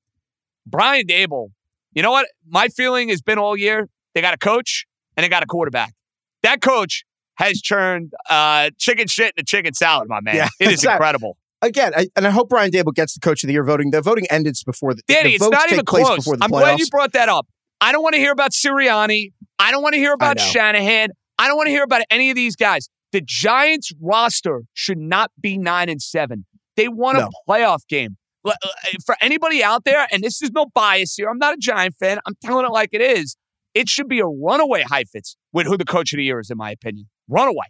Brian 0.66 1.06
Daboll, 1.06 1.50
you 1.92 2.02
know 2.02 2.10
what? 2.10 2.26
My 2.46 2.68
feeling 2.68 3.08
has 3.08 3.22
been 3.22 3.38
all 3.38 3.56
year 3.56 3.88
they 4.14 4.20
got 4.20 4.34
a 4.34 4.38
coach 4.38 4.86
and 5.16 5.24
they 5.24 5.28
got 5.28 5.42
a 5.42 5.46
quarterback. 5.46 5.94
That 6.42 6.60
coach 6.60 7.04
has 7.36 7.60
turned 7.60 8.12
uh, 8.28 8.70
chicken 8.78 9.06
shit 9.06 9.34
into 9.36 9.44
chicken 9.44 9.74
salad, 9.74 10.08
my 10.08 10.20
man. 10.20 10.36
Yeah, 10.36 10.48
it 10.60 10.72
is 10.72 10.84
incredible. 10.84 11.36
Again, 11.62 11.92
I, 11.94 12.08
and 12.16 12.26
I 12.26 12.30
hope 12.30 12.48
Brian 12.48 12.70
Daboll 12.70 12.94
gets 12.94 13.14
the 13.14 13.20
coach 13.20 13.44
of 13.44 13.48
the 13.48 13.52
year 13.52 13.64
voting. 13.64 13.90
The 13.90 14.00
voting 14.00 14.26
ended 14.30 14.56
before 14.64 14.94
the, 14.94 15.02
Danny, 15.06 15.36
the 15.36 15.44
it's 15.44 15.50
not 15.50 15.70
even 15.70 15.84
close. 15.84 16.16
before 16.16 16.36
the 16.36 16.44
I'm 16.44 16.50
playoffs. 16.50 16.60
glad 16.60 16.78
you 16.78 16.86
brought 16.90 17.12
that 17.12 17.28
up. 17.28 17.46
I 17.82 17.92
don't 17.92 18.02
want 18.02 18.14
to 18.14 18.18
hear 18.20 18.32
about 18.32 18.52
Sirianni. 18.52 19.32
I 19.58 19.70
don't 19.70 19.82
want 19.82 19.94
to 19.94 19.98
hear 19.98 20.12
about. 20.12 20.40
Shanahan. 20.40 21.10
I 21.38 21.48
don't 21.48 21.56
want 21.56 21.66
to 21.66 21.70
hear 21.70 21.82
about 21.82 22.02
any 22.10 22.30
of 22.30 22.36
these 22.36 22.56
guys. 22.56 22.88
The 23.12 23.20
Giants 23.20 23.92
roster 24.00 24.62
should 24.72 24.98
not 24.98 25.30
be 25.40 25.58
nine 25.58 25.88
and 25.88 26.00
seven. 26.00 26.46
They 26.76 26.88
won 26.88 27.16
a 27.16 27.28
playoff 27.48 27.86
game. 27.88 28.16
L- 28.46 28.52
uh, 28.52 28.68
For 29.04 29.16
anybody 29.20 29.62
out 29.62 29.84
there, 29.84 30.06
and 30.10 30.22
this 30.22 30.42
is 30.42 30.50
no 30.52 30.66
bias 30.66 31.14
here, 31.16 31.28
I'm 31.28 31.38
not 31.38 31.54
a 31.54 31.58
Giant 31.58 31.94
fan. 31.96 32.18
I'm 32.26 32.34
telling 32.42 32.64
it 32.66 32.72
like 32.72 32.90
it 32.92 33.00
is. 33.00 33.36
It 33.74 33.88
should 33.88 34.08
be 34.08 34.18
a 34.20 34.26
runaway 34.26 34.82
Heifetz 34.82 35.36
with 35.52 35.66
who 35.66 35.76
the 35.76 35.84
coach 35.84 36.12
of 36.12 36.16
the 36.16 36.24
year 36.24 36.40
is, 36.40 36.50
in 36.50 36.56
my 36.56 36.70
opinion. 36.70 37.08
Runaway. 37.28 37.66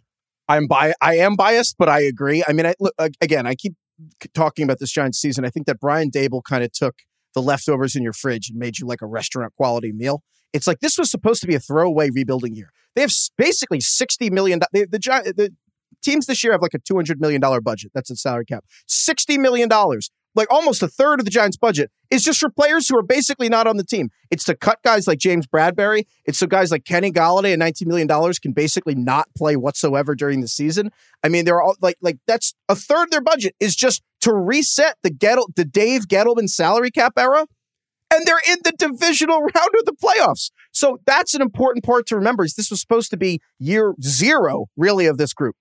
I'm 0.47 0.67
bi- 0.67 0.93
I 0.99 1.17
am 1.17 1.35
biased, 1.35 1.75
but 1.77 1.89
I 1.89 2.01
agree. 2.01 2.43
I 2.47 2.53
mean, 2.53 2.65
I, 2.65 2.73
look, 2.79 2.93
again, 3.21 3.45
I 3.45 3.55
keep 3.55 3.73
talking 4.33 4.63
about 4.63 4.79
this 4.79 4.91
Giants 4.91 5.19
season. 5.19 5.45
I 5.45 5.49
think 5.49 5.67
that 5.67 5.79
Brian 5.79 6.09
Daboll 6.09 6.43
kind 6.43 6.63
of 6.63 6.71
took 6.71 6.95
the 7.33 7.41
leftovers 7.41 7.95
in 7.95 8.03
your 8.03 8.13
fridge 8.13 8.49
and 8.49 8.57
made 8.57 8.79
you 8.79 8.85
like 8.87 9.01
a 9.01 9.05
restaurant 9.05 9.53
quality 9.53 9.91
meal. 9.91 10.23
It's 10.53 10.67
like 10.67 10.79
this 10.79 10.97
was 10.97 11.09
supposed 11.09 11.41
to 11.41 11.47
be 11.47 11.55
a 11.55 11.59
throwaway 11.59 12.09
rebuilding 12.09 12.55
year. 12.55 12.71
They 12.95 13.01
have 13.01 13.11
basically 13.37 13.79
sixty 13.79 14.29
million. 14.29 14.59
They, 14.73 14.85
the 14.85 14.99
the 14.99 15.53
teams 16.01 16.25
this 16.25 16.43
year 16.43 16.51
have 16.51 16.61
like 16.61 16.73
a 16.73 16.79
two 16.79 16.95
hundred 16.95 17.21
million 17.21 17.39
dollar 17.39 17.61
budget. 17.61 17.91
That's 17.93 18.09
a 18.09 18.15
salary 18.15 18.45
cap. 18.45 18.65
Sixty 18.87 19.37
million 19.37 19.69
dollars, 19.69 20.11
like 20.35 20.51
almost 20.51 20.81
a 20.83 20.87
third 20.87 21.19
of 21.19 21.25
the 21.25 21.31
Giants' 21.31 21.57
budget, 21.57 21.91
is 22.09 22.23
just 22.23 22.39
for 22.39 22.49
players 22.49 22.87
who 22.87 22.97
are 22.97 23.03
basically 23.03 23.49
not 23.49 23.67
on 23.67 23.77
the 23.77 23.83
team. 23.83 24.09
It's 24.29 24.43
to 24.45 24.55
cut 24.55 24.79
guys 24.83 25.07
like 25.07 25.19
James 25.19 25.47
Bradberry. 25.47 26.05
It's 26.25 26.39
so 26.39 26.47
guys 26.47 26.71
like 26.71 26.85
Kenny 26.85 27.11
Golladay 27.11 27.53
and 27.53 27.59
nineteen 27.59 27.87
million 27.87 28.07
dollars 28.07 28.39
can 28.39 28.51
basically 28.51 28.95
not 28.95 29.27
play 29.35 29.55
whatsoever 29.55 30.15
during 30.15 30.41
the 30.41 30.47
season. 30.47 30.91
I 31.23 31.29
mean, 31.29 31.45
they're 31.45 31.61
all 31.61 31.75
like 31.81 31.97
like 32.01 32.17
that's 32.27 32.53
a 32.69 32.75
third 32.75 33.05
of 33.05 33.11
their 33.11 33.21
budget 33.21 33.55
is 33.59 33.75
just 33.75 34.03
to 34.21 34.33
reset 34.33 34.97
the 35.03 35.11
Gettle 35.11 35.47
the 35.55 35.65
Dave 35.65 36.07
Gettleman 36.07 36.49
salary 36.49 36.91
cap 36.91 37.13
era 37.17 37.45
and 38.13 38.25
they're 38.25 38.41
in 38.49 38.59
the 38.63 38.73
divisional 38.73 39.39
round 39.55 39.69
of 39.79 39.85
the 39.85 39.93
playoffs. 39.93 40.51
So 40.71 40.99
that's 41.05 41.33
an 41.33 41.41
important 41.41 41.83
part 41.83 42.05
to 42.07 42.15
remember. 42.15 42.43
Is 42.43 42.55
this 42.55 42.69
was 42.69 42.81
supposed 42.81 43.09
to 43.11 43.17
be 43.17 43.41
year 43.57 43.93
zero, 44.01 44.67
really, 44.75 45.05
of 45.05 45.17
this 45.17 45.33
group. 45.33 45.55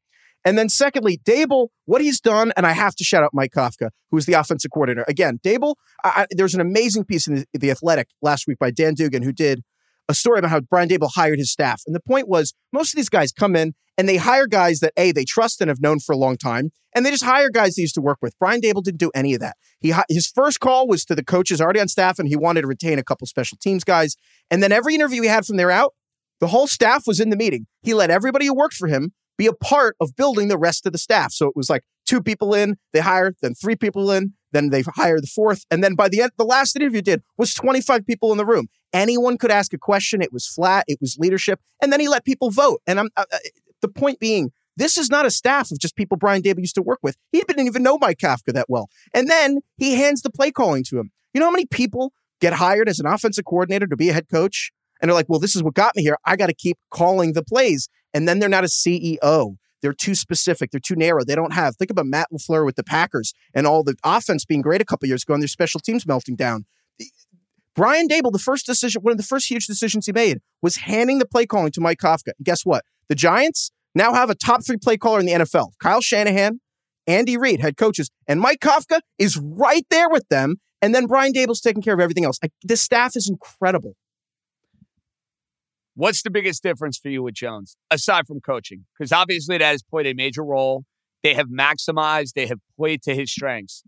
And 0.44 0.56
then 0.56 0.68
secondly, 0.68 1.20
Daboll, 1.24 1.68
what 1.84 2.00
he's 2.00 2.20
done, 2.20 2.52
and 2.56 2.66
I 2.66 2.72
have 2.72 2.94
to 2.96 3.04
shout 3.04 3.22
out 3.22 3.30
Mike 3.34 3.52
Kafka, 3.54 3.90
who's 4.10 4.26
the 4.26 4.32
offensive 4.34 4.70
coordinator. 4.72 5.04
Again, 5.06 5.38
Daboll, 5.44 5.74
I, 6.02 6.22
I, 6.22 6.26
there's 6.30 6.54
an 6.54 6.60
amazing 6.60 7.04
piece 7.04 7.26
in 7.26 7.34
the, 7.34 7.46
the 7.52 7.70
Athletic 7.70 8.08
last 8.22 8.46
week 8.46 8.58
by 8.58 8.70
Dan 8.70 8.94
Duggan, 8.94 9.22
who 9.22 9.32
did 9.32 9.62
a 10.08 10.14
story 10.14 10.38
about 10.38 10.50
how 10.50 10.60
Brian 10.60 10.88
Daboll 10.88 11.10
hired 11.14 11.38
his 11.38 11.52
staff. 11.52 11.82
And 11.86 11.94
the 11.94 12.00
point 12.00 12.28
was, 12.28 12.54
most 12.72 12.92
of 12.92 12.96
these 12.96 13.08
guys 13.08 13.32
come 13.32 13.54
in 13.54 13.74
and 13.96 14.08
they 14.08 14.16
hire 14.16 14.46
guys 14.46 14.80
that 14.80 14.94
A, 14.96 15.12
they 15.12 15.24
trust 15.24 15.60
and 15.60 15.68
have 15.68 15.80
known 15.80 16.00
for 16.00 16.12
a 16.12 16.16
long 16.16 16.38
time, 16.38 16.70
and 16.94 17.04
they 17.04 17.10
just 17.10 17.24
hire 17.24 17.50
guys 17.50 17.74
they 17.74 17.82
used 17.82 17.94
to 17.96 18.00
work 18.00 18.18
with. 18.22 18.34
Brian 18.38 18.60
Daboll 18.60 18.82
didn't 18.82 18.98
do 18.98 19.10
any 19.14 19.34
of 19.34 19.40
that. 19.40 19.56
He 19.80 19.94
his 20.08 20.26
first 20.26 20.58
call 20.58 20.88
was 20.88 21.04
to 21.04 21.14
the 21.14 21.24
coaches 21.24 21.60
already 21.60 21.80
on 21.80 21.88
staff, 21.88 22.18
and 22.18 22.26
he 22.26 22.34
wanted 22.34 22.62
to 22.62 22.66
retain 22.66 22.98
a 22.98 23.04
couple 23.04 23.26
special 23.26 23.58
teams 23.60 23.84
guys. 23.84 24.16
And 24.50 24.62
then 24.62 24.72
every 24.72 24.94
interview 24.94 25.20
he 25.22 25.28
had 25.28 25.44
from 25.44 25.58
there 25.58 25.70
out, 25.70 25.92
the 26.40 26.46
whole 26.46 26.66
staff 26.66 27.06
was 27.06 27.20
in 27.20 27.28
the 27.28 27.36
meeting. 27.36 27.66
He 27.82 27.92
let 27.92 28.10
everybody 28.10 28.46
who 28.46 28.54
worked 28.54 28.74
for 28.74 28.88
him 28.88 29.12
be 29.40 29.46
a 29.46 29.54
part 29.54 29.96
of 30.00 30.14
building 30.16 30.48
the 30.48 30.58
rest 30.58 30.84
of 30.84 30.92
the 30.92 30.98
staff. 30.98 31.32
So 31.32 31.46
it 31.46 31.56
was 31.56 31.70
like 31.70 31.82
two 32.04 32.20
people 32.20 32.54
in, 32.54 32.76
they 32.92 33.00
hire, 33.00 33.34
then 33.40 33.54
three 33.54 33.74
people 33.74 34.10
in, 34.10 34.34
Then 34.52 34.68
they 34.68 34.82
hire 34.82 35.18
the 35.18 35.26
fourth. 35.26 35.64
And 35.70 35.82
then 35.82 35.94
by 35.94 36.10
the 36.10 36.20
end, 36.20 36.32
the 36.36 36.44
last 36.44 36.76
interview 36.76 37.00
did 37.00 37.22
was 37.38 37.54
25 37.54 38.04
people 38.04 38.32
in 38.32 38.38
the 38.38 38.44
room. 38.44 38.68
Anyone 38.92 39.38
could 39.38 39.50
ask 39.50 39.72
a 39.72 39.78
question. 39.78 40.20
It 40.20 40.30
was 40.30 40.46
flat. 40.46 40.84
It 40.88 40.98
was 41.00 41.16
leadership. 41.18 41.58
And 41.80 41.90
then 41.90 42.00
he 42.00 42.08
let 42.08 42.26
people 42.26 42.50
vote. 42.50 42.82
And 42.86 43.00
I'm 43.00 43.08
uh, 43.16 43.24
uh 43.32 43.38
the 43.80 43.88
point 43.88 44.20
being, 44.20 44.52
this 44.76 44.98
is 44.98 45.08
not 45.08 45.24
a 45.24 45.30
staff 45.30 45.70
of 45.70 45.78
just 45.78 45.96
people 45.96 46.18
Brian 46.18 46.42
Daboll 46.42 46.58
used 46.58 46.74
to 46.74 46.82
work 46.82 46.98
with. 47.02 47.16
He 47.32 47.40
didn't 47.40 47.66
even 47.66 47.82
know 47.82 47.96
Mike 47.96 48.18
Kafka 48.18 48.52
that 48.52 48.66
well. 48.68 48.90
And 49.14 49.26
then 49.30 49.60
he 49.78 49.94
hands 49.94 50.20
the 50.20 50.30
play 50.30 50.50
calling 50.50 50.84
to 50.90 50.98
him. 50.98 51.12
You 51.32 51.40
know 51.40 51.46
how 51.46 51.52
many 51.52 51.64
people 51.64 52.12
get 52.42 52.52
hired 52.52 52.90
as 52.90 53.00
an 53.00 53.06
offensive 53.06 53.46
coordinator 53.46 53.86
to 53.86 53.96
be 53.96 54.10
a 54.10 54.12
head 54.12 54.28
coach? 54.28 54.70
And 55.00 55.08
they're 55.08 55.14
like, 55.14 55.30
well, 55.30 55.40
this 55.40 55.56
is 55.56 55.62
what 55.62 55.74
got 55.74 55.96
me 55.96 56.02
here. 56.02 56.18
I 56.26 56.36
got 56.36 56.48
to 56.48 56.54
keep 56.54 56.76
calling 56.90 57.32
the 57.32 57.42
plays. 57.42 57.88
And 58.12 58.28
then 58.28 58.38
they're 58.38 58.48
not 58.48 58.64
a 58.64 58.68
CEO. 58.68 59.56
They're 59.82 59.92
too 59.92 60.14
specific. 60.14 60.70
They're 60.70 60.80
too 60.80 60.96
narrow. 60.96 61.24
They 61.24 61.34
don't 61.34 61.52
have. 61.52 61.76
Think 61.76 61.90
about 61.90 62.06
Matt 62.06 62.28
LaFleur 62.32 62.64
with 62.66 62.76
the 62.76 62.84
Packers 62.84 63.32
and 63.54 63.66
all 63.66 63.82
the 63.82 63.96
offense 64.04 64.44
being 64.44 64.60
great 64.60 64.80
a 64.80 64.84
couple 64.84 65.08
years 65.08 65.22
ago 65.22 65.34
and 65.34 65.42
their 65.42 65.48
special 65.48 65.80
teams 65.80 66.06
melting 66.06 66.36
down. 66.36 66.66
Brian 67.74 68.08
Daboll, 68.08 68.32
the 68.32 68.38
first 68.38 68.66
decision, 68.66 69.02
one 69.02 69.12
of 69.12 69.16
the 69.16 69.24
first 69.24 69.50
huge 69.50 69.66
decisions 69.66 70.06
he 70.06 70.12
made 70.12 70.40
was 70.60 70.76
handing 70.76 71.18
the 71.18 71.26
play 71.26 71.46
calling 71.46 71.70
to 71.72 71.80
Mike 71.80 71.98
Kafka. 71.98 72.32
And 72.36 72.44
guess 72.44 72.66
what? 72.66 72.84
The 73.08 73.14
Giants 73.14 73.70
now 73.94 74.12
have 74.12 74.28
a 74.28 74.34
top 74.34 74.64
three 74.66 74.76
play 74.76 74.96
caller 74.96 75.20
in 75.20 75.26
the 75.26 75.32
NFL 75.32 75.72
Kyle 75.80 76.00
Shanahan, 76.00 76.60
Andy 77.06 77.36
Reid, 77.36 77.60
head 77.60 77.76
coaches, 77.76 78.10
and 78.26 78.40
Mike 78.40 78.60
Kafka 78.60 79.00
is 79.18 79.36
right 79.36 79.86
there 79.90 80.08
with 80.10 80.28
them. 80.28 80.56
And 80.82 80.94
then 80.94 81.06
Brian 81.06 81.32
Daboll's 81.32 81.60
taking 81.60 81.82
care 81.82 81.94
of 81.94 82.00
everything 82.00 82.24
else. 82.24 82.38
Like, 82.42 82.52
this 82.62 82.80
staff 82.80 83.14
is 83.14 83.28
incredible. 83.28 83.96
What's 86.00 86.22
the 86.22 86.30
biggest 86.30 86.62
difference 86.62 86.96
for 86.96 87.10
you 87.10 87.22
with 87.22 87.34
Jones, 87.34 87.76
aside 87.90 88.26
from 88.26 88.40
coaching? 88.40 88.86
Because 88.98 89.12
obviously 89.12 89.58
that 89.58 89.70
has 89.72 89.82
played 89.82 90.06
a 90.06 90.14
major 90.14 90.42
role. 90.42 90.84
They 91.22 91.34
have 91.34 91.48
maximized, 91.48 92.32
they 92.32 92.46
have 92.46 92.58
played 92.74 93.02
to 93.02 93.14
his 93.14 93.30
strengths. 93.30 93.82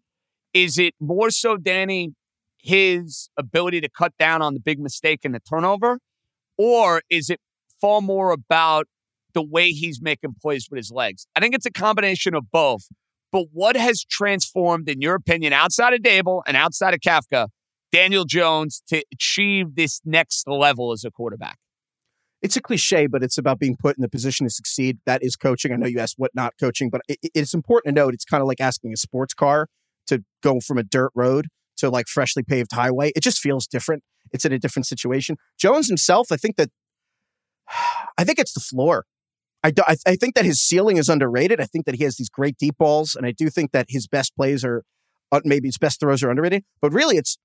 Is 0.53 0.77
it 0.77 0.93
more 1.01 1.31
so, 1.31 1.57
Danny, 1.57 2.11
his 2.59 3.31
ability 3.39 3.81
to 3.81 3.89
cut 3.89 4.13
down 4.19 4.43
on 4.43 4.53
the 4.53 4.61
big 4.61 4.79
mistake 4.79 5.21
and 5.25 5.35
the 5.35 5.41
turnover? 5.41 6.01
Or 6.59 7.01
is 7.09 7.31
it 7.31 7.41
far 7.81 8.03
more 8.03 8.31
about 8.31 8.89
the 9.33 9.43
way 9.43 9.71
he's 9.71 10.03
making 10.03 10.35
plays 10.43 10.69
with 10.71 10.77
his 10.77 10.91
legs? 10.91 11.27
I 11.35 11.41
think 11.41 11.55
it's 11.55 11.65
a 11.65 11.71
combination 11.71 12.35
of 12.35 12.51
both. 12.51 12.89
But 13.31 13.47
what 13.55 13.75
has 13.75 14.05
transformed, 14.05 14.91
in 14.91 15.01
your 15.01 15.15
opinion, 15.15 15.55
outside 15.55 15.95
of 15.95 16.01
Daboll 16.01 16.43
and 16.47 16.59
outside 16.59 16.93
of 16.93 17.01
Kafka, 17.01 17.49
Daniel 17.91 18.27
Jones 18.27 18.83
to 18.89 19.03
achieve 19.15 19.77
this 19.77 20.03
next 20.05 20.47
level 20.47 20.93
as 20.93 21.07
a 21.07 21.11
quarterback? 21.11 21.57
It's 22.43 22.57
a 22.57 22.61
cliche, 22.61 23.07
but 23.07 23.23
it's 23.23 23.39
about 23.39 23.59
being 23.59 23.77
put 23.77 23.97
in 23.97 24.03
the 24.03 24.09
position 24.09 24.47
to 24.47 24.51
succeed. 24.51 24.99
That 25.07 25.23
is 25.23 25.37
coaching. 25.37 25.73
I 25.73 25.77
know 25.77 25.87
you 25.87 26.01
asked 26.01 26.17
what 26.19 26.33
not 26.35 26.55
coaching, 26.59 26.91
but 26.91 27.03
it, 27.09 27.19
it's 27.23 27.55
important 27.55 27.95
to 27.95 28.01
note 28.01 28.15
it's 28.15 28.25
kind 28.25 28.41
of 28.41 28.49
like 28.49 28.61
asking 28.61 28.93
a 28.93 28.97
sports 28.97 29.33
car 29.33 29.69
to 30.09 30.25
go 30.43 30.61
from 30.61 30.79
a 30.79 30.83
dirt 30.83 31.13
road 31.15 31.47
to 31.79 31.89
like 31.89 32.09
freshly 32.09 32.43
paved 32.43 32.73
highway. 32.73 33.13
It 33.15 33.23
just 33.23 33.39
feels 33.39 33.67
different. 33.67 34.03
It's 34.33 34.45
in 34.45 34.53
a 34.53 34.59
different 34.59 34.87
situation. 34.87 35.37
Jones 35.59 35.89
himself, 35.89 36.33
I 36.33 36.37
think 36.37 36.57
that, 36.57 36.71
I 38.19 38.25
think 38.25 38.39
it's 38.39 38.53
the 38.53 38.61
floor. 38.61 39.05
I, 39.65 39.71
do, 39.71 39.83
I, 39.87 39.97
I 40.07 40.17
think 40.17 40.35
that 40.35 40.45
his 40.45 40.61
ceiling 40.61 40.97
is 40.97 41.09
underrated. 41.09 41.61
I 41.61 41.67
think 41.67 41.87
that 41.87 41.95
he 41.95 42.03
has 42.05 42.17
these 42.17 42.29
great 42.29 42.57
deep 42.59 42.77
balls, 42.79 43.15
and 43.15 43.25
I 43.25 43.31
do 43.31 43.49
think 43.49 43.71
that 43.71 43.87
his 43.89 44.09
best 44.09 44.35
plays 44.35 44.65
are, 44.65 44.83
uh, 45.31 45.41
maybe 45.45 45.69
his 45.69 45.79
best 45.79 46.01
throws 46.01 46.23
are 46.25 46.31
underrated. 46.31 46.65
But 46.81 46.93
really, 46.93 47.17
it's 47.17 47.39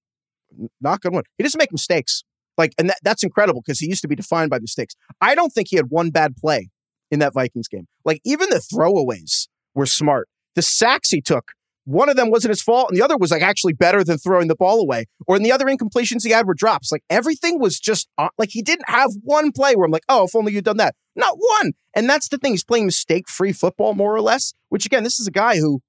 not 0.82 1.02
good 1.02 1.14
one. 1.14 1.24
He 1.38 1.44
doesn't 1.44 1.60
make 1.60 1.72
mistakes. 1.72 2.24
Like, 2.58 2.74
and 2.78 2.90
that, 2.90 2.98
that's 3.04 3.24
incredible 3.24 3.62
because 3.62 3.80
he 3.80 3.88
used 3.88 4.02
to 4.02 4.08
be 4.08 4.16
defined 4.16 4.50
by 4.50 4.60
mistakes. 4.60 4.96
I 5.22 5.36
don't 5.36 5.52
think 5.52 5.68
he 5.70 5.76
had 5.76 5.88
one 5.90 6.10
bad 6.10 6.36
play 6.36 6.70
in 7.12 7.20
that 7.20 7.34
Vikings 7.34 7.68
game. 7.68 7.88
Like, 8.04 8.22
even 8.26 8.50
the 8.50 8.58
throwaways 8.58 9.48
were 9.74 9.86
smart. 9.86 10.28
The 10.56 10.62
sacks 10.62 11.12
he 11.12 11.22
took, 11.22 11.52
one 11.88 12.10
of 12.10 12.18
them 12.18 12.30
wasn't 12.30 12.50
his 12.50 12.62
fault, 12.62 12.90
and 12.90 12.98
the 12.98 13.04
other 13.04 13.16
was 13.16 13.32
like 13.32 13.42
actually 13.42 13.72
better 13.72 14.04
than 14.04 14.18
throwing 14.18 14.50
the 14.50 14.56
ball 14.56 14.82
away. 14.82 15.06
Or 15.26 15.38
in 15.38 15.44
the 15.44 15.54
other 15.54 15.66
incompletions 15.66 16.24
he 16.24 16.32
had 16.32 16.46
were 16.46 16.54
drops. 16.54 16.92
Like 16.92 17.04
everything 17.10 17.60
was 17.60 17.80
just 17.80 18.10
like 18.38 18.50
he 18.52 18.62
didn't 18.62 18.90
have 18.90 19.12
one 19.24 19.54
play 19.54 19.74
where 19.74 19.86
I'm 19.86 19.92
like, 19.92 20.04
oh, 20.10 20.26
if 20.26 20.36
only 20.36 20.52
you'd 20.52 20.66
done 20.66 20.78
that. 20.78 20.96
Not 21.16 21.36
one. 21.38 21.72
And 21.96 22.10
that's 22.10 22.28
the 22.28 22.38
thing. 22.38 22.52
He's 22.52 22.66
playing 22.66 22.88
mistake 22.88 23.30
free 23.30 23.54
football, 23.54 23.94
more 23.94 24.14
or 24.14 24.22
less, 24.22 24.54
which 24.68 24.86
again, 24.86 25.04
this 25.04 25.18
is 25.18 25.28
a 25.28 25.32
guy 25.32 25.60
who, 25.60 25.82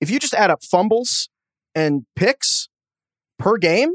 if 0.00 0.10
you 0.10 0.18
just 0.18 0.34
add 0.34 0.50
up 0.50 0.64
fumbles 0.64 1.28
and 1.72 2.04
picks 2.16 2.68
per 3.38 3.56
game, 3.56 3.92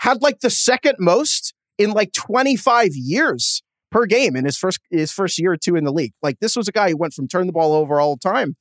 had 0.00 0.22
like 0.22 0.40
the 0.40 0.50
second 0.50 0.96
most 0.98 1.54
in 1.78 1.92
like 1.92 2.12
25 2.12 2.90
years 2.94 3.62
per 3.90 4.06
game 4.06 4.34
in 4.34 4.44
his 4.44 4.56
first 4.56 4.80
his 4.90 5.12
first 5.12 5.38
year 5.38 5.52
or 5.52 5.56
two 5.56 5.76
in 5.76 5.84
the 5.84 5.92
league. 5.92 6.12
Like 6.22 6.38
this 6.40 6.56
was 6.56 6.68
a 6.68 6.72
guy 6.72 6.90
who 6.90 6.96
went 6.96 7.12
from 7.12 7.28
turn 7.28 7.46
the 7.46 7.52
ball 7.52 7.74
over 7.74 8.00
all 8.00 8.16
the 8.16 8.28
time. 8.28 8.56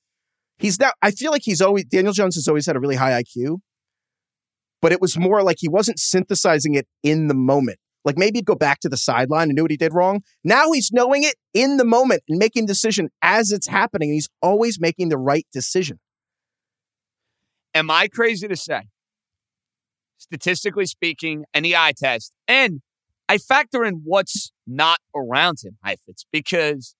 He's 0.57 0.79
now 0.79 0.91
I 1.01 1.11
feel 1.11 1.31
like 1.31 1.43
he's 1.43 1.61
always 1.61 1.85
Daniel 1.85 2.13
Jones 2.13 2.35
has 2.35 2.47
always 2.47 2.65
had 2.65 2.75
a 2.75 2.79
really 2.79 2.95
high 2.95 3.23
IQ, 3.23 3.59
but 4.81 4.91
it 4.91 5.01
was 5.01 5.17
more 5.17 5.41
like 5.41 5.57
he 5.59 5.69
wasn't 5.69 5.99
synthesizing 5.99 6.75
it 6.75 6.87
in 7.03 7.27
the 7.27 7.33
moment. 7.33 7.79
Like 8.03 8.17
maybe 8.17 8.39
he'd 8.39 8.45
go 8.45 8.55
back 8.55 8.79
to 8.81 8.89
the 8.89 8.97
sideline 8.97 9.49
and 9.49 9.55
knew 9.55 9.63
what 9.63 9.71
he 9.71 9.77
did 9.77 9.93
wrong. 9.93 10.21
Now 10.43 10.71
he's 10.71 10.91
knowing 10.91 11.23
it 11.23 11.35
in 11.53 11.77
the 11.77 11.85
moment 11.85 12.23
and 12.27 12.37
making 12.37 12.65
decision 12.65 13.09
as 13.21 13.51
it's 13.51 13.67
happening. 13.67 14.11
He's 14.11 14.29
always 14.41 14.79
making 14.79 15.09
the 15.09 15.17
right 15.17 15.45
decision. 15.53 15.99
Am 17.73 17.89
I 17.91 18.07
crazy 18.07 18.47
to 18.47 18.55
say 18.55 18.83
statistically 20.19 20.85
speaking, 20.85 21.45
and 21.53 21.65
the 21.65 21.75
eye 21.75 21.93
test, 21.97 22.33
and 22.47 22.81
I 23.27 23.37
factor 23.37 23.83
in 23.83 24.01
what's 24.03 24.51
not 24.65 24.99
around 25.15 25.59
him, 25.63 25.77
Heifetz, 25.83 26.25
because 26.31 26.95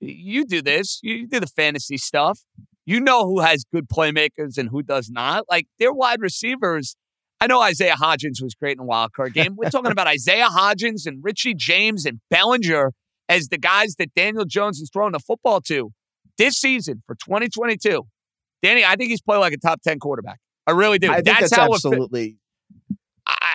you 0.00 0.44
do 0.44 0.62
this, 0.62 0.98
you 1.02 1.26
do 1.26 1.40
the 1.40 1.46
fantasy 1.46 1.98
stuff. 1.98 2.40
You 2.86 3.00
know 3.00 3.26
who 3.26 3.40
has 3.40 3.64
good 3.72 3.88
playmakers 3.88 4.58
and 4.58 4.68
who 4.70 4.82
does 4.82 5.10
not. 5.10 5.44
Like 5.50 5.66
their 5.78 5.92
wide 5.92 6.20
receivers. 6.20 6.96
I 7.40 7.46
know 7.46 7.60
Isaiah 7.60 7.96
Hodgins 7.96 8.42
was 8.42 8.54
great 8.54 8.72
in 8.72 8.78
the 8.78 8.84
wild 8.84 9.12
card 9.12 9.34
game. 9.34 9.56
We're 9.56 9.70
talking 9.70 9.92
about 9.92 10.06
Isaiah 10.06 10.48
Hodgins 10.48 11.06
and 11.06 11.22
Richie 11.22 11.54
James 11.54 12.06
and 12.06 12.20
Bellinger 12.30 12.92
as 13.28 13.48
the 13.48 13.58
guys 13.58 13.96
that 13.98 14.14
Daniel 14.14 14.44
Jones 14.44 14.80
is 14.80 14.90
throwing 14.90 15.12
the 15.12 15.18
football 15.18 15.60
to 15.62 15.90
this 16.38 16.56
season 16.56 17.02
for 17.06 17.14
2022. 17.14 18.06
Danny, 18.62 18.84
I 18.84 18.96
think 18.96 19.10
he's 19.10 19.20
playing 19.20 19.40
like 19.40 19.52
a 19.52 19.58
top 19.58 19.82
10 19.82 19.98
quarterback. 19.98 20.38
I 20.66 20.72
really 20.72 20.98
do. 20.98 21.10
I 21.10 21.20
that's, 21.20 21.40
that's 21.50 21.56
how 21.56 21.72
absolutely 21.72 22.38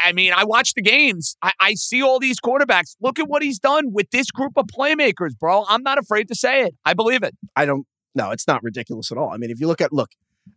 I 0.03 0.13
mean, 0.13 0.33
I 0.35 0.43
watch 0.45 0.73
the 0.73 0.81
games. 0.81 1.35
I, 1.41 1.51
I, 1.59 1.73
see 1.73 2.01
all 2.01 2.19
these 2.19 2.39
quarterbacks. 2.39 2.95
Look 3.01 3.19
at 3.19 3.27
what 3.27 3.41
he's 3.41 3.59
done 3.59 3.91
with 3.93 4.09
this 4.11 4.31
group 4.31 4.53
of 4.55 4.65
playmakers, 4.67 5.37
bro. 5.39 5.65
I'm 5.67 5.83
not 5.83 5.97
afraid 5.97 6.27
to 6.29 6.35
say 6.35 6.63
it. 6.63 6.75
I 6.85 6.93
believe 6.93 7.23
it. 7.23 7.35
I 7.55 7.65
don't. 7.65 7.85
No, 8.15 8.31
it's 8.31 8.47
not 8.47 8.63
ridiculous 8.63 9.11
at 9.11 9.17
all. 9.17 9.31
I 9.31 9.37
mean, 9.37 9.51
if 9.51 9.59
you 9.59 9.67
look 9.67 9.81
at 9.81 9.93
look, 9.93 10.09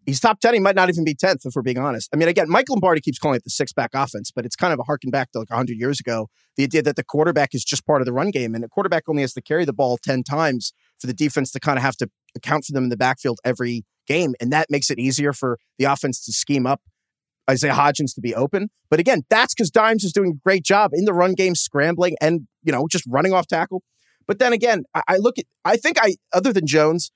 he's 0.06 0.20
top 0.20 0.40
ten. 0.40 0.54
He 0.54 0.60
might 0.60 0.74
not 0.74 0.88
even 0.88 1.04
be 1.04 1.14
tenth 1.14 1.44
if 1.44 1.54
we're 1.54 1.62
being 1.62 1.78
honest. 1.78 2.08
I 2.12 2.16
mean, 2.16 2.28
again, 2.28 2.48
Mike 2.48 2.68
Lombardi 2.68 3.00
keeps 3.00 3.18
calling 3.18 3.36
it 3.36 3.44
the 3.44 3.50
six 3.50 3.72
back 3.72 3.90
offense, 3.94 4.30
but 4.34 4.44
it's 4.46 4.56
kind 4.56 4.72
of 4.72 4.78
a 4.78 4.84
harken 4.84 5.10
back 5.10 5.30
to 5.32 5.40
like 5.40 5.50
hundred 5.50 5.78
years 5.78 6.00
ago. 6.00 6.28
The 6.56 6.64
idea 6.64 6.82
that 6.82 6.96
the 6.96 7.04
quarterback 7.04 7.54
is 7.54 7.64
just 7.64 7.86
part 7.86 8.00
of 8.00 8.06
the 8.06 8.12
run 8.12 8.30
game, 8.30 8.54
and 8.54 8.64
the 8.64 8.68
quarterback 8.68 9.04
only 9.08 9.22
has 9.22 9.34
to 9.34 9.42
carry 9.42 9.64
the 9.64 9.72
ball 9.72 9.98
ten 9.98 10.22
times 10.22 10.72
for 11.00 11.06
the 11.06 11.14
defense 11.14 11.50
to 11.52 11.60
kind 11.60 11.78
of 11.78 11.82
have 11.82 11.96
to 11.96 12.08
account 12.36 12.64
for 12.64 12.72
them 12.72 12.84
in 12.84 12.90
the 12.90 12.96
backfield 12.96 13.38
every 13.44 13.84
game, 14.06 14.34
and 14.40 14.52
that 14.52 14.70
makes 14.70 14.90
it 14.90 14.98
easier 14.98 15.32
for 15.32 15.58
the 15.78 15.84
offense 15.84 16.24
to 16.24 16.32
scheme 16.32 16.66
up 16.66 16.80
Isaiah 17.52 17.72
Hodgins 17.72 18.14
to 18.14 18.20
be 18.20 18.34
open. 18.34 18.70
But 18.90 19.00
again, 19.00 19.22
that's 19.28 19.54
because 19.54 19.70
Dimes 19.70 20.04
is 20.04 20.12
doing 20.12 20.30
a 20.30 20.40
great 20.44 20.64
job 20.64 20.90
in 20.92 21.04
the 21.04 21.12
run 21.12 21.34
game, 21.34 21.54
scrambling 21.54 22.16
and, 22.20 22.48
you 22.62 22.72
know, 22.72 22.86
just 22.88 23.04
running 23.06 23.32
off 23.32 23.46
tackle. 23.46 23.82
But 24.26 24.38
then 24.38 24.52
again, 24.52 24.84
I, 24.94 25.02
I 25.08 25.16
look 25.16 25.38
at, 25.38 25.44
I 25.64 25.76
think 25.76 25.96
I, 26.00 26.16
other 26.32 26.52
than 26.52 26.66
Jones, 26.66 27.12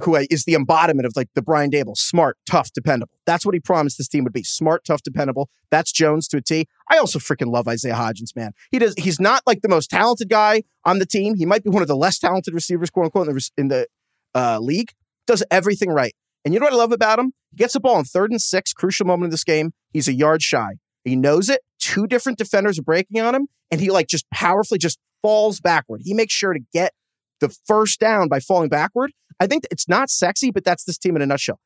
who 0.00 0.14
is 0.14 0.44
the 0.44 0.54
embodiment 0.54 1.06
of 1.06 1.12
like 1.16 1.28
the 1.34 1.42
Brian 1.42 1.70
Daboll, 1.70 1.96
smart, 1.96 2.36
tough, 2.48 2.70
dependable. 2.72 3.12
That's 3.24 3.46
what 3.46 3.54
he 3.54 3.60
promised 3.60 3.96
this 3.96 4.08
team 4.08 4.24
would 4.24 4.32
be 4.32 4.42
smart, 4.42 4.84
tough, 4.84 5.02
dependable. 5.02 5.48
That's 5.70 5.90
Jones 5.90 6.28
to 6.28 6.36
a 6.36 6.42
T. 6.42 6.68
I 6.90 6.98
also 6.98 7.18
freaking 7.18 7.50
love 7.50 7.66
Isaiah 7.66 7.94
Hodgins, 7.94 8.36
man. 8.36 8.52
He 8.70 8.78
does, 8.78 8.94
he's 8.98 9.18
not 9.18 9.42
like 9.46 9.62
the 9.62 9.68
most 9.68 9.88
talented 9.88 10.28
guy 10.28 10.64
on 10.84 10.98
the 10.98 11.06
team. 11.06 11.36
He 11.36 11.46
might 11.46 11.64
be 11.64 11.70
one 11.70 11.82
of 11.82 11.88
the 11.88 11.96
less 11.96 12.18
talented 12.18 12.52
receivers, 12.52 12.90
quote 12.90 13.06
unquote, 13.06 13.28
in 13.28 13.34
the, 13.34 13.50
in 13.56 13.68
the 13.68 13.86
uh, 14.34 14.58
league. 14.60 14.92
Does 15.26 15.42
everything 15.50 15.90
right. 15.90 16.14
And 16.44 16.52
you 16.52 16.60
know 16.60 16.66
what 16.66 16.74
I 16.74 16.76
love 16.76 16.92
about 16.92 17.18
him? 17.18 17.32
Gets 17.56 17.72
the 17.72 17.80
ball 17.80 17.98
in 17.98 18.04
third 18.04 18.30
and 18.30 18.40
six, 18.40 18.72
crucial 18.72 19.06
moment 19.06 19.26
of 19.26 19.30
this 19.30 19.44
game. 19.44 19.72
He's 19.92 20.08
a 20.08 20.12
yard 20.12 20.42
shy. 20.42 20.76
He 21.04 21.16
knows 21.16 21.48
it. 21.48 21.62
Two 21.78 22.06
different 22.06 22.38
defenders 22.38 22.78
are 22.78 22.82
breaking 22.82 23.20
on 23.20 23.34
him, 23.34 23.48
and 23.70 23.80
he 23.80 23.90
like 23.90 24.08
just 24.08 24.28
powerfully 24.30 24.78
just 24.78 24.98
falls 25.22 25.60
backward. 25.60 26.02
He 26.04 26.14
makes 26.14 26.34
sure 26.34 26.52
to 26.52 26.60
get 26.72 26.92
the 27.40 27.54
first 27.66 28.00
down 28.00 28.28
by 28.28 28.40
falling 28.40 28.68
backward. 28.68 29.12
I 29.40 29.46
think 29.46 29.64
it's 29.70 29.88
not 29.88 30.10
sexy, 30.10 30.50
but 30.50 30.64
that's 30.64 30.84
this 30.84 30.98
team 30.98 31.16
in 31.16 31.22
a 31.22 31.26
nutshell. 31.26 31.60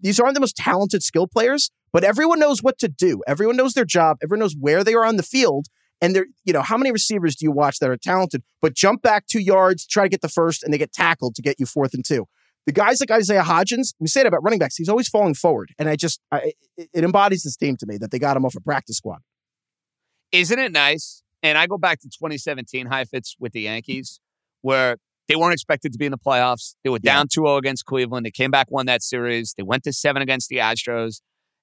these 0.00 0.18
aren't 0.18 0.34
the 0.34 0.40
most 0.40 0.56
talented 0.56 1.02
skill 1.02 1.26
players, 1.26 1.70
but 1.92 2.04
everyone 2.04 2.38
knows 2.38 2.62
what 2.62 2.78
to 2.78 2.88
do. 2.88 3.22
Everyone 3.26 3.56
knows 3.56 3.74
their 3.74 3.84
job. 3.84 4.18
Everyone 4.22 4.40
knows 4.40 4.56
where 4.58 4.82
they 4.82 4.94
are 4.94 5.04
on 5.04 5.16
the 5.16 5.22
field. 5.22 5.66
And 6.00 6.16
they're, 6.16 6.26
you 6.44 6.52
know, 6.52 6.62
how 6.62 6.78
many 6.78 6.90
receivers 6.92 7.36
do 7.36 7.44
you 7.44 7.52
watch 7.52 7.78
that 7.78 7.90
are 7.90 7.96
talented, 7.96 8.42
but 8.62 8.74
jump 8.74 9.02
back 9.02 9.26
two 9.26 9.40
yards, 9.40 9.86
try 9.86 10.04
to 10.04 10.08
get 10.08 10.22
the 10.22 10.30
first, 10.30 10.62
and 10.62 10.72
they 10.72 10.78
get 10.78 10.92
tackled 10.92 11.34
to 11.34 11.42
get 11.42 11.60
you 11.60 11.66
fourth 11.66 11.92
and 11.92 12.04
two? 12.04 12.26
The 12.70 12.80
guys 12.80 13.00
like 13.00 13.10
Isaiah 13.10 13.42
Hodgins, 13.42 13.94
we 13.98 14.06
say 14.06 14.20
it 14.20 14.28
about 14.28 14.44
running 14.44 14.60
backs, 14.60 14.76
he's 14.76 14.88
always 14.88 15.08
falling 15.08 15.34
forward. 15.34 15.70
And 15.76 15.88
I 15.88 15.96
just, 15.96 16.20
I, 16.30 16.52
it 16.76 17.02
embodies 17.02 17.42
this 17.42 17.56
team 17.56 17.76
to 17.78 17.86
me 17.86 17.98
that 17.98 18.12
they 18.12 18.18
got 18.20 18.36
him 18.36 18.44
off 18.44 18.54
a 18.54 18.60
practice 18.60 18.98
squad. 18.98 19.18
Isn't 20.30 20.60
it 20.60 20.70
nice? 20.70 21.24
And 21.42 21.58
I 21.58 21.66
go 21.66 21.78
back 21.78 21.98
to 22.02 22.08
2017 22.08 22.86
Heifetz 22.86 23.34
with 23.40 23.52
the 23.52 23.62
Yankees, 23.62 24.20
where 24.60 24.98
they 25.26 25.34
weren't 25.34 25.52
expected 25.52 25.92
to 25.92 25.98
be 25.98 26.04
in 26.04 26.12
the 26.12 26.18
playoffs. 26.18 26.76
They 26.84 26.90
were 26.90 27.00
down 27.00 27.26
2 27.26 27.40
0 27.40 27.56
against 27.56 27.86
Cleveland. 27.86 28.24
They 28.24 28.30
came 28.30 28.52
back, 28.52 28.70
won 28.70 28.86
that 28.86 29.02
series. 29.02 29.54
They 29.56 29.64
went 29.64 29.82
to 29.84 29.92
seven 29.92 30.22
against 30.22 30.48
the 30.48 30.58
Astros. 30.58 31.22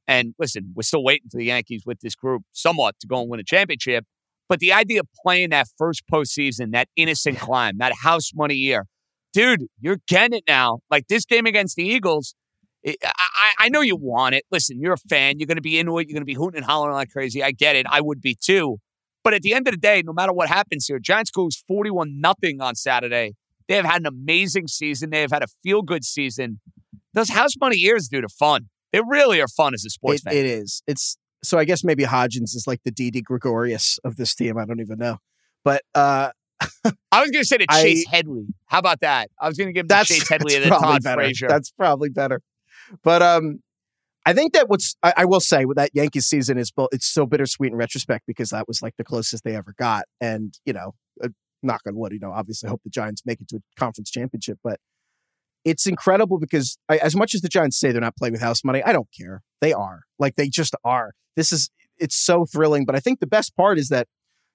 And 0.09 0.33
listen, 0.37 0.73
we're 0.75 0.83
still 0.83 1.03
waiting 1.03 1.29
for 1.31 1.37
the 1.37 1.45
Yankees 1.45 1.83
with 1.85 2.01
this 2.01 2.15
group 2.15 2.43
somewhat 2.51 2.95
to 2.99 3.07
go 3.07 3.21
and 3.21 3.29
win 3.29 3.39
a 3.39 3.45
championship. 3.45 4.03
But 4.49 4.59
the 4.59 4.73
idea 4.73 4.99
of 4.99 5.07
playing 5.23 5.51
that 5.51 5.67
first 5.77 6.03
postseason, 6.11 6.71
that 6.71 6.89
innocent 6.97 7.39
climb, 7.39 7.77
that 7.77 7.93
house 7.93 8.31
money 8.35 8.55
year, 8.55 8.87
dude, 9.33 9.67
you're 9.79 9.99
getting 10.07 10.37
it 10.37 10.43
now. 10.47 10.79
Like 10.89 11.07
this 11.07 11.25
game 11.25 11.45
against 11.45 11.75
the 11.75 11.83
Eagles, 11.83 12.35
it, 12.83 12.97
I, 13.03 13.53
I 13.59 13.69
know 13.69 13.81
you 13.81 13.95
want 13.95 14.35
it. 14.35 14.43
Listen, 14.51 14.79
you're 14.79 14.93
a 14.93 14.97
fan. 14.97 15.39
You're 15.39 15.47
going 15.47 15.57
to 15.57 15.61
be 15.61 15.77
into 15.79 15.97
it. 15.99 16.07
You're 16.07 16.15
going 16.15 16.21
to 16.21 16.25
be 16.25 16.33
hooting 16.35 16.57
and 16.57 16.65
hollering 16.65 16.95
like 16.95 17.09
crazy. 17.11 17.43
I 17.43 17.51
get 17.51 17.75
it. 17.75 17.85
I 17.89 18.01
would 18.01 18.21
be 18.21 18.35
too. 18.39 18.77
But 19.23 19.33
at 19.33 19.41
the 19.41 19.53
end 19.53 19.67
of 19.67 19.73
the 19.73 19.79
day, 19.79 20.01
no 20.05 20.13
matter 20.13 20.31
what 20.31 20.47
happens 20.47 20.85
here, 20.87 20.99
Giants 20.99 21.31
goes 21.31 21.63
41 21.67 22.19
nothing 22.21 22.61
on 22.61 22.75
Saturday. 22.75 23.33
They 23.67 23.75
have 23.75 23.85
had 23.85 24.01
an 24.01 24.05
amazing 24.05 24.67
season. 24.67 25.09
They 25.09 25.21
have 25.21 25.31
had 25.31 25.43
a 25.43 25.47
feel 25.63 25.81
good 25.81 26.05
season. 26.05 26.61
Those 27.13 27.29
house 27.29 27.51
money 27.59 27.75
years, 27.75 28.07
dude, 28.07 28.23
are 28.23 28.29
fun. 28.29 28.69
They 28.93 29.01
really 29.05 29.41
are 29.41 29.47
fun 29.49 29.73
as 29.73 29.83
a 29.85 29.89
sports 29.89 30.21
It, 30.21 30.23
fan. 30.23 30.35
it 30.37 30.45
is. 30.45 30.81
It's 30.87 31.17
so 31.43 31.57
I 31.57 31.65
guess 31.65 31.83
maybe 31.83 32.03
Hodgins 32.03 32.55
is 32.55 32.63
like 32.67 32.79
the 32.85 32.91
Didi 32.91 33.21
Gregorius 33.21 33.99
of 34.05 34.15
this 34.15 34.33
team. 34.33 34.57
I 34.57 34.65
don't 34.65 34.79
even 34.79 34.97
know. 34.97 35.17
But 35.65 35.81
uh 35.93 36.29
I 37.11 37.21
was 37.21 37.31
going 37.31 37.43
to 37.43 37.45
say 37.45 37.57
to 37.57 37.65
I- 37.69 37.81
Chase 37.81 38.05
Headley. 38.07 38.47
How 38.65 38.79
about 38.79 39.01
that? 39.01 39.29
I 39.39 39.47
was 39.47 39.57
going 39.57 39.67
to 39.67 39.73
give 39.73 39.87
that's 39.87 40.09
Chase 40.09 40.27
Headley 40.27 40.55
and 40.55 40.65
then 40.65 40.71
Todd 40.71 41.03
better. 41.03 41.21
Frazier. 41.21 41.47
That's 41.47 41.71
probably 41.71 42.09
better. 42.09 42.41
But 43.03 43.21
um 43.21 43.59
I 44.25 44.33
think 44.33 44.53
that 44.53 44.67
what's 44.67 44.95
I, 45.03 45.13
I 45.17 45.25
will 45.25 45.39
say 45.39 45.63
with 45.65 45.77
that 45.77 45.91
Yankees 45.93 46.25
season 46.25 46.57
is 46.57 46.71
it's 46.91 47.07
so 47.07 47.25
bittersweet 47.25 47.71
in 47.71 47.77
retrospect 47.77 48.25
because 48.27 48.49
that 48.49 48.67
was 48.67 48.81
like 48.81 48.95
the 48.97 49.05
closest 49.05 49.45
they 49.45 49.55
ever 49.55 49.73
got. 49.77 50.03
And, 50.19 50.53
you 50.65 50.73
know, 50.73 50.95
uh, 51.23 51.29
knock 51.63 51.81
on 51.87 51.95
wood, 51.95 52.11
you 52.11 52.19
know, 52.19 52.31
obviously 52.31 52.69
hope 52.69 52.81
the 52.83 52.89
Giants 52.89 53.23
make 53.25 53.39
it 53.39 53.47
to 53.49 53.57
a 53.57 53.59
conference 53.79 54.11
championship, 54.11 54.59
but 54.63 54.79
it's 55.63 55.85
incredible 55.85 56.39
because 56.39 56.77
I, 56.89 56.97
as 56.97 57.15
much 57.15 57.33
as 57.35 57.41
the 57.41 57.49
Giants 57.49 57.79
say 57.79 57.91
they're 57.91 58.01
not 58.01 58.17
playing 58.17 58.33
with 58.33 58.41
house 58.41 58.63
money, 58.63 58.83
I 58.83 58.91
don't 58.91 59.07
care. 59.17 59.43
They 59.61 59.73
are. 59.73 60.01
Like 60.19 60.35
they 60.35 60.49
just 60.49 60.75
are. 60.83 61.11
This 61.35 61.51
is 61.51 61.69
it's 61.97 62.15
so 62.15 62.45
thrilling. 62.45 62.85
But 62.85 62.95
I 62.95 62.99
think 62.99 63.19
the 63.19 63.27
best 63.27 63.55
part 63.55 63.77
is 63.79 63.89
that 63.89 64.07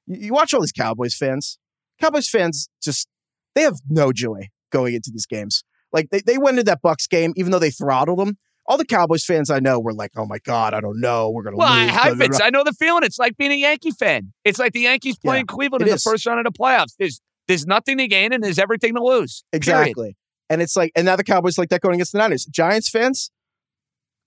you, 0.06 0.26
you 0.26 0.32
watch 0.32 0.52
all 0.52 0.60
these 0.60 0.72
Cowboys 0.72 1.14
fans. 1.14 1.58
Cowboys 2.02 2.28
fans 2.28 2.68
just 2.82 3.08
they 3.54 3.62
have 3.62 3.76
no 3.88 4.12
joy 4.12 4.48
going 4.70 4.94
into 4.94 5.10
these 5.12 5.26
games. 5.26 5.64
Like 5.92 6.08
they, 6.10 6.20
they 6.20 6.38
went 6.38 6.58
into 6.58 6.64
that 6.70 6.82
Bucks 6.82 7.06
game, 7.06 7.32
even 7.36 7.52
though 7.52 7.58
they 7.58 7.70
throttled 7.70 8.18
them. 8.18 8.36
All 8.66 8.78
the 8.78 8.84
Cowboys 8.84 9.24
fans 9.24 9.50
I 9.50 9.58
know 9.58 9.80
were 9.80 9.92
like, 9.92 10.12
"Oh 10.16 10.24
my 10.24 10.38
god, 10.38 10.72
I 10.72 10.80
don't 10.80 11.00
know, 11.00 11.30
we're 11.30 11.42
gonna 11.42 11.56
Well, 11.56 11.68
I, 11.68 11.82
lose." 11.84 11.90
hi, 11.90 12.08
blah, 12.14 12.14
blah, 12.14 12.38
blah. 12.38 12.46
I 12.46 12.50
know 12.50 12.64
the 12.64 12.72
feeling. 12.72 13.02
It's 13.02 13.18
like 13.18 13.36
being 13.36 13.50
a 13.50 13.56
Yankee 13.56 13.90
fan. 13.90 14.32
It's 14.44 14.58
like 14.58 14.72
the 14.72 14.80
Yankees 14.80 15.16
Yeah, 15.22 15.30
playing 15.30 15.46
Cleveland 15.46 15.82
it 15.82 15.88
in 15.88 15.94
the 15.94 15.98
first 15.98 16.24
round 16.26 16.44
of 16.46 16.52
the 16.52 16.56
playoffs. 16.56 16.94
There's 16.98 17.20
there's 17.48 17.66
nothing 17.66 17.98
to 17.98 18.06
gain 18.06 18.32
and 18.32 18.42
there's 18.42 18.58
everything 18.58 18.94
to 18.94 19.02
lose. 19.02 19.42
Period. 19.52 19.56
Exactly. 19.60 20.16
And 20.48 20.62
it's 20.62 20.76
like, 20.76 20.92
and 20.94 21.06
now 21.06 21.16
the 21.16 21.24
Cowboys 21.24 21.58
like 21.58 21.70
that 21.70 21.80
going 21.80 21.94
against 21.94 22.12
the 22.12 22.18
Niners. 22.18 22.44
Giants 22.44 22.88
fans, 22.88 23.30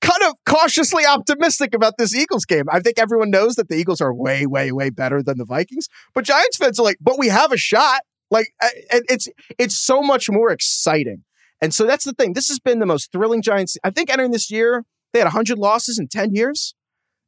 kind 0.05 0.23
of 0.29 0.35
cautiously 0.45 1.05
optimistic 1.05 1.73
about 1.73 1.93
this 1.97 2.15
Eagles 2.15 2.45
game. 2.45 2.65
I 2.71 2.79
think 2.79 2.99
everyone 2.99 3.31
knows 3.31 3.55
that 3.55 3.69
the 3.69 3.75
Eagles 3.75 4.01
are 4.01 4.13
way, 4.13 4.45
way, 4.45 4.71
way 4.71 4.89
better 4.89 5.23
than 5.23 5.37
the 5.37 5.45
Vikings. 5.45 5.87
But 6.13 6.25
Giants 6.25 6.57
fans 6.57 6.79
are 6.79 6.83
like, 6.83 6.97
but 7.01 7.17
we 7.17 7.27
have 7.29 7.51
a 7.51 7.57
shot. 7.57 8.01
Like, 8.31 8.47
it's 8.61 9.27
it's 9.59 9.77
so 9.77 10.01
much 10.01 10.29
more 10.29 10.51
exciting. 10.51 11.23
And 11.61 11.73
so 11.73 11.85
that's 11.85 12.03
the 12.03 12.13
thing. 12.13 12.33
This 12.33 12.47
has 12.49 12.59
been 12.59 12.79
the 12.79 12.85
most 12.85 13.11
thrilling 13.11 13.41
Giants. 13.41 13.77
I 13.83 13.89
think 13.89 14.09
entering 14.09 14.31
this 14.31 14.51
year, 14.51 14.83
they 15.13 15.19
had 15.19 15.25
100 15.25 15.57
losses 15.57 15.97
in 15.97 16.07
10 16.07 16.33
years. 16.33 16.75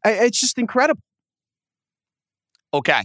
It's 0.03 0.39
just 0.39 0.57
incredible. 0.57 1.01
Okay. 2.73 3.03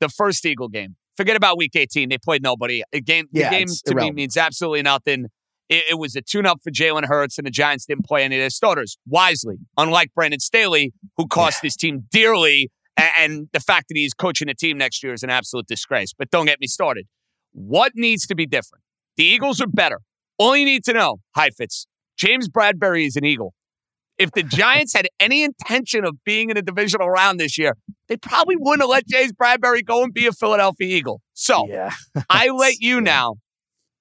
The 0.00 0.08
first 0.08 0.44
Eagle 0.46 0.68
game. 0.68 0.96
Forget 1.16 1.36
about 1.36 1.58
week 1.58 1.74
18. 1.74 2.08
They 2.08 2.18
played 2.18 2.42
nobody. 2.42 2.82
A 2.92 3.00
game, 3.00 3.26
the 3.32 3.48
game 3.50 3.68
to 3.86 3.94
me 3.94 4.12
means 4.12 4.36
absolutely 4.36 4.82
nothing. 4.82 5.26
It, 5.72 5.84
it 5.92 5.98
was 5.98 6.14
a 6.16 6.22
tune 6.22 6.46
up 6.46 6.58
for 6.62 6.70
Jalen 6.70 7.04
Hurts, 7.06 7.38
and 7.38 7.46
the 7.46 7.50
Giants 7.50 7.86
didn't 7.86 8.04
play 8.06 8.22
any 8.24 8.36
of 8.36 8.42
their 8.42 8.50
starters 8.50 8.98
wisely, 9.06 9.56
unlike 9.76 10.12
Brandon 10.14 10.40
Staley, 10.40 10.92
who 11.16 11.26
cost 11.26 11.62
his 11.62 11.76
team 11.76 12.04
dearly. 12.10 12.70
a- 12.98 13.10
And 13.18 13.48
the 13.52 13.60
fact 13.60 13.88
that 13.88 13.96
he's 13.96 14.12
coaching 14.14 14.48
a 14.48 14.54
team 14.54 14.76
next 14.78 15.02
year 15.02 15.12
is 15.12 15.22
an 15.22 15.30
absolute 15.30 15.66
disgrace. 15.66 16.12
But 16.16 16.30
don't 16.30 16.46
get 16.46 16.60
me 16.60 16.66
started. 16.66 17.06
What 17.52 17.92
needs 17.94 18.26
to 18.26 18.34
be 18.34 18.46
different? 18.46 18.82
The 19.16 19.24
Eagles 19.24 19.60
are 19.60 19.66
better. 19.66 20.00
All 20.38 20.56
you 20.56 20.64
need 20.64 20.84
to 20.84 20.92
know, 20.92 21.18
Heifetz, 21.36 21.86
James 22.16 22.48
Bradberry 22.48 23.06
is 23.06 23.16
an 23.16 23.24
Eagle. 23.24 23.54
If 24.18 24.30
the 24.32 24.42
Giants 24.42 24.92
had 24.94 25.06
any 25.20 25.42
intention 25.42 26.04
of 26.04 26.16
being 26.24 26.50
in 26.50 26.56
a 26.56 26.62
divisional 26.62 27.08
round 27.08 27.40
this 27.40 27.56
year, 27.58 27.76
they 28.08 28.16
probably 28.16 28.56
wouldn't 28.58 28.82
have 28.82 28.90
let 28.90 29.06
James 29.08 29.32
Bradberry 29.32 29.84
go 29.84 30.02
and 30.04 30.12
be 30.12 30.26
a 30.26 30.32
Philadelphia 30.32 30.86
Eagle. 30.96 31.20
So 31.34 31.66
Yeah. 31.68 31.92
I 32.30 32.48
let 32.48 32.74
you 32.80 33.00
now, 33.00 33.36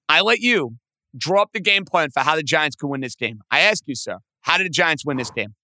I 0.09 0.21
let 0.21 0.39
you 0.39 0.75
draw 1.17 1.41
up 1.41 1.49
the 1.53 1.59
game 1.59 1.85
plan 1.85 2.09
for 2.11 2.21
how 2.21 2.35
the 2.35 2.43
Giants 2.43 2.75
could 2.75 2.87
win 2.87 3.01
this 3.01 3.15
game. 3.15 3.41
I 3.51 3.61
ask 3.61 3.83
you, 3.85 3.95
sir, 3.95 4.19
how 4.41 4.57
did 4.57 4.65
the 4.65 4.71
Giants 4.71 5.05
win 5.05 5.17
this 5.17 5.29
ah. 5.31 5.35
game? 5.35 5.55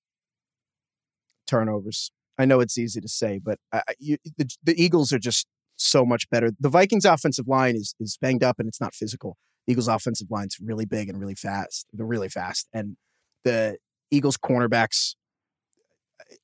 turnovers. 1.47 2.11
I 2.37 2.45
know 2.45 2.59
it's 2.59 2.77
easy 2.77 3.01
to 3.01 3.07
say, 3.07 3.39
but 3.43 3.57
you, 3.97 4.17
the, 4.37 4.47
the 4.63 4.81
Eagles 4.81 5.11
are 5.11 5.19
just 5.19 5.47
so 5.75 6.05
much 6.05 6.29
better. 6.29 6.51
The 6.59 6.69
Vikings' 6.69 7.05
offensive 7.05 7.47
line 7.47 7.75
is 7.75 7.95
is 7.99 8.17
banged 8.21 8.43
up 8.43 8.59
and 8.59 8.67
it's 8.67 8.81
not 8.81 8.93
physical. 8.93 9.37
The 9.65 9.71
Eagles' 9.71 9.87
offensive 9.87 10.27
line's 10.29 10.57
really 10.61 10.85
big 10.85 11.09
and 11.09 11.19
really 11.19 11.33
fast. 11.33 11.87
They're 11.91 12.05
really 12.05 12.29
fast, 12.29 12.67
and 12.73 12.97
the 13.43 13.77
Eagles' 14.11 14.37
cornerbacks 14.37 15.15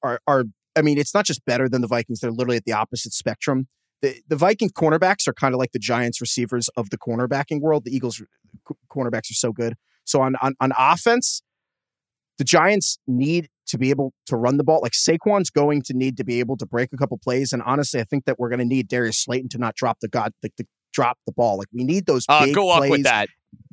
are 0.01 0.20
are. 0.26 0.45
I 0.76 0.82
mean, 0.82 0.97
it's 0.97 1.14
not 1.14 1.26
just 1.26 1.45
better 1.45 1.70
than 1.70 1.82
the 1.82 1.88
Vikings; 1.88 2.22
they're 2.22 2.32
literally 2.32 2.58
at 2.58 2.66
the 2.66 2.74
opposite 2.74 3.14
spectrum. 3.14 3.68
The 4.01 4.16
the 4.28 4.36
Viking 4.36 4.70
cornerbacks 4.70 5.28
are 5.28 5.34
kind 5.34 5.54
of 5.54 5.60
like 5.60 5.74
the 5.74 5.80
Giants 5.80 6.20
receivers 6.22 6.70
of 6.70 6.89
the 6.89 6.97
cornerbacking 6.97 7.62
world. 7.62 7.84
The 7.86 7.95
Eagles 7.95 8.20
cornerbacks 8.91 9.32
are 9.32 9.36
so 9.36 9.51
good. 9.51 9.76
So 10.06 10.22
on 10.22 10.36
on, 10.41 10.54
on 10.60 10.72
offense, 10.78 11.41
the 12.38 12.43
Giants 12.43 12.97
need 13.08 13.49
to 13.68 13.78
be 13.78 13.89
able 13.89 14.14
to 14.28 14.36
run 14.36 14.58
the 14.58 14.64
ball. 14.64 14.80
Like 14.82 14.91
Saquon's 14.91 15.49
going 15.49 15.82
to 15.84 15.93
need 15.93 16.18
to 16.18 16.24
be 16.24 16.39
able 16.39 16.58
to 16.58 16.66
break 16.66 16.89
a 16.93 16.97
couple 16.97 17.18
plays. 17.18 17.54
And 17.54 17.62
honestly, 17.66 17.99
I 17.99 18.04
think 18.04 18.26
that 18.26 18.38
we're 18.38 18.49
going 18.49 18.60
to 18.60 18.66
need 18.66 18.88
Darius 18.88 19.18
Slayton 19.18 19.49
to 19.49 19.58
not 19.58 19.76
drop 19.76 19.99
the 20.01 20.10
god, 20.10 20.34
the, 20.41 20.49
to 20.58 20.66
drop 20.93 21.18
the 21.26 21.32
ball. 21.32 21.58
Like 21.58 21.68
we 21.74 21.84
need 21.84 22.06
those. 22.06 22.26
Uh, 22.28 22.47
go 22.54 22.70
up 22.70 22.80
plays. 22.80 22.91
with 22.91 23.04
that. 23.04 23.30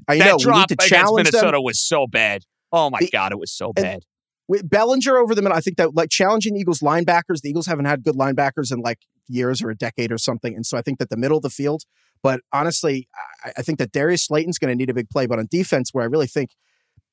I 0.08 0.18
that 0.18 0.26
know 0.26 0.52
we 0.52 0.58
need 0.58 0.68
to 0.68 0.76
challenge 0.76 1.26
Minnesota 1.26 1.56
them. 1.56 1.64
was 1.64 1.80
so 1.80 2.06
bad. 2.06 2.42
Oh 2.72 2.90
my 2.90 2.98
The- 3.00 3.10
God, 3.10 3.32
it 3.32 3.38
was 3.38 3.52
so 3.52 3.72
bad. 3.72 4.04
With 4.48 4.68
Bellinger 4.68 5.16
over 5.16 5.34
the 5.36 5.42
middle, 5.42 5.56
I 5.56 5.60
think 5.60 5.76
that 5.76 5.94
like 5.94 6.10
challenging 6.10 6.56
Eagles 6.56 6.80
linebackers. 6.80 7.40
The 7.42 7.50
Eagles 7.50 7.66
haven't 7.66 7.84
had 7.84 8.02
good 8.02 8.16
linebackers 8.16 8.72
in 8.72 8.80
like 8.80 8.98
years 9.28 9.62
or 9.62 9.70
a 9.70 9.76
decade 9.76 10.10
or 10.10 10.18
something, 10.18 10.56
and 10.56 10.66
so 10.66 10.76
I 10.76 10.82
think 10.82 10.98
that 10.98 11.08
the 11.08 11.16
middle 11.16 11.36
of 11.36 11.44
the 11.44 11.50
field. 11.50 11.84
But 12.22 12.40
honestly, 12.52 13.08
I, 13.44 13.52
I 13.58 13.62
think 13.62 13.78
that 13.78 13.92
Darius 13.92 14.24
Slayton's 14.24 14.58
going 14.58 14.70
to 14.70 14.76
need 14.76 14.90
a 14.90 14.94
big 14.94 15.08
play. 15.08 15.26
But 15.26 15.38
on 15.38 15.48
defense, 15.50 15.90
where 15.92 16.02
I 16.02 16.06
really 16.06 16.26
think 16.26 16.50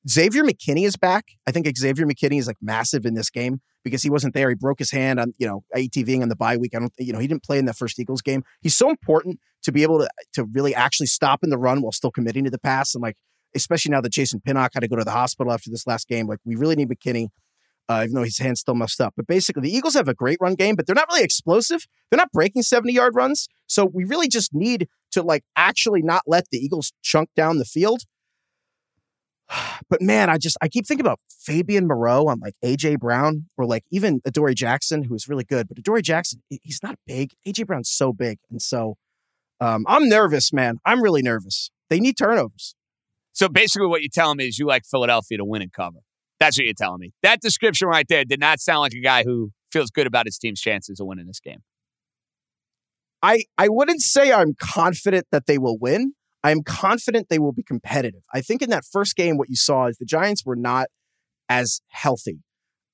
Xavier 0.08 0.44
McKinney 0.44 0.84
is 0.84 0.96
back. 0.96 1.26
I 1.46 1.52
think 1.52 1.66
Xavier 1.76 2.06
McKinney 2.06 2.38
is 2.38 2.46
like 2.46 2.56
massive 2.60 3.04
in 3.04 3.14
this 3.14 3.30
game 3.30 3.60
because 3.84 4.02
he 4.02 4.10
wasn't 4.10 4.34
there. 4.34 4.48
He 4.48 4.54
broke 4.54 4.78
his 4.78 4.90
hand 4.90 5.18
on, 5.18 5.32
you 5.38 5.46
know, 5.46 5.64
ATVing 5.76 6.22
on 6.22 6.28
the 6.28 6.36
bye 6.36 6.56
week. 6.56 6.74
I 6.74 6.78
don't, 6.78 6.92
you 6.98 7.12
know, 7.12 7.18
he 7.18 7.26
didn't 7.26 7.42
play 7.42 7.58
in 7.58 7.64
that 7.66 7.76
first 7.76 7.98
Eagles 7.98 8.22
game. 8.22 8.42
He's 8.60 8.76
so 8.76 8.90
important 8.90 9.40
to 9.62 9.72
be 9.72 9.82
able 9.82 9.98
to 9.98 10.08
to 10.34 10.44
really 10.44 10.74
actually 10.74 11.06
stop 11.06 11.42
in 11.42 11.50
the 11.50 11.58
run 11.58 11.82
while 11.82 11.92
still 11.92 12.10
committing 12.10 12.44
to 12.44 12.50
the 12.50 12.58
pass. 12.58 12.94
And 12.94 13.02
like, 13.02 13.16
especially 13.54 13.90
now 13.90 14.00
that 14.00 14.12
Jason 14.12 14.40
Pinnock 14.40 14.72
had 14.74 14.80
to 14.80 14.88
go 14.88 14.96
to 14.96 15.04
the 15.04 15.10
hospital 15.10 15.52
after 15.52 15.70
this 15.70 15.86
last 15.86 16.08
game, 16.08 16.26
like 16.26 16.38
we 16.44 16.54
really 16.54 16.76
need 16.76 16.88
McKinney. 16.88 17.28
Uh, 17.88 18.02
even 18.04 18.14
though 18.14 18.22
his 18.22 18.38
hand's 18.38 18.60
still 18.60 18.74
messed 18.74 19.00
up. 19.00 19.14
But 19.16 19.26
basically, 19.26 19.62
the 19.62 19.74
Eagles 19.74 19.94
have 19.94 20.08
a 20.08 20.14
great 20.14 20.38
run 20.40 20.54
game, 20.54 20.76
but 20.76 20.86
they're 20.86 20.94
not 20.94 21.08
really 21.08 21.24
explosive. 21.24 21.86
They're 22.10 22.18
not 22.18 22.32
breaking 22.32 22.62
70 22.62 22.92
yard 22.92 23.14
runs. 23.14 23.48
So 23.66 23.86
we 23.86 24.04
really 24.04 24.28
just 24.28 24.52
need 24.52 24.88
to 25.12 25.22
like 25.22 25.44
actually 25.56 26.02
not 26.02 26.22
let 26.26 26.44
the 26.50 26.58
Eagles 26.58 26.92
chunk 27.02 27.30
down 27.34 27.58
the 27.58 27.64
field. 27.64 28.02
But 29.90 30.02
man, 30.02 30.28
I 30.28 30.36
just 30.36 30.58
I 30.60 30.68
keep 30.68 30.86
thinking 30.86 31.06
about 31.06 31.20
Fabian 31.30 31.86
Moreau 31.86 32.26
on 32.26 32.40
like 32.40 32.54
AJ 32.62 32.98
Brown 32.98 33.46
or 33.56 33.64
like 33.64 33.84
even 33.90 34.20
Adoree 34.26 34.54
Jackson, 34.54 35.04
who 35.04 35.14
is 35.14 35.28
really 35.28 35.44
good. 35.44 35.66
But 35.66 35.78
Adoree 35.78 36.02
Jackson, 36.02 36.42
he's 36.50 36.80
not 36.82 36.96
big. 37.06 37.32
AJ 37.46 37.66
Brown's 37.66 37.88
so 37.88 38.12
big, 38.12 38.38
and 38.50 38.60
so 38.60 38.98
um, 39.60 39.84
I'm 39.88 40.08
nervous, 40.08 40.52
man. 40.52 40.78
I'm 40.84 41.02
really 41.02 41.22
nervous. 41.22 41.70
They 41.88 42.00
need 42.00 42.18
turnovers. 42.18 42.74
So 43.32 43.48
basically, 43.48 43.86
what 43.86 44.02
you're 44.02 44.10
telling 44.12 44.36
me 44.36 44.48
is 44.48 44.58
you 44.58 44.66
like 44.66 44.84
Philadelphia 44.84 45.38
to 45.38 45.44
win 45.44 45.62
and 45.62 45.72
cover. 45.72 46.00
That's 46.40 46.58
what 46.58 46.64
you're 46.64 46.74
telling 46.74 47.00
me. 47.00 47.12
That 47.22 47.40
description 47.40 47.88
right 47.88 48.06
there 48.08 48.24
did 48.24 48.40
not 48.40 48.60
sound 48.60 48.80
like 48.80 48.92
a 48.92 49.00
guy 49.00 49.24
who 49.24 49.50
feels 49.72 49.90
good 49.90 50.06
about 50.06 50.26
his 50.26 50.38
team's 50.38 50.60
chances 50.60 51.00
of 51.00 51.06
winning 51.06 51.26
this 51.26 51.40
game. 51.40 51.58
I 53.22 53.44
I 53.56 53.68
wouldn't 53.68 54.00
say 54.00 54.32
I'm 54.32 54.54
confident 54.58 55.26
that 55.32 55.46
they 55.46 55.58
will 55.58 55.78
win. 55.78 56.12
I'm 56.44 56.62
confident 56.62 57.28
they 57.28 57.40
will 57.40 57.52
be 57.52 57.64
competitive. 57.64 58.22
I 58.32 58.40
think 58.40 58.62
in 58.62 58.70
that 58.70 58.84
first 58.84 59.16
game, 59.16 59.36
what 59.36 59.48
you 59.48 59.56
saw 59.56 59.86
is 59.86 59.98
the 59.98 60.04
Giants 60.04 60.44
were 60.46 60.56
not 60.56 60.86
as 61.48 61.80
healthy. 61.88 62.38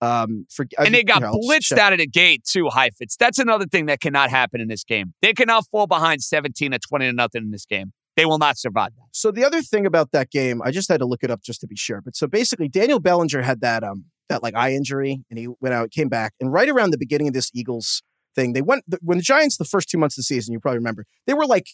Um, 0.01 0.47
for, 0.51 0.67
And 0.79 0.95
they 0.95 1.03
got 1.03 1.21
you 1.21 1.27
know, 1.27 1.33
blitzed 1.35 1.79
out 1.79 1.93
of 1.93 1.99
the 1.99 2.07
gate 2.07 2.45
too, 2.45 2.69
Heifetz. 2.69 3.17
That's 3.17 3.39
another 3.39 3.67
thing 3.67 3.87
that 3.87 4.01
cannot 4.01 4.31
happen 4.31 4.61
in 4.61 4.69
this 4.69 4.85
game. 4.85 5.15
They 5.23 5.33
cannot 5.33 5.67
fall 5.71 5.87
behind 5.87 6.23
17 6.23 6.73
to 6.73 6.79
20 6.79 7.07
to 7.07 7.13
nothing 7.13 7.43
in 7.43 7.51
this 7.51 7.65
game. 7.65 7.93
They 8.17 8.25
will 8.25 8.39
not 8.39 8.59
survive 8.59 8.93
that. 8.97 9.09
So 9.13 9.31
the 9.31 9.45
other 9.45 9.61
thing 9.61 9.87
about 9.87 10.13
that 10.13 10.31
game, 10.31 10.63
I 10.63 10.71
just 10.71 10.89
had 10.89 11.01
to 11.01 11.07
look 11.07 11.25
it 11.25 11.31
up 11.31 11.43
just 11.43 11.61
to 11.63 11.67
be 11.67 11.77
sure. 11.77 12.01
But 12.01 12.17
so 12.17 12.27
basically, 12.27 12.69
Daniel 12.69 13.01
Bellinger 13.01 13.43
had 13.43 13.61
that 13.61 13.83
um 13.83 14.05
that 14.29 14.43
like 14.43 14.55
eye 14.55 14.73
injury, 14.73 15.25
and 15.31 15.39
he 15.39 15.49
went 15.61 15.75
out, 15.75 15.91
came 15.91 16.09
back, 16.09 16.35
and 16.41 16.53
right 16.53 16.69
around 16.69 16.91
the 16.91 16.99
beginning 16.99 17.29
of 17.29 17.35
this 17.35 17.51
Eagles 17.55 18.03
thing, 18.35 18.53
they 18.53 18.63
went 18.63 18.85
when 19.01 19.19
the 19.19 19.23
Giants 19.23 19.57
the 19.57 19.65
first 19.65 19.89
two 19.89 19.99
months 19.99 20.17
of 20.17 20.23
the 20.23 20.25
season. 20.25 20.53
You 20.53 20.61
probably 20.61 20.79
remember 20.79 21.05
they 21.27 21.35
were 21.35 21.47
like 21.47 21.67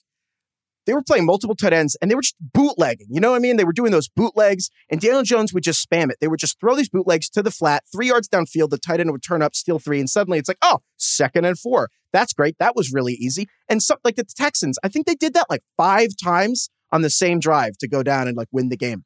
they 0.86 0.94
were 0.94 1.02
playing 1.02 1.26
multiple 1.26 1.54
tight 1.54 1.72
ends 1.72 1.96
and 2.00 2.10
they 2.10 2.14
were 2.14 2.22
just 2.22 2.36
bootlegging. 2.40 3.08
You 3.10 3.20
know 3.20 3.30
what 3.30 3.36
I 3.36 3.40
mean? 3.40 3.56
They 3.56 3.64
were 3.64 3.72
doing 3.72 3.92
those 3.92 4.08
bootlegs, 4.08 4.70
and 4.90 5.00
Daniel 5.00 5.22
Jones 5.22 5.52
would 5.52 5.62
just 5.62 5.88
spam 5.88 6.10
it. 6.10 6.16
They 6.20 6.28
would 6.28 6.40
just 6.40 6.58
throw 6.58 6.74
these 6.74 6.88
bootlegs 6.88 7.28
to 7.30 7.42
the 7.42 7.50
flat, 7.50 7.84
three 7.92 8.08
yards 8.08 8.28
downfield. 8.28 8.70
The 8.70 8.78
tight 8.78 9.00
end 9.00 9.12
would 9.12 9.22
turn 9.22 9.42
up, 9.42 9.54
steal 9.54 9.78
three, 9.78 10.00
and 10.00 10.08
suddenly 10.08 10.38
it's 10.38 10.48
like, 10.48 10.58
oh, 10.62 10.80
second 10.96 11.44
and 11.44 11.58
four. 11.58 11.90
That's 12.12 12.32
great. 12.32 12.56
That 12.58 12.74
was 12.74 12.92
really 12.92 13.14
easy. 13.14 13.48
And 13.68 13.82
so, 13.82 13.96
like 14.04 14.16
the 14.16 14.24
Texans, 14.24 14.78
I 14.82 14.88
think 14.88 15.06
they 15.06 15.14
did 15.14 15.34
that 15.34 15.46
like 15.48 15.62
five 15.76 16.10
times 16.22 16.70
on 16.92 17.02
the 17.02 17.10
same 17.10 17.38
drive 17.38 17.78
to 17.78 17.88
go 17.88 18.02
down 18.02 18.26
and 18.26 18.36
like 18.36 18.48
win 18.50 18.68
the 18.68 18.76
game. 18.76 19.04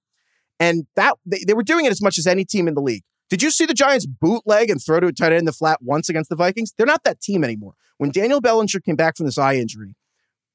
And 0.58 0.86
that 0.96 1.16
they, 1.26 1.44
they 1.46 1.54
were 1.54 1.62
doing 1.62 1.84
it 1.84 1.92
as 1.92 2.00
much 2.00 2.18
as 2.18 2.26
any 2.26 2.44
team 2.44 2.68
in 2.68 2.74
the 2.74 2.80
league. 2.80 3.02
Did 3.30 3.42
you 3.42 3.50
see 3.50 3.66
the 3.66 3.74
Giants 3.74 4.06
bootleg 4.06 4.70
and 4.70 4.80
throw 4.82 5.00
to 5.00 5.08
a 5.08 5.12
tight 5.12 5.32
end 5.32 5.40
in 5.40 5.44
the 5.44 5.52
flat 5.52 5.80
once 5.82 6.08
against 6.08 6.30
the 6.30 6.36
Vikings? 6.36 6.72
They're 6.76 6.86
not 6.86 7.04
that 7.04 7.20
team 7.20 7.42
anymore. 7.42 7.74
When 7.98 8.10
Daniel 8.10 8.40
Bellinger 8.40 8.80
came 8.80 8.96
back 8.96 9.16
from 9.16 9.26
this 9.26 9.38
eye 9.38 9.54
injury, 9.54 9.96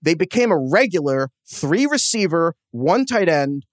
they 0.02 0.14
became 0.14 0.52
a 0.52 0.58
regular 0.58 1.30
three 1.52 1.86
receiver, 1.86 2.56
one 2.72 3.06
tight 3.06 3.30
end, 3.30 3.66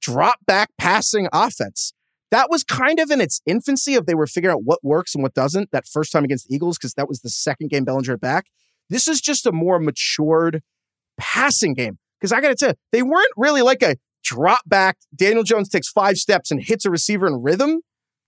drop 0.00 0.38
back 0.46 0.70
passing 0.78 1.28
offense. 1.32 1.92
That 2.30 2.50
was 2.50 2.62
kind 2.62 3.00
of 3.00 3.10
in 3.10 3.20
its 3.20 3.40
infancy 3.46 3.94
of 3.94 4.06
they 4.06 4.14
were 4.14 4.26
figuring 4.26 4.54
out 4.54 4.62
what 4.64 4.80
works 4.82 5.14
and 5.14 5.22
what 5.22 5.34
doesn't 5.34 5.70
that 5.72 5.86
first 5.86 6.12
time 6.12 6.24
against 6.24 6.48
the 6.48 6.54
Eagles, 6.54 6.76
because 6.76 6.94
that 6.94 7.08
was 7.08 7.20
the 7.20 7.30
second 7.30 7.70
game 7.70 7.84
Bellinger 7.84 8.18
back. 8.18 8.46
This 8.90 9.08
is 9.08 9.20
just 9.20 9.46
a 9.46 9.52
more 9.52 9.78
matured 9.78 10.62
passing 11.18 11.74
game. 11.74 11.98
Because 12.20 12.32
I 12.32 12.40
got 12.40 12.48
to 12.48 12.54
tell 12.56 12.68
you, 12.70 12.74
they 12.92 13.02
weren't 13.02 13.32
really 13.36 13.62
like 13.62 13.82
a 13.82 13.96
drop 14.24 14.60
back. 14.66 14.98
Daniel 15.14 15.44
Jones 15.44 15.68
takes 15.68 15.88
five 15.88 16.16
steps 16.18 16.50
and 16.50 16.62
hits 16.62 16.84
a 16.84 16.90
receiver 16.90 17.26
in 17.26 17.42
rhythm 17.42 17.80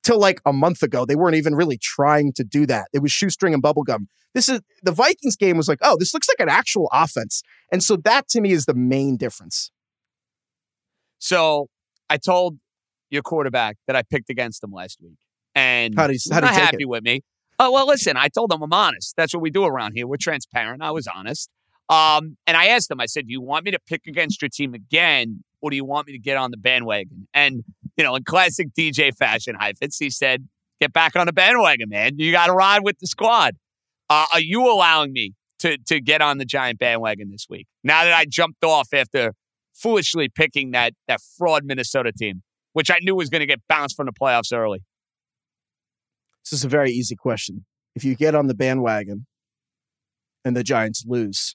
till 0.03 0.19
like 0.19 0.41
a 0.47 0.53
month 0.53 0.83
ago. 0.83 1.05
They 1.05 1.17
weren't 1.17 1.37
even 1.37 1.55
really 1.55 1.79
trying 1.79 2.33
to 2.35 2.45
do 2.45 2.67
that. 2.67 2.89
It 2.93 3.01
was 3.01 3.13
shoestring 3.13 3.55
and 3.55 3.63
bubblegum. 3.63 4.07
This 4.35 4.49
is 4.49 4.61
the 4.83 4.93
Vikings 4.93 5.37
game 5.37 5.57
was 5.57 5.69
like, 5.69 5.81
oh, 5.83 5.97
this 5.99 6.15
looks 6.15 6.29
like 6.29 6.41
an 6.41 6.49
actual 6.49 6.89
offense. 6.93 7.43
And 7.73 7.83
so 7.83 7.97
that 7.97 8.29
to 8.29 8.41
me 8.41 8.53
is 8.53 8.67
the 8.67 8.75
main 8.75 9.17
difference. 9.17 9.71
So 11.19 11.69
I 12.09 12.17
told 12.17 12.59
your 13.11 13.23
quarterback 13.23 13.77
that 13.87 13.97
I 13.97 14.03
picked 14.03 14.31
against 14.31 14.63
him 14.63 14.73
last 14.73 14.99
week. 15.03 15.19
And 15.55 15.95
how 15.97 16.07
did 16.07 16.21
he, 16.23 16.33
how 16.33 16.41
did 16.41 16.51
he 16.51 16.57
happy 16.57 16.83
it? 16.83 16.89
with 16.89 17.03
me. 17.03 17.23
Oh, 17.59 17.73
well, 17.73 17.87
listen, 17.87 18.17
I 18.17 18.29
told 18.29 18.53
him 18.53 18.63
I'm 18.63 18.73
honest. 18.73 19.15
That's 19.17 19.35
what 19.35 19.43
we 19.43 19.51
do 19.51 19.65
around 19.65 19.93
here. 19.93 20.07
We're 20.07 20.17
transparent. 20.17 20.83
I 20.83 20.93
was 20.93 21.07
honest. 21.07 21.51
Um, 21.91 22.37
and 22.47 22.57
I 22.57 22.67
asked 22.67 22.91
him, 22.91 23.01
I 23.01 23.07
said, 23.07 23.27
Do 23.27 23.33
you 23.33 23.41
want 23.41 23.65
me 23.65 23.73
to 23.73 23.79
pick 23.87 24.03
against 24.07 24.41
your 24.41 24.49
team 24.49 24.75
again, 24.75 25.43
or 25.61 25.71
do 25.71 25.77
you 25.77 25.85
want 25.85 26.07
me 26.07 26.13
to 26.13 26.19
get 26.19 26.37
on 26.37 26.53
the 26.53 26.57
bandwagon? 26.57 27.27
And, 27.35 27.65
you 28.01 28.05
know, 28.07 28.17
in 28.17 28.25
classic 28.25 28.69
DJ 28.73 29.15
fashion, 29.15 29.55
Heifetz, 29.61 29.99
he 29.99 30.09
said, 30.09 30.49
Get 30.81 30.95
back 30.95 31.17
on 31.17 31.27
the 31.27 31.35
bandwagon, 31.35 31.91
man. 31.91 32.13
You 32.17 32.33
got 32.33 32.47
to 32.47 32.55
ride 32.55 32.83
with 32.83 32.99
the 32.99 33.07
squad. 33.07 33.57
Uh, 34.09 34.25
are 34.33 34.41
you 34.41 34.73
allowing 34.73 35.13
me 35.13 35.35
to, 35.59 35.77
to 35.89 36.01
get 36.01 36.23
on 36.23 36.39
the 36.39 36.47
giant 36.47 36.79
bandwagon 36.79 37.31
this 37.31 37.45
week? 37.51 37.67
Now 37.85 38.05
that 38.05 38.15
I 38.15 38.25
jumped 38.25 38.65
off 38.65 38.89
after 38.95 39.35
foolishly 39.75 40.31
picking 40.31 40.71
that, 40.71 40.95
that 41.09 41.21
fraud 41.37 41.67
Minnesota 41.67 42.11
team, 42.11 42.43
which 42.73 42.91
I 42.91 43.01
knew 43.03 43.15
was 43.15 43.29
going 43.29 43.41
to 43.41 43.47
get 43.47 43.61
bounced 43.69 43.97
from 43.97 44.07
the 44.07 44.13
playoffs 44.13 44.57
early. 44.57 44.83
This 46.47 46.55
is 46.55 46.65
a 46.65 46.69
very 46.69 46.91
easy 46.91 47.17
question. 47.17 47.67
If 47.95 48.03
you 48.03 48.17
get 48.17 48.35
on 48.35 48.47
the 48.47 48.55
bandwagon 48.55 49.27
and 50.43 50.57
the 50.57 50.65
Giants 50.65 51.05
lose, 51.07 51.55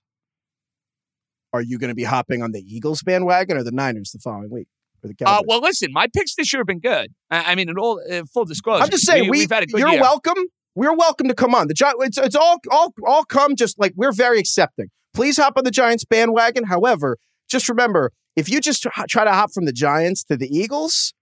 are 1.54 1.64
you 1.64 1.80
going 1.80 1.90
to 1.90 1.96
be 1.96 2.04
hopping 2.04 2.44
on 2.44 2.52
the 2.52 2.62
Eagles 2.62 3.02
bandwagon 3.02 3.58
or 3.58 3.64
the 3.64 3.72
Niners 3.72 4.12
the 4.12 4.20
following 4.20 4.52
week? 4.52 4.68
Or 5.06 5.08
the 5.08 5.16
Cowboys? 5.16 5.40
Uh, 5.40 5.44
well, 5.48 5.62
listen, 5.62 5.94
my 5.94 6.08
picks 6.08 6.36
this 6.36 6.52
year 6.52 6.62
have 6.62 6.68
been 6.68 6.80
good. 6.80 7.14
I, 7.30 7.52
I 7.52 7.56
mean, 7.56 7.70
in 7.70 7.78
all 7.78 8.02
uh, 8.12 8.24
full 8.34 8.46
disclosure, 8.46 8.84
I'm 8.84 8.90
just 8.90 9.06
saying, 9.06 9.30
we, 9.30 9.42
have 9.42 9.52
had 9.52 9.64
a 9.64 9.68
good 9.68 9.80
you're 9.80 9.90
year. 9.90 10.02
welcome. 10.02 10.38
We're 10.76 10.96
welcome 10.96 11.28
to 11.30 11.34
come 11.34 11.56
on. 11.56 11.68
The 11.68 11.74
Giants. 11.74 12.04
it's, 12.06 12.18
it's 12.18 12.36
all 12.36 12.58
all 12.70 12.94
all 13.06 13.24
come 13.24 13.56
just 13.56 13.80
like 13.80 13.94
we're 13.96 14.12
very 14.12 14.40
accepting. 14.40 14.88
Please 15.14 15.38
hop 15.38 15.54
on 15.58 15.64
the 15.64 15.72
Giants 15.72 16.04
bandwagon. 16.04 16.66
However, 16.66 17.18
just 17.48 17.70
remember, 17.70 18.12
if 18.36 18.50
you 18.50 18.60
just 18.60 18.86
try 19.08 19.24
to 19.24 19.32
hop 19.32 19.52
from 19.54 19.66
the 19.66 19.72
Giants 19.72 20.24
to 20.26 20.36
the 20.36 20.48
Eagles, 20.48 21.14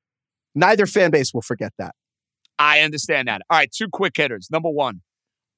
neither 0.56 0.88
fan 0.88 1.12
base 1.12 1.34
will 1.34 1.44
forget 1.44 1.74
that. 1.78 1.94
I 2.58 2.80
understand 2.80 3.28
that. 3.28 3.42
All 3.50 3.58
right, 3.58 3.72
two 3.72 3.88
quick 3.92 4.16
hitters. 4.18 4.50
Number 4.50 4.70
one, 4.70 5.02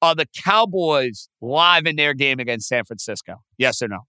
are 0.01 0.15
the 0.15 0.27
Cowboys 0.43 1.29
live 1.41 1.85
in 1.85 1.95
their 1.95 2.13
game 2.13 2.39
against 2.39 2.67
San 2.67 2.83
Francisco? 2.83 3.37
Yes 3.57 3.81
or 3.81 3.87
no? 3.87 3.99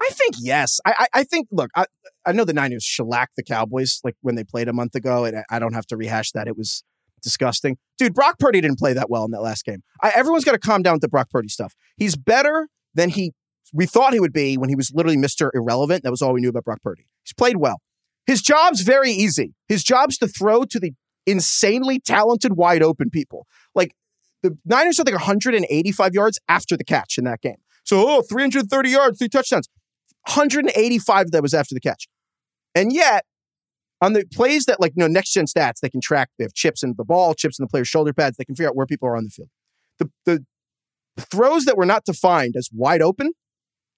I 0.00 0.10
think 0.12 0.34
yes. 0.38 0.80
I 0.84 0.94
I, 0.98 1.20
I 1.20 1.24
think 1.24 1.48
look, 1.50 1.70
I, 1.74 1.86
I 2.26 2.32
know 2.32 2.44
the 2.44 2.52
Niners 2.52 2.84
shellacked 2.84 3.36
the 3.36 3.42
Cowboys 3.42 4.00
like 4.04 4.16
when 4.20 4.34
they 4.34 4.44
played 4.44 4.68
a 4.68 4.72
month 4.72 4.94
ago, 4.94 5.24
and 5.24 5.44
I, 5.50 5.58
don't 5.58 5.74
have 5.74 5.86
to 5.86 5.96
rehash 5.96 6.32
that. 6.32 6.48
It 6.48 6.56
was 6.56 6.84
disgusting. 7.22 7.78
Dude, 7.98 8.14
Brock 8.14 8.38
Purdy 8.38 8.60
didn't 8.60 8.78
play 8.78 8.92
that 8.92 9.08
well 9.10 9.24
in 9.24 9.30
that 9.30 9.42
last 9.42 9.64
game. 9.64 9.82
I, 10.02 10.12
everyone's 10.14 10.44
got 10.44 10.52
to 10.52 10.58
calm 10.58 10.82
down 10.82 10.94
with 10.94 11.02
the 11.02 11.08
Brock 11.08 11.30
Purdy 11.30 11.48
stuff. 11.48 11.74
He's 11.96 12.16
better 12.16 12.68
than 12.94 13.10
he 13.10 13.32
we 13.72 13.86
thought 13.86 14.12
he 14.12 14.20
would 14.20 14.32
be 14.32 14.56
when 14.56 14.68
he 14.68 14.76
was 14.76 14.92
literally 14.94 15.16
Mr. 15.16 15.50
Irrelevant. 15.54 16.04
That 16.04 16.10
was 16.10 16.22
all 16.22 16.32
we 16.32 16.40
knew 16.40 16.50
about 16.50 16.64
Brock 16.64 16.82
Purdy. 16.82 17.06
He's 17.22 17.32
played 17.32 17.56
well. 17.56 17.80
His 18.26 18.40
job's 18.40 18.82
very 18.82 19.10
easy. 19.10 19.54
His 19.68 19.82
job's 19.82 20.18
to 20.18 20.28
throw 20.28 20.64
to 20.64 20.78
the 20.78 20.92
insanely 21.26 21.98
talented, 21.98 22.56
wide 22.56 22.82
open 22.82 23.10
people. 23.10 23.46
Like 23.74 23.94
the 24.42 24.56
Niners 24.64 24.98
had 24.98 25.06
like 25.06 25.14
185 25.14 26.14
yards 26.14 26.38
after 26.48 26.76
the 26.76 26.84
catch 26.84 27.18
in 27.18 27.24
that 27.24 27.40
game. 27.40 27.56
So, 27.82 28.04
oh, 28.08 28.22
330 28.22 28.90
yards, 28.90 29.18
three 29.18 29.28
touchdowns. 29.28 29.68
185 30.26 31.30
that 31.30 31.42
was 31.42 31.54
after 31.54 31.74
the 31.74 31.80
catch. 31.80 32.08
And 32.74 32.92
yet, 32.92 33.24
on 34.00 34.12
the 34.12 34.24
plays 34.32 34.66
that 34.66 34.80
like 34.80 34.92
you 34.96 35.00
know 35.00 35.06
next 35.06 35.32
gen 35.32 35.46
stats, 35.46 35.80
they 35.80 35.88
can 35.88 36.00
track. 36.00 36.30
They 36.38 36.44
have 36.44 36.54
chips 36.54 36.82
in 36.82 36.94
the 36.96 37.04
ball, 37.04 37.34
chips 37.34 37.58
in 37.58 37.64
the 37.64 37.68
player's 37.68 37.88
shoulder 37.88 38.12
pads. 38.12 38.36
They 38.36 38.44
can 38.44 38.54
figure 38.54 38.68
out 38.68 38.76
where 38.76 38.86
people 38.86 39.08
are 39.08 39.16
on 39.16 39.24
the 39.24 39.30
field. 39.30 39.48
The 39.98 40.10
the 40.26 40.44
throws 41.22 41.64
that 41.64 41.76
were 41.76 41.86
not 41.86 42.04
defined 42.04 42.56
as 42.56 42.68
wide 42.72 43.00
open, 43.02 43.32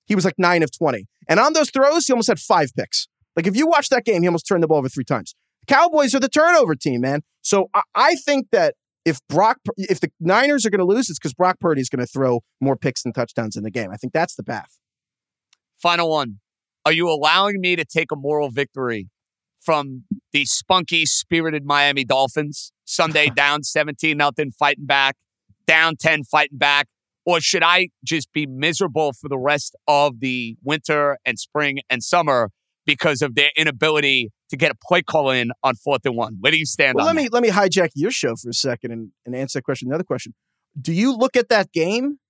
he 0.06 0.14
was 0.14 0.24
like 0.24 0.34
nine 0.38 0.62
of 0.62 0.70
twenty. 0.76 1.06
And 1.28 1.40
on 1.40 1.54
those 1.54 1.70
throws, 1.70 2.06
he 2.06 2.12
almost 2.12 2.28
had 2.28 2.38
five 2.38 2.70
picks. 2.76 3.08
Like 3.34 3.46
if 3.46 3.56
you 3.56 3.66
watch 3.66 3.88
that 3.88 4.04
game, 4.04 4.22
he 4.22 4.28
almost 4.28 4.46
turned 4.46 4.62
the 4.62 4.68
ball 4.68 4.78
over 4.78 4.88
three 4.88 5.04
times. 5.04 5.34
The 5.66 5.74
Cowboys 5.74 6.14
are 6.14 6.20
the 6.20 6.28
turnover 6.28 6.74
team, 6.74 7.00
man. 7.00 7.22
So 7.42 7.68
I, 7.74 7.82
I 7.94 8.14
think 8.14 8.48
that 8.52 8.74
if 9.04 9.20
Brock, 9.28 9.58
if 9.76 10.00
the 10.00 10.10
Niners 10.20 10.66
are 10.66 10.70
going 10.70 10.80
to 10.80 10.84
lose, 10.84 11.08
it's 11.08 11.18
because 11.18 11.34
Brock 11.34 11.60
Purdy 11.60 11.80
is 11.80 11.88
going 11.88 12.04
to 12.04 12.10
throw 12.10 12.40
more 12.60 12.76
picks 12.76 13.04
and 13.04 13.14
touchdowns 13.14 13.56
in 13.56 13.62
the 13.62 13.70
game. 13.70 13.90
I 13.92 13.96
think 13.96 14.12
that's 14.12 14.34
the 14.34 14.42
path. 14.42 14.78
Final 15.80 16.10
one. 16.10 16.40
Are 16.84 16.92
you 16.92 17.08
allowing 17.08 17.60
me 17.60 17.76
to 17.76 17.84
take 17.84 18.12
a 18.12 18.16
moral 18.16 18.50
victory 18.50 19.08
from 19.60 20.04
the 20.32 20.44
spunky, 20.44 21.04
spirited 21.04 21.64
Miami 21.64 22.04
Dolphins? 22.04 22.72
Sunday 22.84 23.30
down 23.36 23.62
17 23.62 24.16
nothing, 24.16 24.52
fighting 24.52 24.86
back, 24.86 25.16
down 25.66 25.96
10, 25.96 26.24
fighting 26.24 26.58
back. 26.58 26.86
Or 27.24 27.40
should 27.40 27.64
I 27.64 27.88
just 28.04 28.32
be 28.32 28.46
miserable 28.46 29.12
for 29.12 29.28
the 29.28 29.38
rest 29.38 29.74
of 29.88 30.20
the 30.20 30.56
winter 30.62 31.18
and 31.26 31.38
spring 31.38 31.80
and 31.90 32.02
summer 32.02 32.50
because 32.86 33.20
of 33.20 33.34
their 33.34 33.50
inability 33.56 34.30
to 34.50 34.56
get 34.56 34.70
a 34.70 34.76
play 34.86 35.02
call 35.02 35.30
in 35.30 35.50
on 35.64 35.74
fourth 35.74 36.02
and 36.06 36.16
one? 36.16 36.36
Where 36.38 36.52
do 36.52 36.58
you 36.58 36.66
stand 36.66 36.94
well, 36.94 37.08
on 37.08 37.16
let 37.16 37.20
that? 37.20 37.22
me 37.24 37.28
let 37.32 37.42
me 37.42 37.50
hijack 37.50 37.90
your 37.96 38.12
show 38.12 38.36
for 38.36 38.50
a 38.50 38.54
second 38.54 38.92
and, 38.92 39.10
and 39.26 39.34
answer 39.34 39.58
that 39.58 39.64
question. 39.64 39.88
The 39.88 39.96
other 39.96 40.04
question: 40.04 40.34
Do 40.80 40.92
you 40.92 41.16
look 41.16 41.34
at 41.34 41.48
that 41.48 41.72
game 41.72 42.20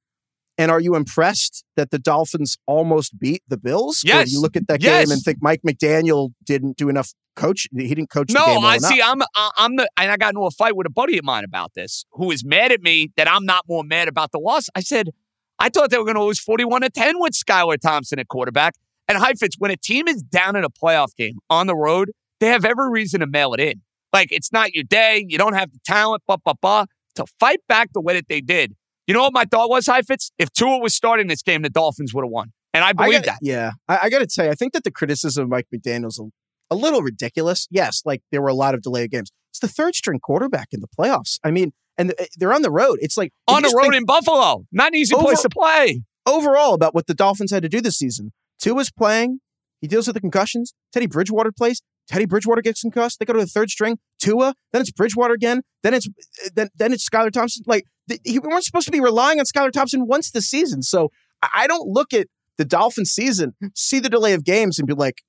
and 0.58 0.70
are 0.70 0.80
you 0.80 0.94
impressed 0.94 1.64
that 1.76 1.90
the 1.90 1.98
Dolphins 1.98 2.56
almost 2.66 3.18
beat 3.18 3.42
the 3.48 3.56
Bills? 3.58 4.02
Yes. 4.04 4.28
do 4.28 4.32
you 4.32 4.40
look 4.40 4.56
at 4.56 4.66
that 4.68 4.82
Yes. 4.82 5.06
game 5.06 5.12
and 5.12 5.22
think 5.22 5.38
Mike 5.40 5.60
McDaniel 5.66 6.30
didn't 6.44 6.76
do 6.76 6.88
enough 6.88 7.12
coach? 7.34 7.66
He 7.76 7.88
didn't 7.88 8.10
coach 8.10 8.28
the 8.28 8.34
No, 8.34 8.46
game 8.46 8.56
well 8.62 8.66
I 8.66 8.76
enough. 8.76 8.90
see. 8.90 9.02
I'm 9.02 9.20
I'm 9.56 9.76
the 9.76 9.88
and 9.96 10.10
I 10.10 10.16
got 10.16 10.30
into 10.30 10.44
a 10.46 10.50
fight 10.50 10.76
with 10.76 10.86
a 10.86 10.90
buddy 10.90 11.18
of 11.18 11.24
mine 11.24 11.44
about 11.44 11.74
this, 11.74 12.04
who 12.12 12.30
is 12.30 12.44
mad 12.44 12.72
at 12.72 12.82
me 12.82 13.10
that 13.16 13.30
I'm 13.30 13.44
not 13.44 13.64
more 13.68 13.84
mad 13.84 14.08
about 14.08 14.32
the 14.32 14.38
loss. 14.38 14.68
I 14.74 14.80
said 14.80 15.10
I 15.58 15.68
thought 15.68 15.90
they 15.90 15.98
were 15.98 16.04
going 16.04 16.16
to 16.16 16.24
lose 16.24 16.38
41 16.38 16.82
to 16.82 16.90
10 16.90 17.18
with 17.18 17.32
Skylar 17.32 17.78
Thompson 17.80 18.18
at 18.18 18.28
quarterback. 18.28 18.74
And 19.08 19.16
Heifetz, 19.18 19.56
when 19.58 19.70
a 19.70 19.76
team 19.76 20.06
is 20.08 20.22
down 20.22 20.56
in 20.56 20.64
a 20.64 20.68
playoff 20.70 21.14
game 21.16 21.38
on 21.48 21.66
the 21.66 21.76
road, 21.76 22.10
they 22.40 22.48
have 22.48 22.64
every 22.64 22.90
reason 22.90 23.20
to 23.20 23.26
mail 23.26 23.54
it 23.54 23.60
in. 23.60 23.80
Like 24.12 24.28
it's 24.32 24.52
not 24.52 24.74
your 24.74 24.84
day, 24.84 25.24
you 25.28 25.38
don't 25.38 25.54
have 25.54 25.72
the 25.72 25.78
talent, 25.84 26.22
blah 26.26 26.36
blah 26.38 26.54
blah. 26.60 26.86
To 27.16 27.24
fight 27.40 27.60
back 27.68 27.92
the 27.94 28.00
way 28.00 28.14
that 28.14 28.28
they 28.28 28.40
did. 28.40 28.74
You 29.06 29.14
know 29.14 29.22
what 29.22 29.32
my 29.32 29.44
thought 29.44 29.68
was, 29.70 29.86
Heifetz? 29.86 30.30
If 30.38 30.52
Tua 30.52 30.78
was 30.78 30.94
starting 30.94 31.28
this 31.28 31.42
game, 31.42 31.62
the 31.62 31.70
Dolphins 31.70 32.12
would 32.14 32.24
have 32.24 32.30
won, 32.30 32.52
and 32.74 32.84
I 32.84 32.88
I 32.88 32.92
believe 32.92 33.12
gotta- 33.12 33.26
that. 33.26 33.38
Yeah, 33.42 33.70
I, 33.88 33.98
I 34.04 34.10
got 34.10 34.18
to 34.20 34.26
tell 34.26 34.44
you, 34.46 34.50
I 34.50 34.54
think 34.54 34.72
that 34.72 34.84
the 34.84 34.90
criticism 34.90 35.44
of 35.44 35.48
Mike 35.50 35.66
McDaniel's 35.74 36.18
a, 36.18 36.24
a 36.70 36.76
little 36.76 37.02
ridiculous. 37.02 37.66
Yes, 37.70 38.02
like 38.04 38.22
there 38.32 38.42
were 38.42 38.48
a 38.48 38.54
lot 38.54 38.74
of 38.74 38.82
delayed 38.82 39.10
games. 39.12 39.30
It's 39.52 39.60
the 39.60 39.68
third 39.68 39.94
string 39.94 40.18
quarterback 40.20 40.68
in 40.72 40.80
the 40.80 40.88
playoffs. 40.88 41.38
I 41.44 41.50
mean, 41.50 41.72
and 41.96 42.14
eh, 42.18 42.26
they're 42.36 42.52
on 42.52 42.62
the 42.62 42.70
road. 42.70 42.98
It's 43.00 43.16
like 43.16 43.32
On 43.48 43.62
the 43.62 43.72
road 43.76 43.94
in 43.94 44.04
Buffalo, 44.04 44.64
not 44.72 44.88
an 44.88 44.96
easy 44.96 45.14
Over- 45.14 45.24
place 45.24 45.42
to 45.42 45.48
play. 45.48 46.02
overall 46.26 46.74
about 46.74 46.94
what 46.94 47.06
the 47.06 47.14
Dolphins 47.14 47.50
had 47.52 47.62
to 47.62 47.68
do 47.68 47.80
this 47.80 47.96
season. 47.96 48.32
Tua's 48.60 48.90
playing. 48.90 49.38
He 49.80 49.86
deals 49.86 50.06
with 50.08 50.14
the 50.14 50.20
concussions. 50.20 50.74
Teddy 50.92 51.06
Bridgewater 51.06 51.52
plays. 51.52 51.80
Teddy 52.08 52.24
Bridgewater 52.26 52.62
gets 52.62 52.82
concussed. 52.82 53.18
They 53.18 53.24
go 53.24 53.32
to 53.32 53.40
the 53.40 53.46
third 53.46 53.70
string. 53.70 53.98
Tua. 54.20 54.54
Then 54.72 54.80
it's 54.82 54.90
Bridgewater 54.92 55.34
again. 55.34 55.62
Then 55.82 55.94
it's 55.94 56.08
then 56.54 56.68
then 56.76 56.92
it's 56.92 57.08
Skylar 57.08 57.30
Thompson. 57.32 57.64
Like 57.66 57.84
he, 58.24 58.38
we 58.38 58.48
weren't 58.48 58.64
supposed 58.64 58.86
to 58.86 58.92
be 58.92 59.00
relying 59.00 59.38
on 59.40 59.44
Skylar 59.46 59.72
Thompson 59.72 60.06
once 60.06 60.30
this 60.30 60.48
season. 60.48 60.82
So 60.82 61.10
I, 61.42 61.66
don't 61.66 61.88
look 61.88 62.12
at 62.14 62.28
the 62.56 62.64
Dolphins 62.64 63.10
season, 63.10 63.54
see 63.74 63.98
the 63.98 64.08
delay 64.08 64.32
of 64.32 64.44
games, 64.44 64.78
and 64.78 64.86
be 64.86 64.94
like, 64.94 65.22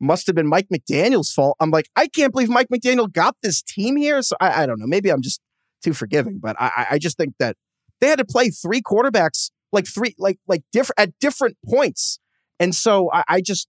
must 0.00 0.26
have 0.28 0.36
been 0.36 0.46
Mike 0.48 0.68
McDaniel's 0.72 1.32
fault. 1.32 1.56
I'm 1.60 1.70
like, 1.70 1.88
I 1.96 2.06
can't 2.06 2.32
believe 2.32 2.48
Mike 2.48 2.68
McDaniel 2.72 3.12
got 3.12 3.36
this 3.42 3.60
team 3.62 3.96
here. 3.96 4.22
So 4.22 4.36
I, 4.40 4.62
I 4.62 4.66
don't 4.66 4.78
know. 4.78 4.86
Maybe 4.86 5.10
I'm 5.10 5.20
just 5.22 5.40
too 5.84 5.92
forgiving, 5.92 6.38
but 6.40 6.56
I, 6.60 6.70
I- 6.76 6.86
I 6.92 6.98
just 6.98 7.16
think 7.18 7.34
that 7.38 7.56
they 8.00 8.06
had 8.08 8.18
to 8.18 8.24
play 8.24 8.48
three 8.50 8.80
quarterbacks 8.80 9.50
like 9.72 9.86
three 9.86 10.14
like 10.18 10.38
like 10.48 10.62
different 10.72 10.98
at 10.98 11.10
different 11.20 11.56
points 11.68 12.18
And 12.58 12.74
so 12.74 13.10
I, 13.12 13.24
I 13.28 13.40
just, 13.40 13.68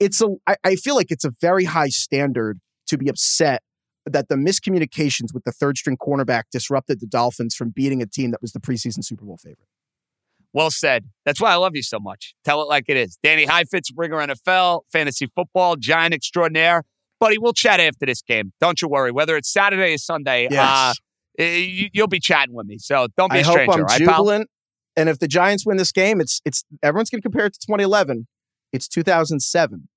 it's 0.00 0.20
a, 0.22 0.28
I, 0.46 0.56
I 0.64 0.76
feel 0.76 0.94
like 0.96 1.10
it's 1.10 1.24
a 1.24 1.30
very 1.40 1.64
high 1.64 1.88
standard 1.88 2.60
to 2.88 2.98
be 2.98 3.08
upset 3.08 3.62
that 4.06 4.28
the 4.28 4.34
miscommunications 4.36 5.32
with 5.32 5.44
the 5.44 5.52
third 5.52 5.78
string 5.78 5.96
cornerback 5.96 6.44
disrupted 6.52 7.00
the 7.00 7.06
Dolphins 7.06 7.54
from 7.54 7.70
beating 7.70 8.02
a 8.02 8.06
team 8.06 8.30
that 8.32 8.42
was 8.42 8.52
the 8.52 8.60
preseason 8.60 9.04
Super 9.04 9.24
Bowl 9.24 9.38
favorite. 9.38 9.68
Well 10.52 10.70
said. 10.70 11.06
That's 11.24 11.40
why 11.40 11.50
I 11.52 11.56
love 11.56 11.72
you 11.74 11.82
so 11.82 11.98
much. 11.98 12.34
Tell 12.44 12.62
it 12.62 12.66
like 12.68 12.84
it 12.88 12.96
is. 12.96 13.18
Danny 13.22 13.44
Heifetz, 13.44 13.90
Ringer 13.96 14.18
NFL, 14.18 14.82
fantasy 14.92 15.26
football, 15.34 15.76
giant 15.76 16.14
extraordinaire. 16.14 16.84
Buddy, 17.18 17.38
we'll 17.38 17.54
chat 17.54 17.80
after 17.80 18.06
this 18.06 18.22
game. 18.22 18.52
Don't 18.60 18.80
you 18.82 18.88
worry. 18.88 19.10
Whether 19.10 19.36
it's 19.36 19.50
Saturday 19.52 19.94
or 19.94 19.98
Sunday, 19.98 20.46
Yes. 20.50 20.96
uh, 21.40 21.42
you, 21.42 21.88
you'll 21.92 22.06
be 22.06 22.20
chatting 22.20 22.54
with 22.54 22.66
me. 22.66 22.78
So 22.78 23.08
don't 23.16 23.32
be 23.32 23.38
I 23.38 23.40
a 23.40 23.44
hope 23.44 23.54
stranger. 23.54 23.72
I'm 23.72 23.78
all 23.80 23.84
right, 23.86 23.98
pal? 24.00 24.16
jubilant. 24.16 24.50
And 24.96 25.08
if 25.08 25.18
the 25.18 25.26
Giants 25.26 25.66
win 25.66 25.76
this 25.76 25.90
game, 25.90 26.20
it's 26.20 26.40
it's 26.44 26.62
everyone's 26.82 27.10
going 27.10 27.20
to 27.20 27.22
compare 27.28 27.46
it 27.46 27.54
to 27.54 27.58
2011. 27.66 28.28
It's 28.74 28.88
2007. 28.88 29.88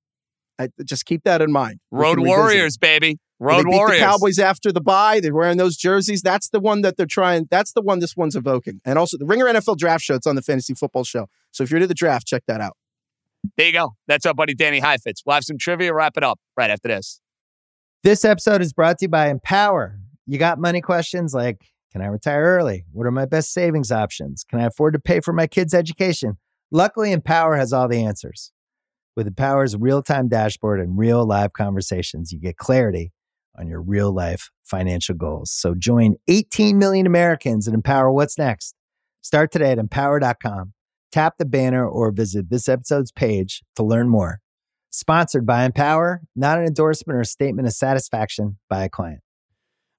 I, 0.60 0.70
just 0.86 1.06
keep 1.06 1.24
that 1.24 1.42
in 1.42 1.52
mind. 1.52 1.80
Road 1.90 2.16
can 2.16 2.24
revisit 2.24 2.38
it. 2.38 2.40
Warriors, 2.40 2.78
baby. 2.78 3.14
They 3.40 3.46
Road 3.46 3.64
beat 3.66 3.74
Warriors. 3.74 4.00
the 4.00 4.06
Cowboys 4.06 4.40
after 4.40 4.72
the 4.72 4.82
bye. 4.82 5.20
They're 5.20 5.34
wearing 5.34 5.58
those 5.58 5.78
jerseys. 5.78 6.22
That's 6.22 6.50
the 6.50 6.60
one 6.60 6.82
that 6.84 6.96
they're 6.96 7.08
trying. 7.08 7.48
That's 7.50 7.74
the 7.74 7.82
one 7.82 8.00
this 8.00 8.16
one's 8.16 8.36
evoking. 8.36 8.80
And 8.86 9.00
also 9.00 9.18
the 9.18 9.26
Ringer 9.26 9.46
NFL 9.46 9.78
Draft 9.78 10.04
Show. 10.04 10.14
It's 10.14 10.28
on 10.28 10.36
the 10.36 10.44
Fantasy 10.44 10.76
Football 10.76 11.04
Show. 11.04 11.28
So 11.52 11.64
if 11.64 11.72
you're 11.72 11.78
into 11.78 11.88
the 11.88 11.96
draft, 11.96 12.28
check 12.28 12.44
that 12.48 12.62
out. 12.62 12.78
There 13.58 13.66
you 13.66 13.74
go. 13.74 13.96
That's 14.08 14.28
our 14.28 14.36
buddy 14.36 14.54
Danny 14.54 14.80
Heifetz. 14.80 15.24
We'll 15.26 15.34
have 15.34 15.44
some 15.44 15.58
trivia. 15.58 15.92
Wrap 15.94 16.16
it 16.16 16.24
up 16.24 16.40
right 16.56 16.70
after 16.70 16.88
this. 16.88 17.20
This 18.04 18.24
episode 18.24 18.62
is 18.62 18.74
brought 18.74 19.00
to 19.00 19.06
you 19.06 19.10
by 19.10 19.30
Empower. 19.30 20.00
You 20.28 20.38
got 20.38 20.60
money 20.60 20.82
questions 20.82 21.34
like 21.34 21.66
Can 21.92 22.02
I 22.04 22.08
retire 22.08 22.44
early? 22.44 22.86
What 22.92 23.08
are 23.08 23.12
my 23.12 23.26
best 23.26 23.54
savings 23.54 23.92
options? 23.92 24.44
Can 24.48 24.60
I 24.60 24.66
afford 24.66 24.94
to 24.94 25.00
pay 25.00 25.20
for 25.20 25.34
my 25.34 25.48
kids' 25.48 25.74
education? 25.74 26.38
Luckily, 26.72 27.12
Empower 27.12 27.56
has 27.56 27.72
all 27.72 27.88
the 27.88 28.04
answers. 28.04 28.52
With 29.18 29.26
Empower's 29.26 29.76
real 29.76 30.04
time 30.04 30.28
dashboard 30.28 30.80
and 30.80 30.96
real 30.96 31.26
live 31.26 31.52
conversations, 31.54 32.32
you 32.32 32.40
get 32.40 32.58
clarity 32.58 33.12
on 33.58 33.68
your 33.68 33.82
real 33.82 34.14
life 34.14 34.52
financial 34.64 35.16
goals. 35.16 35.50
So 35.50 35.74
join 35.74 36.18
18 36.28 36.78
million 36.78 37.08
Americans 37.08 37.66
and 37.66 37.74
empower 37.74 38.12
what's 38.12 38.38
next. 38.38 38.76
Start 39.22 39.52
today 39.52 39.72
at 39.72 39.80
empower.com. 39.80 40.74
Tap 41.12 41.34
the 41.40 41.46
banner 41.46 41.84
or 41.84 42.12
visit 42.12 42.52
this 42.52 42.70
episode's 42.70 43.12
page 43.12 43.64
to 43.76 43.82
learn 43.82 44.08
more. 44.08 44.40
Sponsored 44.92 45.48
by 45.48 45.66
Empower, 45.66 46.22
not 46.36 46.60
an 46.60 46.66
endorsement 46.66 47.18
or 47.18 47.24
statement 47.24 47.68
of 47.68 47.74
satisfaction 47.74 48.60
by 48.70 48.84
a 48.84 48.90
client. 48.90 49.22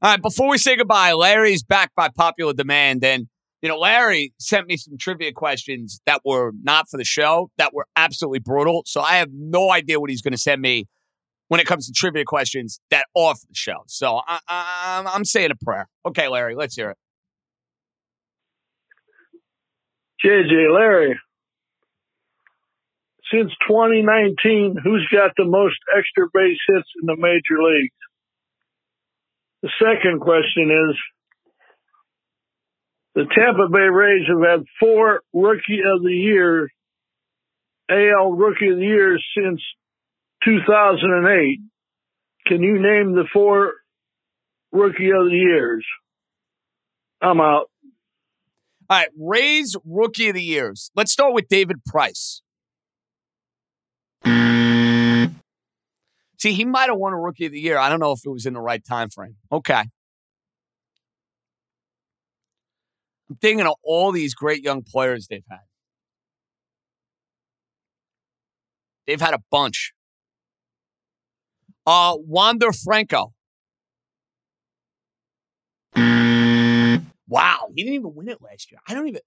All 0.01 0.13
right, 0.13 0.23
before 0.23 0.49
we 0.49 0.59
say 0.59 0.77
goodbye, 0.77 1.13
Larry's 1.13 1.65
back 1.65 1.91
by 1.97 2.09
popular 2.09 2.53
demand. 2.53 3.03
And, 3.03 3.27
you 3.63 3.69
know, 3.69 3.79
Larry 3.79 4.33
sent 4.39 4.67
me 4.69 4.77
some 4.77 4.97
trivia 4.99 5.33
questions 5.33 6.01
that 6.07 6.21
were 6.25 6.53
not 6.63 6.89
for 6.89 6.97
the 6.97 7.05
show, 7.05 7.51
that 7.59 7.75
were 7.75 7.87
absolutely 7.97 8.39
brutal. 8.39 8.83
So 8.87 9.01
I 9.01 9.17
have 9.17 9.31
no 9.33 9.71
idea 9.73 9.99
what 9.99 10.11
he's 10.11 10.23
going 10.23 10.33
to 10.33 10.39
send 10.39 10.61
me 10.63 10.87
when 11.49 11.61
it 11.61 11.67
comes 11.67 11.87
to 11.87 11.93
trivia 11.93 12.25
questions 12.25 12.79
that 12.91 13.07
are 13.17 13.35
for 13.35 13.47
the 13.49 13.55
show. 13.55 13.83
So 13.87 14.21
I, 14.27 14.39
I, 14.49 14.95
I'm- 14.97 15.09
I'm 15.09 15.25
saying 15.25 15.51
a 15.51 15.65
prayer. 15.65 15.89
Okay, 16.07 16.29
Larry, 16.29 16.55
let's 16.55 16.77
hear 16.77 16.91
it. 16.91 16.97
JJ 20.25 20.75
Larry. 20.75 21.19
Since 23.33 23.51
2019, 23.69 24.77
who's 24.83 25.07
got 25.13 25.33
the 25.37 25.45
most 25.45 25.77
extra 25.97 26.27
base 26.33 26.59
hits 26.67 26.89
in 27.01 27.07
the 27.07 27.17
major 27.17 27.63
leagues? 27.63 27.93
The 29.63 29.71
second 29.83 30.21
question 30.21 30.71
is 30.71 30.97
the 33.19 33.25
Tampa 33.25 33.69
Bay 33.69 33.81
Rays 33.81 34.29
have 34.29 34.49
had 34.49 34.65
four 34.79 35.23
Rookie 35.33 35.81
of 35.85 36.05
the 36.05 36.15
Year, 36.15 36.71
AL 37.91 38.31
Rookie 38.31 38.69
of 38.69 38.77
the 38.77 38.85
Year 38.85 39.19
since 39.37 39.61
2008. 40.45 41.59
Can 42.47 42.63
you 42.63 42.75
name 42.75 43.17
the 43.17 43.25
four 43.33 43.73
Rookie 44.71 45.11
of 45.11 45.25
the 45.29 45.37
Years? 45.37 45.85
I'm 47.21 47.41
out. 47.41 47.69
All 48.89 48.99
right, 48.99 49.09
Rays 49.19 49.77
Rookie 49.85 50.29
of 50.29 50.37
the 50.37 50.43
Years. 50.43 50.93
Let's 50.95 51.11
start 51.11 51.35
with 51.35 51.49
David 51.49 51.85
Price. 51.85 52.41
See, 56.39 56.53
he 56.53 56.65
might 56.65 56.89
have 56.89 56.99
won 56.99 57.15
a 57.15 57.19
Rookie 57.19 57.47
of 57.47 57.53
the 57.53 57.61
Year. 57.61 57.79
I 57.79 57.89
don't 57.89 57.99
know 57.99 58.13
if 58.13 58.21
it 58.25 58.31
was 58.31 58.47
in 58.47 58.55
the 58.55 58.61
right 58.61 58.85
time 58.85 59.11
frame. 59.11 59.35
Okay. 59.51 59.83
I'm 63.29 63.37
thinking 63.37 63.67
of 63.67 63.75
all 63.83 64.13
these 64.13 64.35
great 64.35 64.63
young 64.63 64.83
players 64.83 65.27
they've 65.29 65.45
had. 65.51 65.61
They've 69.07 69.21
had 69.21 69.35
a 69.35 69.41
bunch. 69.51 69.93
Uh, 71.87 72.17
Wander 72.19 72.73
Franco. 72.73 73.33
Wow, 77.29 77.69
he 77.75 77.83
didn't 77.83 77.95
even 77.95 78.15
win 78.15 78.29
it 78.29 78.41
last 78.43 78.71
year. 78.71 78.81
I 78.89 78.95
don't 78.95 79.09
even 79.09 79.21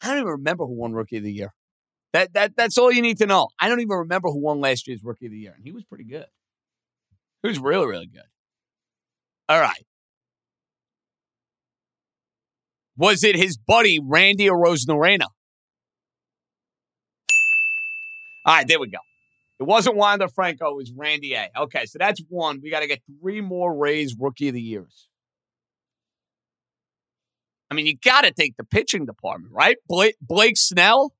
I 0.00 0.08
don't 0.08 0.18
even 0.18 0.28
remember 0.28 0.64
who 0.64 0.74
won 0.74 0.92
Rookie 0.92 1.16
of 1.16 1.24
the 1.24 1.32
Year. 1.32 1.52
That 2.12 2.32
that 2.34 2.56
that's 2.56 2.78
all 2.78 2.92
you 2.92 3.02
need 3.02 3.18
to 3.18 3.26
know. 3.26 3.48
I 3.60 3.68
don't 3.68 3.80
even 3.80 3.96
remember 3.96 4.28
who 4.28 4.38
won 4.38 4.60
last 4.60 4.86
year's 4.86 5.02
Rookie 5.02 5.26
of 5.26 5.32
the 5.32 5.38
Year, 5.38 5.54
and 5.56 5.64
he 5.64 5.72
was 5.72 5.84
pretty 5.84 6.04
good. 6.04 6.26
He 7.42 7.48
was 7.48 7.58
really 7.58 7.86
really 7.86 8.06
good. 8.06 8.22
All 9.48 9.60
right. 9.60 9.84
Was 12.98 13.22
it 13.22 13.36
his 13.36 13.56
buddy 13.56 14.00
Randy 14.02 14.48
Arozarena? 14.48 15.26
All 18.44 18.54
right, 18.54 18.66
there 18.66 18.80
we 18.80 18.88
go. 18.88 18.98
It 19.60 19.64
wasn't 19.64 19.96
Wander 19.96 20.28
Franco. 20.28 20.70
It 20.70 20.76
was 20.76 20.92
Randy 20.92 21.34
A. 21.34 21.48
Okay, 21.56 21.86
so 21.86 21.98
that's 21.98 22.20
one. 22.28 22.60
We 22.62 22.70
got 22.70 22.80
to 22.80 22.86
get 22.86 23.00
three 23.20 23.40
more 23.40 23.76
Rays 23.76 24.16
Rookie 24.18 24.48
of 24.48 24.54
the 24.54 24.60
Years. 24.60 25.08
I 27.70 27.74
mean, 27.74 27.86
you 27.86 27.96
got 27.96 28.22
to 28.22 28.32
take 28.32 28.56
the 28.56 28.64
pitching 28.64 29.04
department, 29.04 29.52
right? 29.52 29.76
Blake, 29.86 30.16
Blake 30.20 30.56
Snell. 30.56 31.12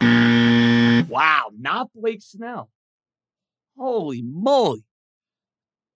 Wow, 0.00 1.50
not 1.58 1.88
Blake 1.94 2.22
Snell. 2.22 2.70
Holy 3.76 4.22
moly. 4.22 4.84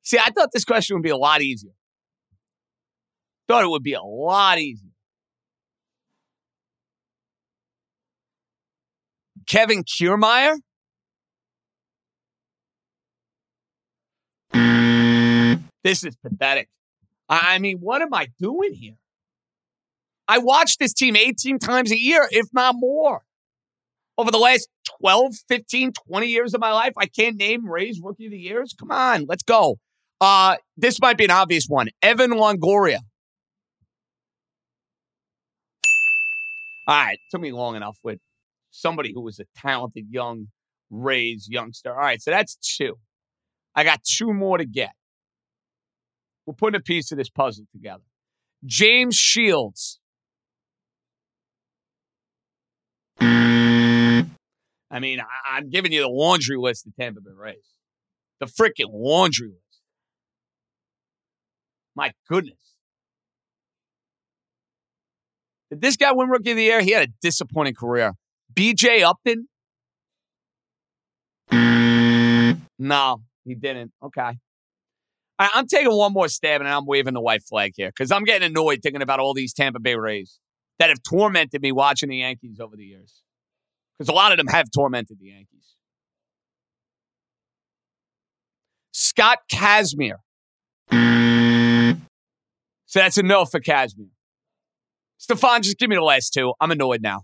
See, 0.03 0.19
I 0.19 0.31
thought 0.31 0.49
this 0.53 0.65
question 0.65 0.97
would 0.97 1.03
be 1.03 1.11
a 1.11 1.17
lot 1.17 1.43
easier. 1.43 1.73
Thought 3.53 3.65
it 3.65 3.69
would 3.69 3.83
be 3.83 3.93
a 3.93 4.01
lot 4.01 4.59
easier. 4.59 4.89
Kevin 9.47 9.85
Kiermaier? 9.85 10.57
This 15.85 16.03
is 16.03 16.17
pathetic. 16.17 16.71
I 17.29 17.59
mean, 17.59 17.77
what 17.81 18.01
am 18.01 18.15
I 18.15 18.29
doing 18.39 18.73
here? 18.73 18.97
I 20.27 20.39
watch 20.39 20.79
this 20.79 20.95
team 20.95 21.15
18 21.15 21.59
times 21.59 21.93
a 21.93 21.99
year, 21.99 22.27
if 22.31 22.47
not 22.55 22.75
more. 22.79 23.21
Over 24.17 24.31
the 24.31 24.39
last 24.39 24.67
12, 25.03 25.35
15, 25.47 25.93
20 26.09 26.27
years 26.27 26.55
of 26.55 26.63
my 26.63 26.73
life, 26.73 26.95
I 26.97 27.05
can't 27.05 27.37
name 27.37 27.69
Rays 27.69 28.01
Rookie 28.03 28.25
of 28.25 28.33
the 28.33 28.39
Years. 28.39 28.75
Come 28.79 28.91
on, 28.91 29.27
let's 29.29 29.43
go. 29.43 29.77
Uh, 30.23 30.57
this 30.79 30.99
might 31.03 31.19
be 31.19 31.25
an 31.25 31.31
obvious 31.31 31.67
one. 31.69 31.89
Evan 32.01 32.31
Longoria. 32.31 33.01
Ah, 36.87 36.99
All 36.99 37.05
right, 37.07 37.19
took 37.31 37.41
me 37.41 37.53
long 37.53 37.77
enough 37.77 37.99
with 38.03 38.19
somebody 38.71 39.13
who 39.13 39.21
was 39.21 39.39
a 39.39 39.45
talented 39.57 40.07
young 40.11 40.49
Rays 40.91 41.49
youngster. 41.49 41.91
All 41.91 41.97
right, 41.99 42.21
so 42.21 42.31
that's 42.31 42.57
two. 42.57 42.99
I 43.75 43.85
got 43.85 44.03
two 44.05 44.33
more 44.33 44.59
to 44.59 44.67
get. 44.67 44.93
We're 46.45 46.55
putting 46.55 46.79
a 46.79 46.83
piece 46.83 47.13
of 47.13 47.19
this 47.19 47.31
puzzle 47.31 47.65
together. 47.73 48.03
James 48.65 49.17
Shields. 49.17 50.01
I 53.21 54.99
mean, 55.01 55.21
I, 55.21 55.57
I'm 55.57 55.71
giving 55.71 55.93
you 55.93 56.03
the 56.03 56.09
laundry 56.09 56.57
list 56.59 56.87
of 56.87 56.95
Tampa 56.95 57.21
Bay 57.21 57.31
Rays. 57.35 57.57
The 58.41 58.47
freaking 58.47 58.91
laundry 58.93 59.49
list. 59.49 59.81
My 61.95 62.13
goodness. 62.29 62.72
Did 65.73 65.81
this 65.81 65.97
guy 65.97 66.13
win 66.13 66.29
Rookie 66.29 66.51
of 66.51 66.59
the 66.59 66.65
Year? 66.65 66.83
He 66.83 66.91
had 66.91 67.09
a 67.09 67.13
disappointing 67.23 67.73
career. 67.73 68.13
BJ 68.53 69.03
Upton? 69.03 69.49
No, 72.79 73.23
he 73.47 73.55
didn't. 73.55 73.91
Okay. 74.05 74.37
I, 75.39 75.49
I'm 75.55 75.67
taking 75.67 75.91
one 75.91 76.13
more 76.13 76.29
stab 76.29 76.61
and 76.61 76.69
I'm 76.69 76.85
waving 76.85 77.15
the 77.15 77.23
white 77.23 77.43
flag 77.43 77.73
here 77.75 77.89
because 77.89 78.13
I'm 78.13 78.25
getting 78.25 78.51
annoyed 78.51 78.81
thinking 78.83 79.01
about 79.01 79.19
all 79.19 79.33
these 79.33 79.55
Tampa 79.55 79.81
Bay 79.81 79.95
Rays 79.95 80.39
that 80.79 80.91
have 80.91 81.03
tormented 81.09 81.63
me 81.63 81.73
watching 81.73 82.11
the 82.11 82.19
Yankees 82.19 82.61
over 82.61 82.77
the 82.77 82.85
years. 82.85 83.23
Because 83.97 84.11
a 84.11 84.15
lot 84.15 84.31
of 84.31 84.37
them 84.37 84.49
have 84.49 84.67
tormented 84.75 85.19
the 85.19 85.29
Yankees. 85.29 85.75
Scott 88.93 89.39
Kazmir. 89.51 90.17
So 92.85 92.99
that's 92.99 93.17
a 93.17 93.23
no 93.23 93.47
for 93.47 93.59
Kazmir. 93.59 94.11
Stefan, 95.23 95.63
just 95.63 95.79
give 95.79 95.89
me 95.89 95.95
the 95.95 96.03
last 96.03 96.33
two. 96.35 96.53
I'm 96.61 96.73
annoyed 96.73 97.01
now. 97.01 97.21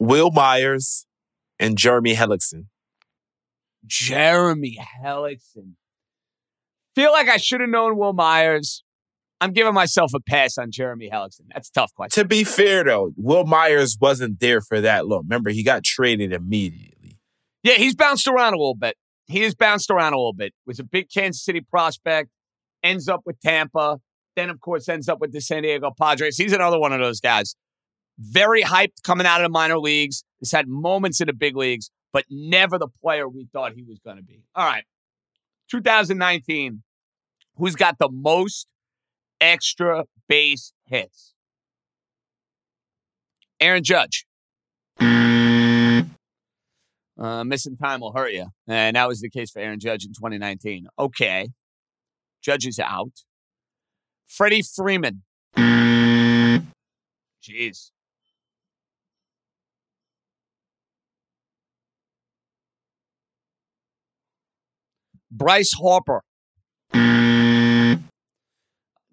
Wil 0.00 0.32
Myers 0.32 1.06
and 1.60 1.78
Jeremy 1.78 2.16
Hellickson. 2.16 2.64
Jeremy 3.86 4.76
Hellickson. 5.00 5.74
Feel 6.96 7.12
like 7.12 7.28
I 7.28 7.36
should 7.36 7.60
have 7.60 7.70
known 7.70 7.96
Wil 7.96 8.14
Myers. 8.14 8.82
I'm 9.40 9.52
giving 9.52 9.74
myself 9.74 10.10
a 10.12 10.18
pass 10.18 10.58
on 10.58 10.72
Jeremy 10.72 11.08
Hellickson. 11.08 11.42
That's 11.54 11.68
a 11.68 11.72
tough 11.72 11.94
question. 11.94 12.20
To 12.20 12.26
be 12.26 12.42
fair, 12.42 12.82
though, 12.82 13.12
Wil 13.16 13.44
Myers 13.44 13.96
wasn't 14.00 14.40
there 14.40 14.60
for 14.60 14.80
that 14.80 15.06
long. 15.06 15.22
Remember, 15.22 15.50
he 15.50 15.62
got 15.62 15.84
traded 15.84 16.32
immediately. 16.32 17.20
Yeah, 17.62 17.74
he's 17.74 17.94
bounced 17.94 18.26
around 18.26 18.54
a 18.54 18.58
little 18.58 18.74
bit. 18.74 18.96
He 19.28 19.42
has 19.42 19.54
bounced 19.54 19.88
around 19.88 20.14
a 20.14 20.16
little 20.16 20.34
bit. 20.34 20.52
Was 20.66 20.80
a 20.80 20.84
big 20.84 21.10
Kansas 21.14 21.44
City 21.44 21.60
prospect, 21.60 22.28
ends 22.82 23.08
up 23.08 23.20
with 23.24 23.38
Tampa, 23.38 23.98
then 24.36 24.50
of 24.50 24.60
course 24.60 24.88
ends 24.88 25.08
up 25.08 25.20
with 25.20 25.32
the 25.32 25.40
San 25.40 25.62
Diego 25.62 25.90
Padres. 25.98 26.36
He's 26.36 26.52
another 26.52 26.78
one 26.78 26.92
of 26.92 27.00
those 27.00 27.20
guys. 27.20 27.56
Very 28.18 28.62
hyped 28.62 29.02
coming 29.02 29.26
out 29.26 29.40
of 29.40 29.46
the 29.46 29.50
minor 29.50 29.78
leagues. 29.78 30.22
Has 30.40 30.52
had 30.52 30.68
moments 30.68 31.20
in 31.20 31.26
the 31.26 31.32
big 31.32 31.56
leagues, 31.56 31.90
but 32.12 32.24
never 32.30 32.78
the 32.78 32.88
player 33.02 33.28
we 33.28 33.48
thought 33.52 33.72
he 33.72 33.82
was 33.82 33.98
going 33.98 34.18
to 34.18 34.22
be. 34.22 34.42
All 34.54 34.66
right, 34.66 34.84
2019. 35.70 36.82
Who's 37.56 37.74
got 37.74 37.98
the 37.98 38.10
most 38.12 38.66
extra 39.40 40.04
base 40.28 40.72
hits? 40.84 41.32
Aaron 43.60 43.82
Judge. 43.82 44.26
Uh, 47.18 47.44
missing 47.44 47.76
time 47.76 48.00
will 48.00 48.12
hurt 48.12 48.32
you. 48.32 48.46
And 48.68 48.96
that 48.96 49.08
was 49.08 49.20
the 49.20 49.30
case 49.30 49.50
for 49.50 49.60
Aaron 49.60 49.80
Judge 49.80 50.04
in 50.04 50.12
2019. 50.12 50.86
Okay. 50.98 51.48
Judge 52.42 52.66
is 52.66 52.78
out. 52.78 53.12
Freddie 54.26 54.62
Freeman. 54.62 55.22
Jeez. 57.42 57.90
Bryce 65.30 65.72
Harper. 65.72 66.22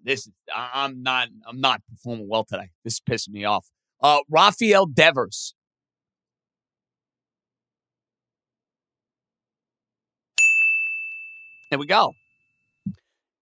This 0.04 0.26
is 0.26 0.32
I'm 0.54 1.02
not 1.02 1.28
I'm 1.46 1.60
not 1.60 1.80
performing 1.88 2.28
well 2.28 2.44
today. 2.44 2.70
This 2.84 2.94
is 2.94 3.00
pissing 3.08 3.32
me 3.32 3.44
off. 3.44 3.66
Uh 4.02 4.18
Rafael 4.28 4.86
Devers. 4.86 5.54
There 11.70 11.78
we 11.78 11.86
go. 11.86 12.12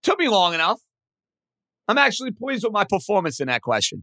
Took 0.02 0.18
me 0.18 0.28
long 0.28 0.54
enough. 0.54 0.80
I'm 1.92 1.98
actually 1.98 2.30
pleased 2.30 2.64
with 2.64 2.72
my 2.72 2.84
performance 2.84 3.38
in 3.38 3.48
that 3.48 3.60
question. 3.60 4.02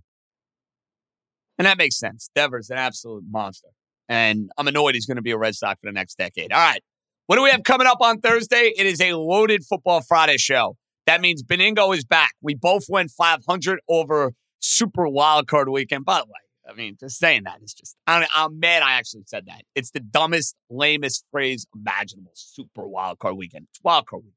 And 1.57 1.65
that 1.65 1.79
makes 1.79 1.97
sense. 1.97 2.29
Devers, 2.35 2.69
an 2.69 2.77
absolute 2.77 3.23
monster. 3.27 3.69
And 4.07 4.51
I'm 4.59 4.67
annoyed 4.67 4.93
he's 4.93 5.07
going 5.07 5.15
to 5.15 5.23
be 5.23 5.31
a 5.31 5.39
Red 5.39 5.55
Sox 5.55 5.79
for 5.81 5.87
the 5.87 5.91
next 5.91 6.19
decade. 6.19 6.53
All 6.53 6.59
right. 6.59 6.83
What 7.25 7.37
do 7.37 7.41
we 7.41 7.49
have 7.49 7.63
coming 7.63 7.87
up 7.87 7.97
on 7.99 8.21
Thursday? 8.21 8.71
It 8.77 8.85
is 8.85 9.01
a 9.01 9.13
loaded 9.13 9.63
Football 9.63 10.01
Friday 10.01 10.37
show. 10.37 10.77
That 11.07 11.19
means 11.19 11.41
Beningo 11.41 11.97
is 11.97 12.05
back. 12.05 12.33
We 12.43 12.53
both 12.53 12.83
went 12.89 13.09
500 13.09 13.79
over 13.89 14.33
Super 14.59 15.07
Wildcard 15.07 15.71
Weekend. 15.71 16.05
By 16.05 16.19
the 16.19 16.25
way, 16.25 16.71
I 16.71 16.75
mean, 16.75 16.95
just 16.99 17.17
saying 17.17 17.45
that 17.45 17.57
is 17.63 17.73
just, 17.73 17.95
I 18.05 18.27
am 18.35 18.59
mad 18.59 18.83
I 18.83 18.99
actually 18.99 19.23
said 19.25 19.47
that. 19.47 19.63
It's 19.73 19.89
the 19.89 19.99
dumbest, 19.99 20.55
lamest 20.69 21.25
phrase 21.31 21.65
imaginable. 21.75 22.33
Super 22.35 22.83
Wildcard 22.83 23.35
Weekend. 23.35 23.65
It's 23.71 23.81
Wildcard 23.81 24.21
Weekend. 24.21 24.35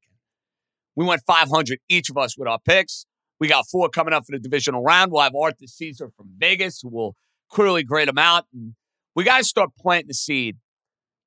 We 0.95 1.05
went 1.05 1.21
500 1.27 1.77
each 1.87 2.09
of 2.09 2.17
us 2.17 2.35
with 2.35 2.47
our 2.47 2.57
picks. 2.57 3.05
We 3.39 3.47
got 3.47 3.65
four 3.69 3.89
coming 3.89 4.13
up 4.13 4.25
for 4.25 4.31
the 4.31 4.39
divisional 4.39 4.83
round. 4.83 5.11
We'll 5.11 5.23
have 5.23 5.35
Arthur 5.35 5.67
Caesar 5.67 6.09
from 6.15 6.29
Vegas, 6.37 6.79
who 6.81 6.89
will 6.89 7.15
clearly 7.49 7.83
grade 7.83 8.07
them 8.07 8.17
out. 8.17 8.45
And 8.53 8.73
we 9.15 9.23
got 9.23 9.39
to 9.39 9.43
start 9.43 9.71
planting 9.79 10.07
the 10.07 10.13
seed 10.13 10.57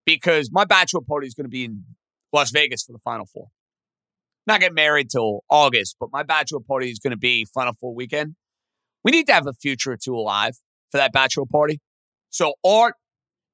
because 0.04 0.50
my 0.52 0.64
bachelor 0.64 1.02
party 1.02 1.26
is 1.26 1.34
going 1.34 1.44
to 1.44 1.50
be 1.50 1.64
in 1.64 1.84
Las 2.32 2.50
Vegas 2.50 2.84
for 2.84 2.92
the 2.92 2.98
Final 2.98 3.26
Four. 3.26 3.48
Not 4.46 4.60
get 4.60 4.72
married 4.72 5.10
till 5.10 5.44
August, 5.50 5.96
but 5.98 6.10
my 6.12 6.22
bachelor 6.22 6.60
party 6.60 6.90
is 6.90 6.98
going 6.98 7.10
to 7.10 7.18
be 7.18 7.44
Final 7.52 7.74
Four 7.74 7.94
weekend. 7.94 8.36
We 9.04 9.10
need 9.10 9.26
to 9.26 9.32
have 9.32 9.46
a 9.46 9.52
future 9.52 9.92
or 9.92 9.96
two 9.96 10.16
alive 10.16 10.54
for 10.90 10.98
that 10.98 11.12
bachelor 11.12 11.46
party. 11.50 11.80
So, 12.30 12.54
Art 12.64 12.94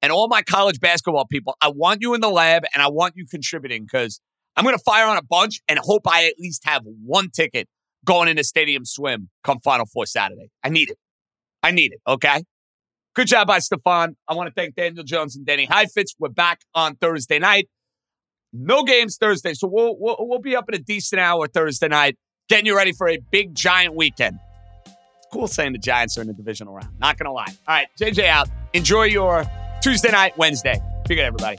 and 0.00 0.12
all 0.12 0.28
my 0.28 0.42
college 0.42 0.80
basketball 0.80 1.26
people, 1.26 1.56
I 1.60 1.68
want 1.68 2.02
you 2.02 2.14
in 2.14 2.20
the 2.20 2.30
lab 2.30 2.64
and 2.72 2.82
I 2.82 2.88
want 2.88 3.14
you 3.16 3.26
contributing 3.26 3.84
because 3.84 4.20
I'm 4.56 4.64
going 4.64 4.76
to 4.76 4.82
fire 4.82 5.06
on 5.06 5.16
a 5.16 5.22
bunch 5.22 5.60
and 5.68 5.78
hope 5.78 6.02
I 6.06 6.26
at 6.26 6.34
least 6.38 6.62
have 6.64 6.82
one 6.84 7.30
ticket 7.30 7.68
going 8.04 8.28
into 8.28 8.44
Stadium 8.44 8.84
Swim 8.84 9.28
come 9.44 9.60
Final 9.60 9.86
Four 9.86 10.06
Saturday. 10.06 10.50
I 10.62 10.68
need 10.68 10.90
it. 10.90 10.98
I 11.62 11.70
need 11.70 11.92
it. 11.92 12.00
Okay. 12.06 12.42
Good 13.14 13.28
job 13.28 13.46
by 13.46 13.58
Stefan. 13.58 14.16
I 14.26 14.34
want 14.34 14.48
to 14.48 14.54
thank 14.54 14.74
Daniel 14.74 15.04
Jones 15.04 15.36
and 15.36 15.44
Denny 15.44 15.66
Heifetz. 15.66 16.14
We're 16.18 16.30
back 16.30 16.60
on 16.74 16.96
Thursday 16.96 17.38
night. 17.38 17.68
No 18.54 18.82
games 18.84 19.16
Thursday, 19.18 19.54
so 19.54 19.66
we'll, 19.66 19.96
we'll, 19.98 20.16
we'll 20.20 20.38
be 20.38 20.56
up 20.56 20.68
in 20.68 20.74
a 20.74 20.78
decent 20.78 21.20
hour 21.20 21.46
Thursday 21.46 21.88
night, 21.88 22.16
getting 22.48 22.66
you 22.66 22.76
ready 22.76 22.92
for 22.92 23.08
a 23.08 23.18
big 23.30 23.54
giant 23.54 23.94
weekend. 23.94 24.38
It's 24.86 25.26
cool 25.32 25.46
saying 25.46 25.72
the 25.72 25.78
Giants 25.78 26.18
are 26.18 26.22
in 26.22 26.26
the 26.26 26.34
divisional 26.34 26.74
round. 26.74 26.98
Not 26.98 27.16
gonna 27.16 27.32
lie. 27.32 27.46
All 27.66 27.74
right, 27.74 27.88
JJ 27.98 28.26
out. 28.26 28.48
Enjoy 28.74 29.04
your 29.04 29.44
Tuesday 29.82 30.10
night, 30.10 30.36
Wednesday. 30.36 30.80
Be 31.08 31.14
good, 31.14 31.24
everybody. 31.24 31.58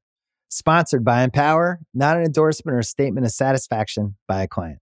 Sponsored 0.53 1.05
by 1.05 1.23
Empower, 1.23 1.79
not 1.93 2.17
an 2.17 2.23
endorsement 2.23 2.75
or 2.75 2.79
a 2.79 2.83
statement 2.83 3.25
of 3.25 3.31
satisfaction 3.31 4.17
by 4.27 4.43
a 4.43 4.49
client. 4.49 4.81